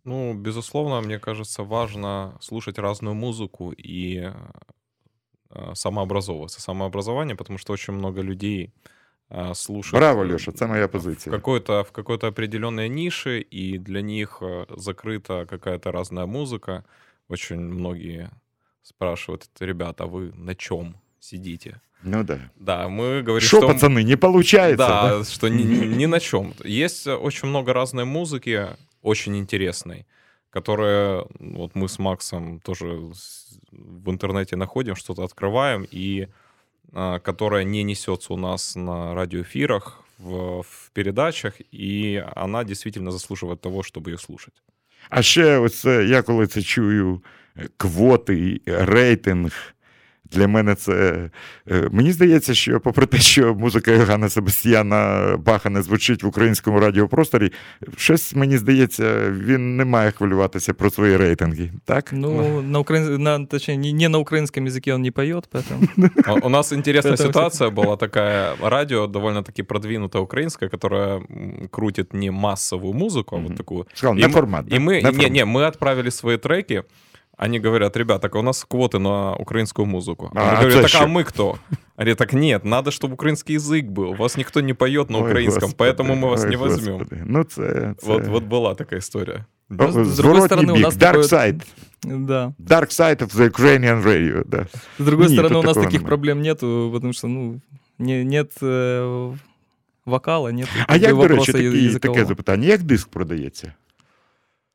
Ну, 0.06 0.34
безусловно, 0.34 1.02
мне 1.02 1.20
кажется, 1.20 1.64
важно 1.64 2.38
слушать 2.40 2.78
разную 2.78 3.16
музыку 3.16 3.74
и 3.76 4.32
э, 5.50 5.74
самообразовываться. 5.74 6.62
Самообразование, 6.62 7.36
потому 7.36 7.58
что 7.58 7.74
очень 7.74 7.94
много 7.94 8.22
людей 8.22 8.72
э, 9.30 9.54
слушают... 9.56 10.00
Браво, 10.00 10.24
Леша, 10.24 10.52
это 10.52 10.68
моя 10.68 10.88
позиция. 10.88 11.32
В 11.32 11.36
какой-то, 11.36 11.84
в 11.84 11.92
какой-то 11.92 12.28
определенной 12.28 12.88
нише, 12.88 13.40
и 13.40 13.80
для 13.80 14.02
них 14.02 14.38
э, 14.42 14.66
закрыта 14.78 15.48
какая-то 15.48 15.92
разная 15.92 16.28
музыка. 16.28 16.86
Очень 17.28 17.60
многие 17.60 18.30
спрашивают, 18.84 19.50
ребята, 19.60 20.04
а 20.04 20.08
вы 20.08 20.32
на 20.34 20.54
чем 20.54 20.98
сидите? 21.20 21.82
Ну 22.03 22.25
да. 22.25 22.51
Да, 22.57 22.89
мы 22.89 23.23
говорим, 23.23 23.47
Шо, 23.47 23.59
что... 23.59 23.69
пацаны, 23.69 24.03
не 24.03 24.17
получается. 24.17 24.77
Да, 24.79 25.19
да? 25.19 25.25
что 25.25 25.49
ни, 25.49 25.63
ни 25.63 26.07
на 26.07 26.21
чем. 26.21 26.55
Есть 26.65 27.07
очень 27.07 27.49
много 27.49 27.73
разной 27.73 28.05
музыки, 28.05 28.69
очень 29.03 29.37
интересной, 29.37 30.07
которая 30.51 31.25
вот 31.39 31.75
мы 31.75 31.89
с 31.89 31.99
Максом 31.99 32.61
тоже 32.61 32.99
в 33.71 34.11
интернете 34.11 34.57
находим, 34.57 34.97
что-то 34.97 35.25
открываем, 35.25 35.87
и 35.91 36.29
а, 36.93 37.19
которая 37.19 37.65
не 37.65 37.83
несется 37.83 38.33
у 38.33 38.37
нас 38.37 38.77
на 38.77 39.15
радиоэфирах, 39.15 40.03
в, 40.21 40.63
в 40.63 40.91
передачах, 40.93 41.61
і 41.73 42.23
вона 42.37 42.65
дійсно 42.65 43.11
заслужує 43.13 43.57
того, 43.57 43.83
щоб 43.83 44.07
її 44.07 44.19
слухати. 44.19 44.61
А 45.09 45.23
ще 45.23 45.59
ось 45.59 45.85
я 45.85 46.23
коли 46.23 46.47
це 46.47 46.63
чую 46.63 47.23
квоти, 47.77 48.61
рейтинг 48.67 49.74
для 50.33 50.49
мене 50.49 50.75
це. 50.75 51.29
Е, 51.71 51.89
мені 51.93 52.13
здається, 52.13 52.55
що, 52.55 52.81
попри 52.81 53.07
те, 53.07 53.19
що 53.19 53.55
музика 53.55 53.91
Йогана 53.91 54.29
Себастьяна 54.29 55.35
Баха 55.39 55.71
не 55.71 55.83
звучить 55.83 56.23
в 56.23 56.27
українському 56.27 56.81
радіопросторі, 56.81 57.53
щось 57.97 58.35
мені 58.35 58.59
здається, 58.59 59.31
він 59.31 59.77
не 59.77 59.85
має 59.85 60.11
хвилюватися 60.11 60.75
про 60.75 60.91
свої 60.91 61.17
рейтинги. 61.17 61.71
так? 61.85 62.11
Ну, 62.13 62.63
на 62.63 62.79
украин... 62.79 63.23
на, 63.23 63.47
точнее, 63.47 63.93
не 63.93 64.09
на 64.09 64.19
українському 64.19 64.67
языке 64.69 64.95
он 64.95 65.03
не 65.03 65.11
поет, 65.11 65.49
поэтому... 65.53 65.89
У 66.43 66.49
нас 66.49 66.73
интересная 66.73 67.17
ситуация 67.17 67.71
была 67.71 67.97
такая. 67.97 68.57
Радио 68.63 69.07
довольно-таки 69.07 69.63
продвинутое 69.63 70.23
украинское, 70.23 70.69
которое 70.69 71.21
крутит 71.71 72.15
не 72.15 72.31
массовую 72.31 72.95
музыку, 72.95 73.37
а 73.37 73.39
вот 73.39 73.57
такую. 73.57 73.87
Сказал, 73.95 74.15
на 74.15 74.29
формат. 74.29 74.67
И 74.73 74.79
мы, 74.79 75.03
не, 75.03 75.31
не, 75.31 75.45
мы 75.45 75.65
отправили 75.65 76.11
свои 76.11 76.37
треки, 76.37 76.85
Они 77.37 77.59
говорят, 77.59 77.97
ребята, 77.97 78.21
так 78.21 78.35
у 78.35 78.43
нас 78.43 78.67
квоты 78.69 78.99
на 78.99 79.35
украинскую 79.35 79.87
музыку. 79.87 80.31
А, 80.35 80.59
Они 80.59 80.71
говорят, 80.71 80.93
так 80.93 81.03
а 81.03 81.07
мы 81.07 81.25
кто? 81.25 81.59
Они 81.97 82.15
так, 82.15 82.35
нет, 82.35 82.65
надо, 82.65 82.91
чтобы 82.91 83.15
украинский 83.15 83.55
язык 83.55 83.87
был. 83.87 84.11
У 84.11 84.15
вас 84.15 84.37
никто 84.37 84.61
не 84.61 84.75
поет 84.75 85.11
на 85.11 85.19
украинском, 85.19 85.71
Ой, 85.71 85.75
поэтому 85.79 86.15
мы 86.17 86.29
вас 86.29 86.45
Ой, 86.45 86.51
не 86.51 86.57
возьмем. 86.57 86.99
Господи. 86.99 87.23
Ну, 87.27 87.45
це, 87.45 87.95
це... 87.99 88.07
Вот, 88.07 88.27
вот 88.27 88.45
была 88.45 88.75
такая 88.75 89.01
история. 89.01 89.47
О, 89.71 89.89
с, 89.89 89.97
с 89.97 90.17
другой 90.17 90.49
стороны, 90.49 90.73
бік. 90.73 90.77
у 90.77 90.81
нас 90.81 90.95
Dark 90.97 91.23
такое... 91.23 91.23
Side. 91.23 91.63
Да. 92.03 92.53
Dark 92.59 92.89
Side 92.91 93.19
of 93.21 93.35
the 93.35 93.49
Ukrainian 93.51 94.05
Radio, 94.05 94.43
да. 94.47 94.67
С 94.99 95.05
другой 95.05 95.29
Ні, 95.29 95.39
стороны, 95.39 95.59
у 95.59 95.63
нас 95.63 95.75
таких 95.75 95.93
немає. 95.93 96.07
проблем 96.07 96.43
нету, 96.43 96.91
потому 96.93 97.13
что, 97.13 97.29
ну, 97.29 97.61
не, 97.99 98.25
нет 98.25 98.53
э, 98.63 99.37
вокала, 100.07 100.53
нет 100.53 100.69
А 100.87 100.97
як, 100.97 101.17
до 101.17 101.29
речі, 101.29 101.53
такі, 101.53 101.99
таке 101.99 102.25
запитання, 102.25 102.69
як 102.69 102.83
диск 102.83 103.09
продається? 103.09 103.73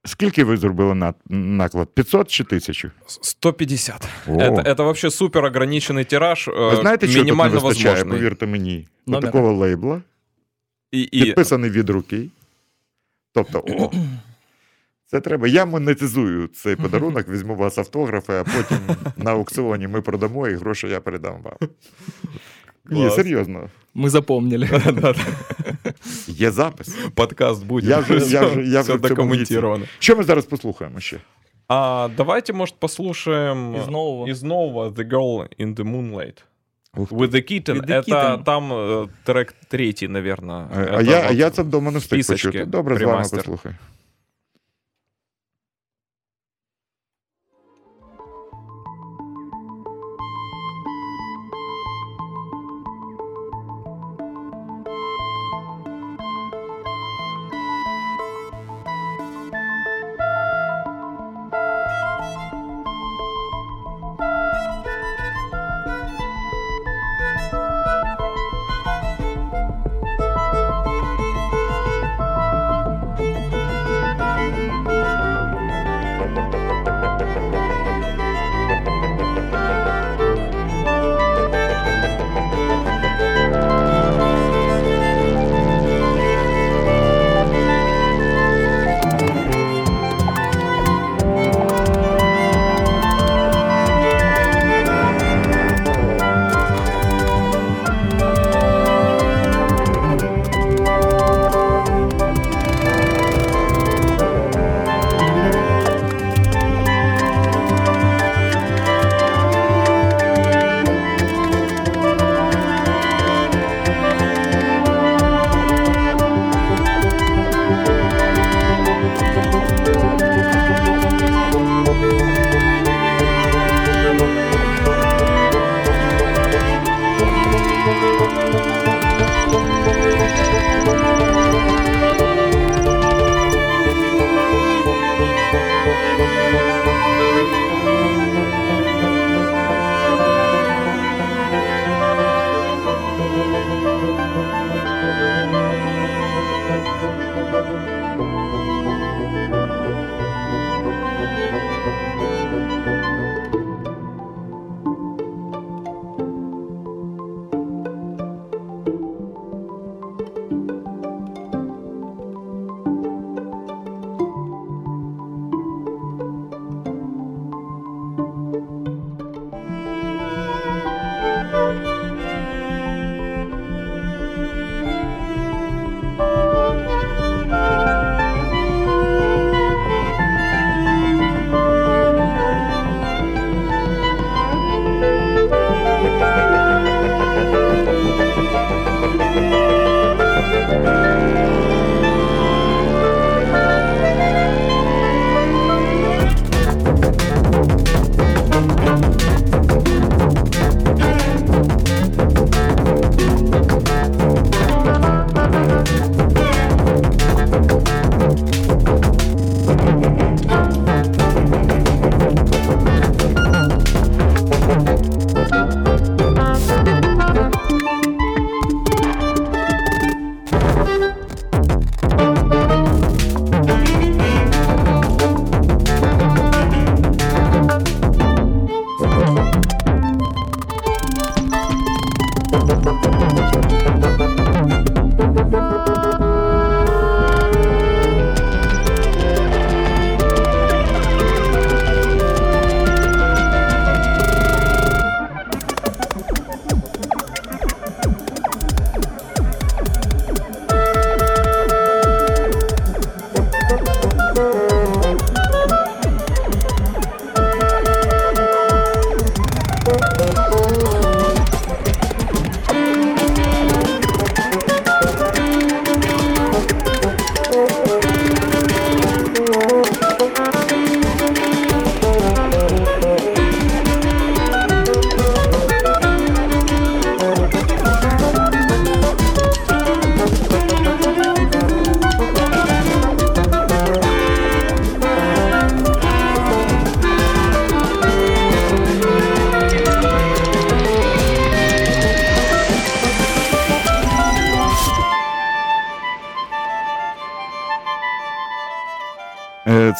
Скільки 0.04 0.44
ви 0.44 0.56
зробили 0.56 0.94
на, 0.94 1.14
наклад? 1.28 1.88
500 1.94 2.28
чи 2.28 2.42
1000? 2.42 2.90
150. 3.06 4.08
Это, 4.26 4.62
это 4.62 4.76
вообще 4.76 5.10
супер 5.10 5.44
ограничений 5.44 6.04
тираж. 6.04 6.48
Ви 6.48 6.76
знаєте, 6.76 7.08
що 7.08 7.24
тут 7.24 7.36
не 7.36 7.48
вистачає, 7.48 7.94
возможний. 7.94 8.18
повірте 8.18 8.46
мені, 8.46 8.88
Номер. 9.06 9.22
такого 9.24 9.52
лейбла, 9.52 10.02
і, 10.92 11.02
і... 11.02 11.24
підписаний 11.24 11.70
від 11.70 11.90
руки. 11.90 12.28
Тобто, 13.32 13.64
о, 13.68 13.90
це 15.06 15.20
треба. 15.20 15.48
Я 15.48 15.64
монетизую 15.64 16.46
цей 16.46 16.76
подарунок, 16.76 17.28
візьму 17.28 17.56
вас 17.56 17.78
автографи, 17.78 18.32
а 18.32 18.44
потім 18.44 18.78
на 19.16 19.30
аукціоні 19.30 19.88
ми 19.88 20.00
продамо 20.00 20.48
і 20.48 20.54
гроші 20.54 20.86
я 20.86 21.00
передам 21.00 21.42
вам. 21.42 21.70
Ні, 22.90 23.10
серйозно. 23.10 23.68
Ми 23.94 24.10
запомнили. 24.10 24.68
Є 26.28 26.50
запис. 26.50 26.96
Подкаст 27.14 27.66
буде. 27.66 27.86
Я 27.86 27.98
вже, 27.98 28.14
я 28.14 28.46
вже, 28.46 28.62
я 28.62 28.80
вже 28.80 28.98
документировано. 28.98 29.84
Що 29.98 30.16
ми 30.16 30.24
зараз 30.24 30.44
послухаємо 30.44 31.00
ще? 31.00 31.16
А, 31.68 32.08
давайте, 32.16 32.52
может, 32.52 32.74
послушаем 32.78 33.76
из 33.76 33.88
нового. 33.88 34.28
из 34.28 34.42
нового 34.42 34.88
The 34.90 35.08
Girl 35.10 35.48
in 35.60 35.74
the 35.74 35.84
Moonlight. 35.84 36.44
With 36.96 37.30
the 37.30 37.42
Kitten. 37.52 37.76
With 37.76 37.86
the 37.86 37.98
Это 37.98 38.10
kitten. 38.10 38.44
там 38.44 38.72
э, 38.72 39.08
трек 39.24 39.54
третій, 39.68 40.08
наверное. 40.08 40.66
А, 40.74 40.96
а 40.96 41.02
я, 41.02 41.22
вот 41.28 41.36
я 41.36 41.50
це 41.50 41.62
вдома 41.62 41.90
не 41.90 41.98
встиг 41.98 42.26
почути. 42.26 42.64
Добре, 42.64 42.98
з 42.98 43.02
вами 43.02 43.24
послухай. 43.30 43.72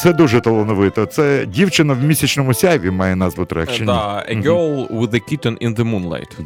Це 0.02 0.12
дуже 0.12 0.40
талановито. 0.40 1.06
Це 1.06 1.46
дівчина 1.46 1.92
в 1.94 2.02
місячному 2.02 2.54
сяйві 2.54 2.90
має 2.90 3.16
назву 3.16 3.44
трек. 3.44 3.72
Чи 3.72 3.80
ні? 3.80 3.86
Да, 3.86 4.26
A 4.30 4.42
Girl 4.42 4.88
with 4.88 5.10
a 5.14 5.20
Kitten 5.32 5.58
in 5.58 5.76
the 5.76 5.84
Moonlight. 5.84 6.36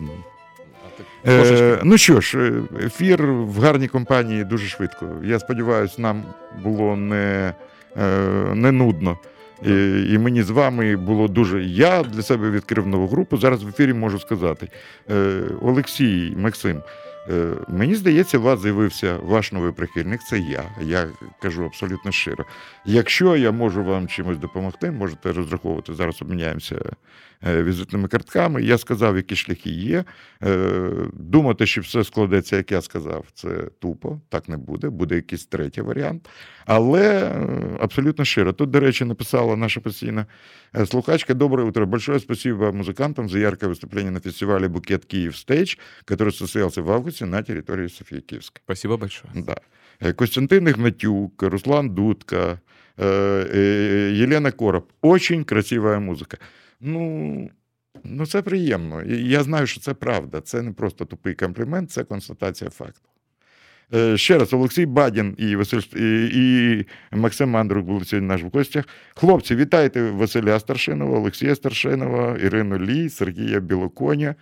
Е, 1.27 1.79
ну 1.85 1.99
що 1.99 2.21
ж, 2.21 2.39
е, 2.39 2.53
ефір 2.87 3.27
в 3.27 3.61
гарній 3.61 3.89
компанії 3.89 4.45
дуже 4.45 4.67
швидко. 4.67 5.07
Я 5.25 5.39
сподіваюся, 5.39 5.95
нам 5.99 6.23
було 6.63 6.97
не, 6.97 7.55
е, 7.97 8.09
не 8.55 8.73
нудно. 8.73 9.19
І, 9.63 9.71
і 10.13 10.19
мені 10.19 10.43
з 10.43 10.51
вами 10.51 10.97
було 10.97 11.29
дуже. 11.29 11.65
Я 11.65 12.03
для 12.03 12.23
себе 12.23 12.51
відкрив 12.51 12.87
нову 12.87 13.07
групу. 13.09 13.37
Зараз 13.37 13.63
в 13.63 13.69
ефірі 13.69 13.93
можу 13.95 14.19
сказати. 14.19 14.69
Е, 15.11 15.41
Олексій, 15.63 16.35
Максим, 16.37 16.77
е, 16.77 16.83
мені 17.68 17.96
здається, 17.96 18.38
у 18.38 18.42
вас 18.42 18.62
з'явився 18.62 19.18
ваш 19.18 19.52
новий 19.52 19.72
прихильник. 19.72 20.22
Це 20.24 20.40
я. 20.40 20.64
Я 20.82 21.08
кажу 21.42 21.66
абсолютно 21.66 22.12
щиро. 22.12 22.46
Якщо 22.86 23.36
я 23.36 23.52
можу 23.52 23.84
вам 23.84 24.08
чимось 24.08 24.38
допомогти, 24.38 24.92
можете 24.92 25.32
розраховувати. 25.32 25.94
Зараз 25.94 26.22
обміняємося 26.22 26.76
е, 27.48 27.64
візитними 27.64 28.08
картками. 28.08 28.64
Я 28.64 28.78
сказав, 28.78 29.16
які 29.18 29.36
шляхи 29.36 29.70
є. 29.70 30.04
Е, 30.44 30.90
Думати, 31.14 31.66
що 31.66 31.82
все 31.82 32.04
складеться, 32.04 32.58
як 32.58 32.72
я 32.72 32.82
сказав, 32.82 33.26
це 33.34 33.50
тупо, 33.80 34.20
так 34.30 34.50
не 34.50 34.58
буде. 34.58 34.90
Буде 34.90 35.16
якийсь 35.16 35.46
третій 35.46 35.82
варіант. 35.82 36.30
Але 36.66 37.24
е, 37.24 37.48
абсолютно 37.80 38.26
щиро. 38.26 38.54
Тут, 38.54 38.70
до 38.70 38.80
речі, 38.80 39.06
написала 39.06 39.56
наша 39.56 39.80
постійна 39.80 40.26
е, 40.78 40.86
слухачка. 40.86 41.34
Доброе 41.34 41.68
утро. 41.68 41.86
Большое 41.86 42.20
спасибо 42.20 42.72
музыкантам 42.72 43.30
за 43.30 43.40
яркое 43.40 43.70
выступление 43.70 44.12
на 44.12 44.20
фестивале 44.20 44.68
«Букет 44.68 45.06
Киев 45.06 45.38
Стейдж», 45.38 45.78
который 46.06 46.32
состоялся 46.32 46.82
в 46.82 46.92
августе 46.92 47.13
на 47.23 47.43
территории 47.43 47.89
Софии 47.89 48.23
Спасибо 48.65 48.97
большое. 48.97 49.31
Да. 49.35 49.57
Е, 50.01 50.13
Костянтин 50.13 50.69
Игнатюк, 50.69 51.43
Руслан 51.43 51.95
Дудка, 51.95 52.61
е, 52.99 53.07
е, 53.07 54.13
Єлена 54.15 54.53
Короб. 54.53 54.93
Очень 55.03 55.45
красивая 55.45 55.99
музика. 55.99 56.39
Ну, 56.81 57.51
ну, 58.05 58.27
це 58.27 58.43
приємно. 58.43 59.03
Я 59.03 59.43
знаю, 59.43 59.67
що 59.67 59.81
це 59.81 59.95
правда. 59.95 60.41
Це 60.41 60.63
не 60.63 60.73
просто 60.73 61.05
тупий 61.05 61.35
комплімент, 61.35 61.91
це 61.91 62.05
констатація 62.05 62.71
факту. 62.71 63.09
Е, 63.95 64.17
Ще 64.17 64.39
раз, 64.39 64.53
Олексій 64.53 64.87
Бадін 64.87 65.35
і 65.39 65.57
Василь 65.57 65.81
і, 65.97 66.27
і 66.27 66.87
Максим 67.17 67.51
Мандрук 67.51 67.87
були 67.87 68.05
сьогодні 68.05 68.29
наш 68.29 68.43
в 68.43 68.49
гостях. 68.53 68.85
Хлопці, 69.15 69.57
вітайте 69.57 70.11
Василя 70.11 70.59
Старшинова, 70.59 71.19
Олексія 71.19 71.55
Старшинова, 71.55 72.37
Ірину 72.39 72.79
Лій, 72.79 73.09
Сергія 73.09 73.61
Білоконя. 73.61 74.35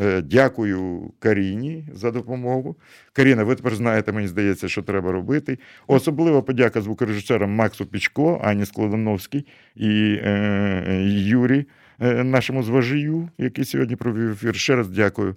Е, 0.00 0.22
Дякую 0.22 1.10
Каріні 1.18 1.84
за 1.92 2.10
допомогу. 2.10 2.76
Каріна, 3.12 3.44
ви 3.44 3.54
тепер 3.54 3.74
знаєте, 3.74 4.12
мені 4.12 4.28
здається, 4.28 4.68
що 4.68 4.82
треба 4.82 5.12
робити. 5.12 5.58
Особлива 5.86 6.42
подяка 6.42 6.80
звукорежисерам 6.80 7.50
Максу 7.50 7.86
Пічко, 7.86 8.40
Ані 8.44 8.66
Складановській 8.66 9.46
і 9.76 10.18
е, 10.22 11.02
Юрі, 11.10 11.64
е, 12.00 12.24
нашому 12.24 12.62
зважію, 12.62 13.28
який 13.38 13.64
сьогодні 13.64 13.96
провів 13.96 14.30
ефір. 14.30 14.54
Ще 14.54 14.76
раз 14.76 14.88
дякую 14.88 15.36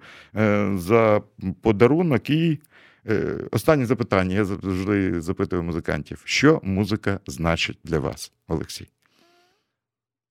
за 0.75 1.21
подарунок. 1.61 2.29
І 2.29 2.59
останнє 3.50 3.86
запитання. 3.86 4.34
Я 4.34 4.44
завжди 4.44 5.20
запитую 5.20 5.62
музикантів, 5.62 6.22
що 6.24 6.60
музика 6.64 7.20
значить 7.26 7.78
для 7.84 7.98
вас, 7.98 8.32
Олексій? 8.48 8.88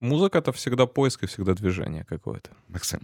Музыка — 0.02 0.40
это 0.40 0.52
всегда 0.52 0.86
поиск 0.86 1.24
и 1.24 1.26
всегда 1.26 1.54
движение 1.54 2.04
какое-то. 2.10 2.50
Максим. 2.70 3.00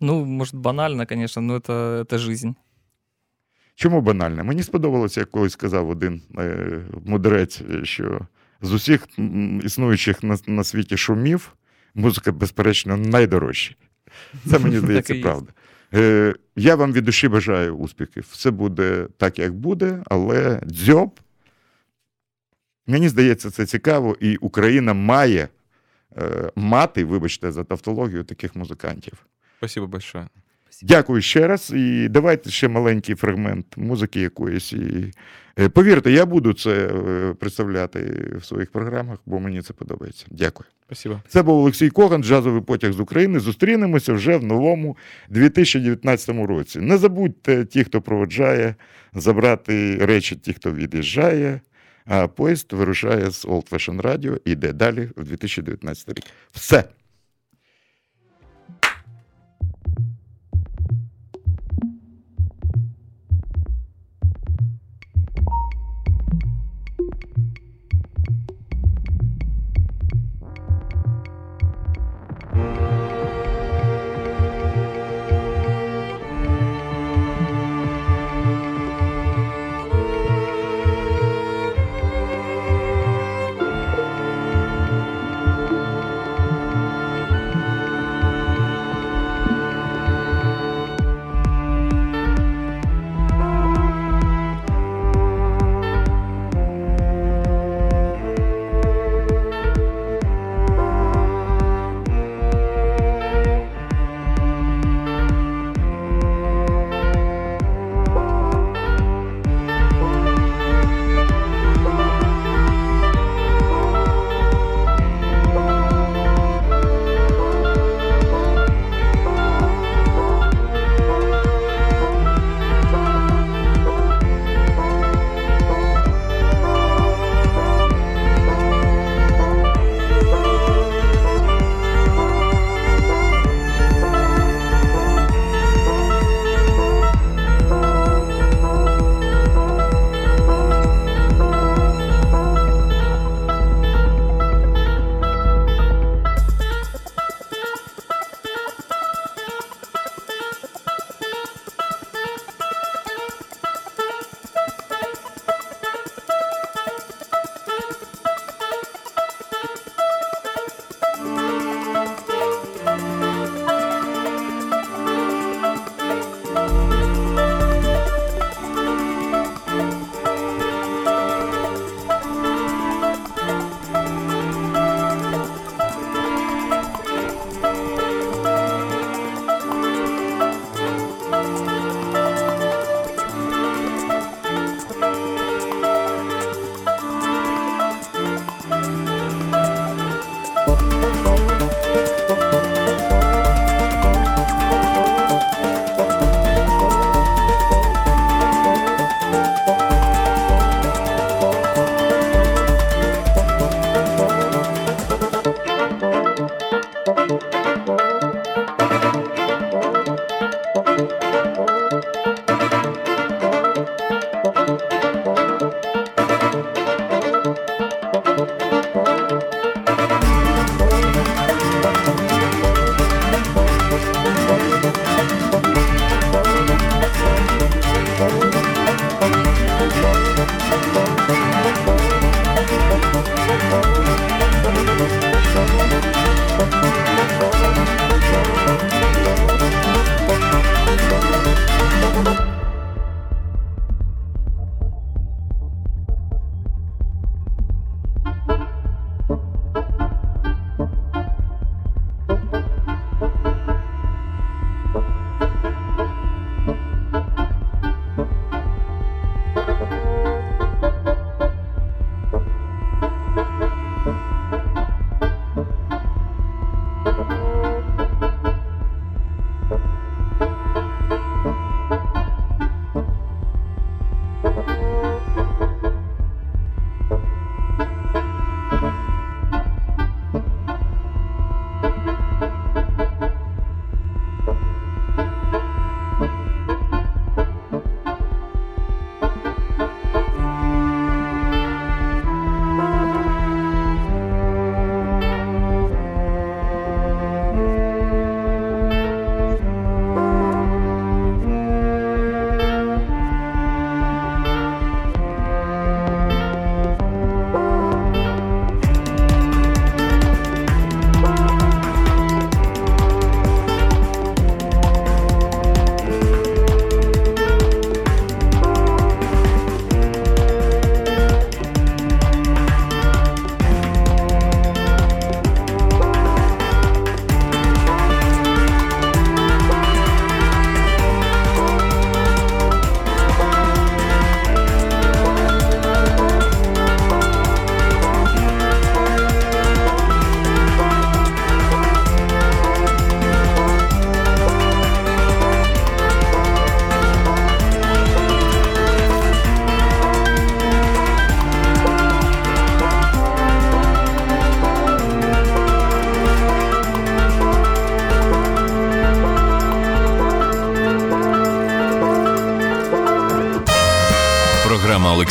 Ну, 0.00 0.24
может, 0.24 0.54
банально, 0.54 1.06
конечно, 1.06 1.42
но 1.42 1.56
это, 1.56 2.00
это 2.04 2.18
жизнь. 2.18 2.50
Чому 3.74 4.00
банально? 4.00 4.44
Мені 4.44 4.62
сподобалося, 4.62 5.20
як 5.20 5.30
колись 5.30 5.52
сказав 5.52 5.88
один 5.90 6.22
е, 6.38 6.82
мудрець, 7.06 7.60
е, 7.70 7.84
що 7.84 8.20
з 8.62 8.72
усіх 8.72 9.08
м, 9.18 9.60
існуючих 9.64 10.22
на, 10.22 10.38
на 10.46 10.64
світі 10.64 10.96
шумів 10.96 11.56
музика, 11.94 12.32
безперечно, 12.32 12.96
найдорожча. 12.96 13.74
Це 14.46 14.58
мені 14.58 14.74
Так 14.74 14.84
здається 14.84 15.14
і 15.14 15.16
є. 15.16 15.22
правда. 15.22 15.52
Е, 15.93 16.35
я 16.55 16.75
вам 16.75 16.93
від 16.93 17.03
душі 17.03 17.27
бажаю 17.27 17.77
успіхів. 17.77 18.27
Все 18.31 18.51
буде 18.51 19.07
так, 19.17 19.39
як 19.39 19.53
буде, 19.53 20.03
але 20.05 20.61
дзьоб. 20.65 21.19
Мені 22.87 23.09
здається, 23.09 23.51
це 23.51 23.65
цікаво, 23.65 24.17
і 24.19 24.35
Україна 24.35 24.93
має 24.93 25.47
е, 26.17 26.51
мати, 26.55 27.05
вибачте, 27.05 27.51
за 27.51 27.63
тавтологію 27.63 28.23
таких 28.23 28.55
музикантів. 28.55 29.25
Спасибо 29.57 29.87
большое. 29.87 30.27
Дякую 30.83 31.21
ще 31.21 31.47
раз. 31.47 31.73
І 31.75 32.07
давайте 32.09 32.49
ще 32.49 32.67
маленький 32.67 33.15
фрагмент 33.15 33.65
музики 33.77 34.21
якоїсь. 34.21 34.73
І, 34.73 35.13
е, 35.59 35.69
повірте, 35.69 36.11
я 36.11 36.25
буду 36.25 36.53
це 36.53 36.71
е, 36.71 37.33
представляти 37.33 37.99
в 38.37 38.45
своїх 38.45 38.71
програмах, 38.71 39.19
бо 39.25 39.39
мені 39.39 39.61
це 39.61 39.73
подобається. 39.73 40.25
Дякую. 40.31 40.67
Спасибо. 40.85 41.21
Це 41.27 41.43
був 41.43 41.59
Олексій 41.59 41.89
Коган, 41.89 42.23
джазовий 42.23 42.61
потяг 42.61 42.93
з 42.93 42.99
України. 42.99 43.39
Зустрінемося 43.39 44.13
вже 44.13 44.37
в 44.37 44.43
новому 44.43 44.97
2019 45.29 46.29
році. 46.29 46.79
Не 46.79 46.97
забудьте, 46.97 47.65
ті, 47.65 47.83
хто 47.83 48.01
проводжає, 48.01 48.75
забрати 49.13 49.97
речі, 50.05 50.35
ті, 50.35 50.53
хто 50.53 50.71
від'їжджає. 50.71 51.61
А 52.05 52.27
поїзд 52.27 52.73
вирушає 52.73 53.31
з 53.31 53.45
Old 53.45 53.69
Fashion 53.69 54.01
Radio 54.01 54.39
і 54.45 54.51
йде 54.51 54.73
далі 54.73 55.09
в 55.15 55.23
2019 55.23 56.09
рік. 56.09 56.25
Все. 56.51 56.83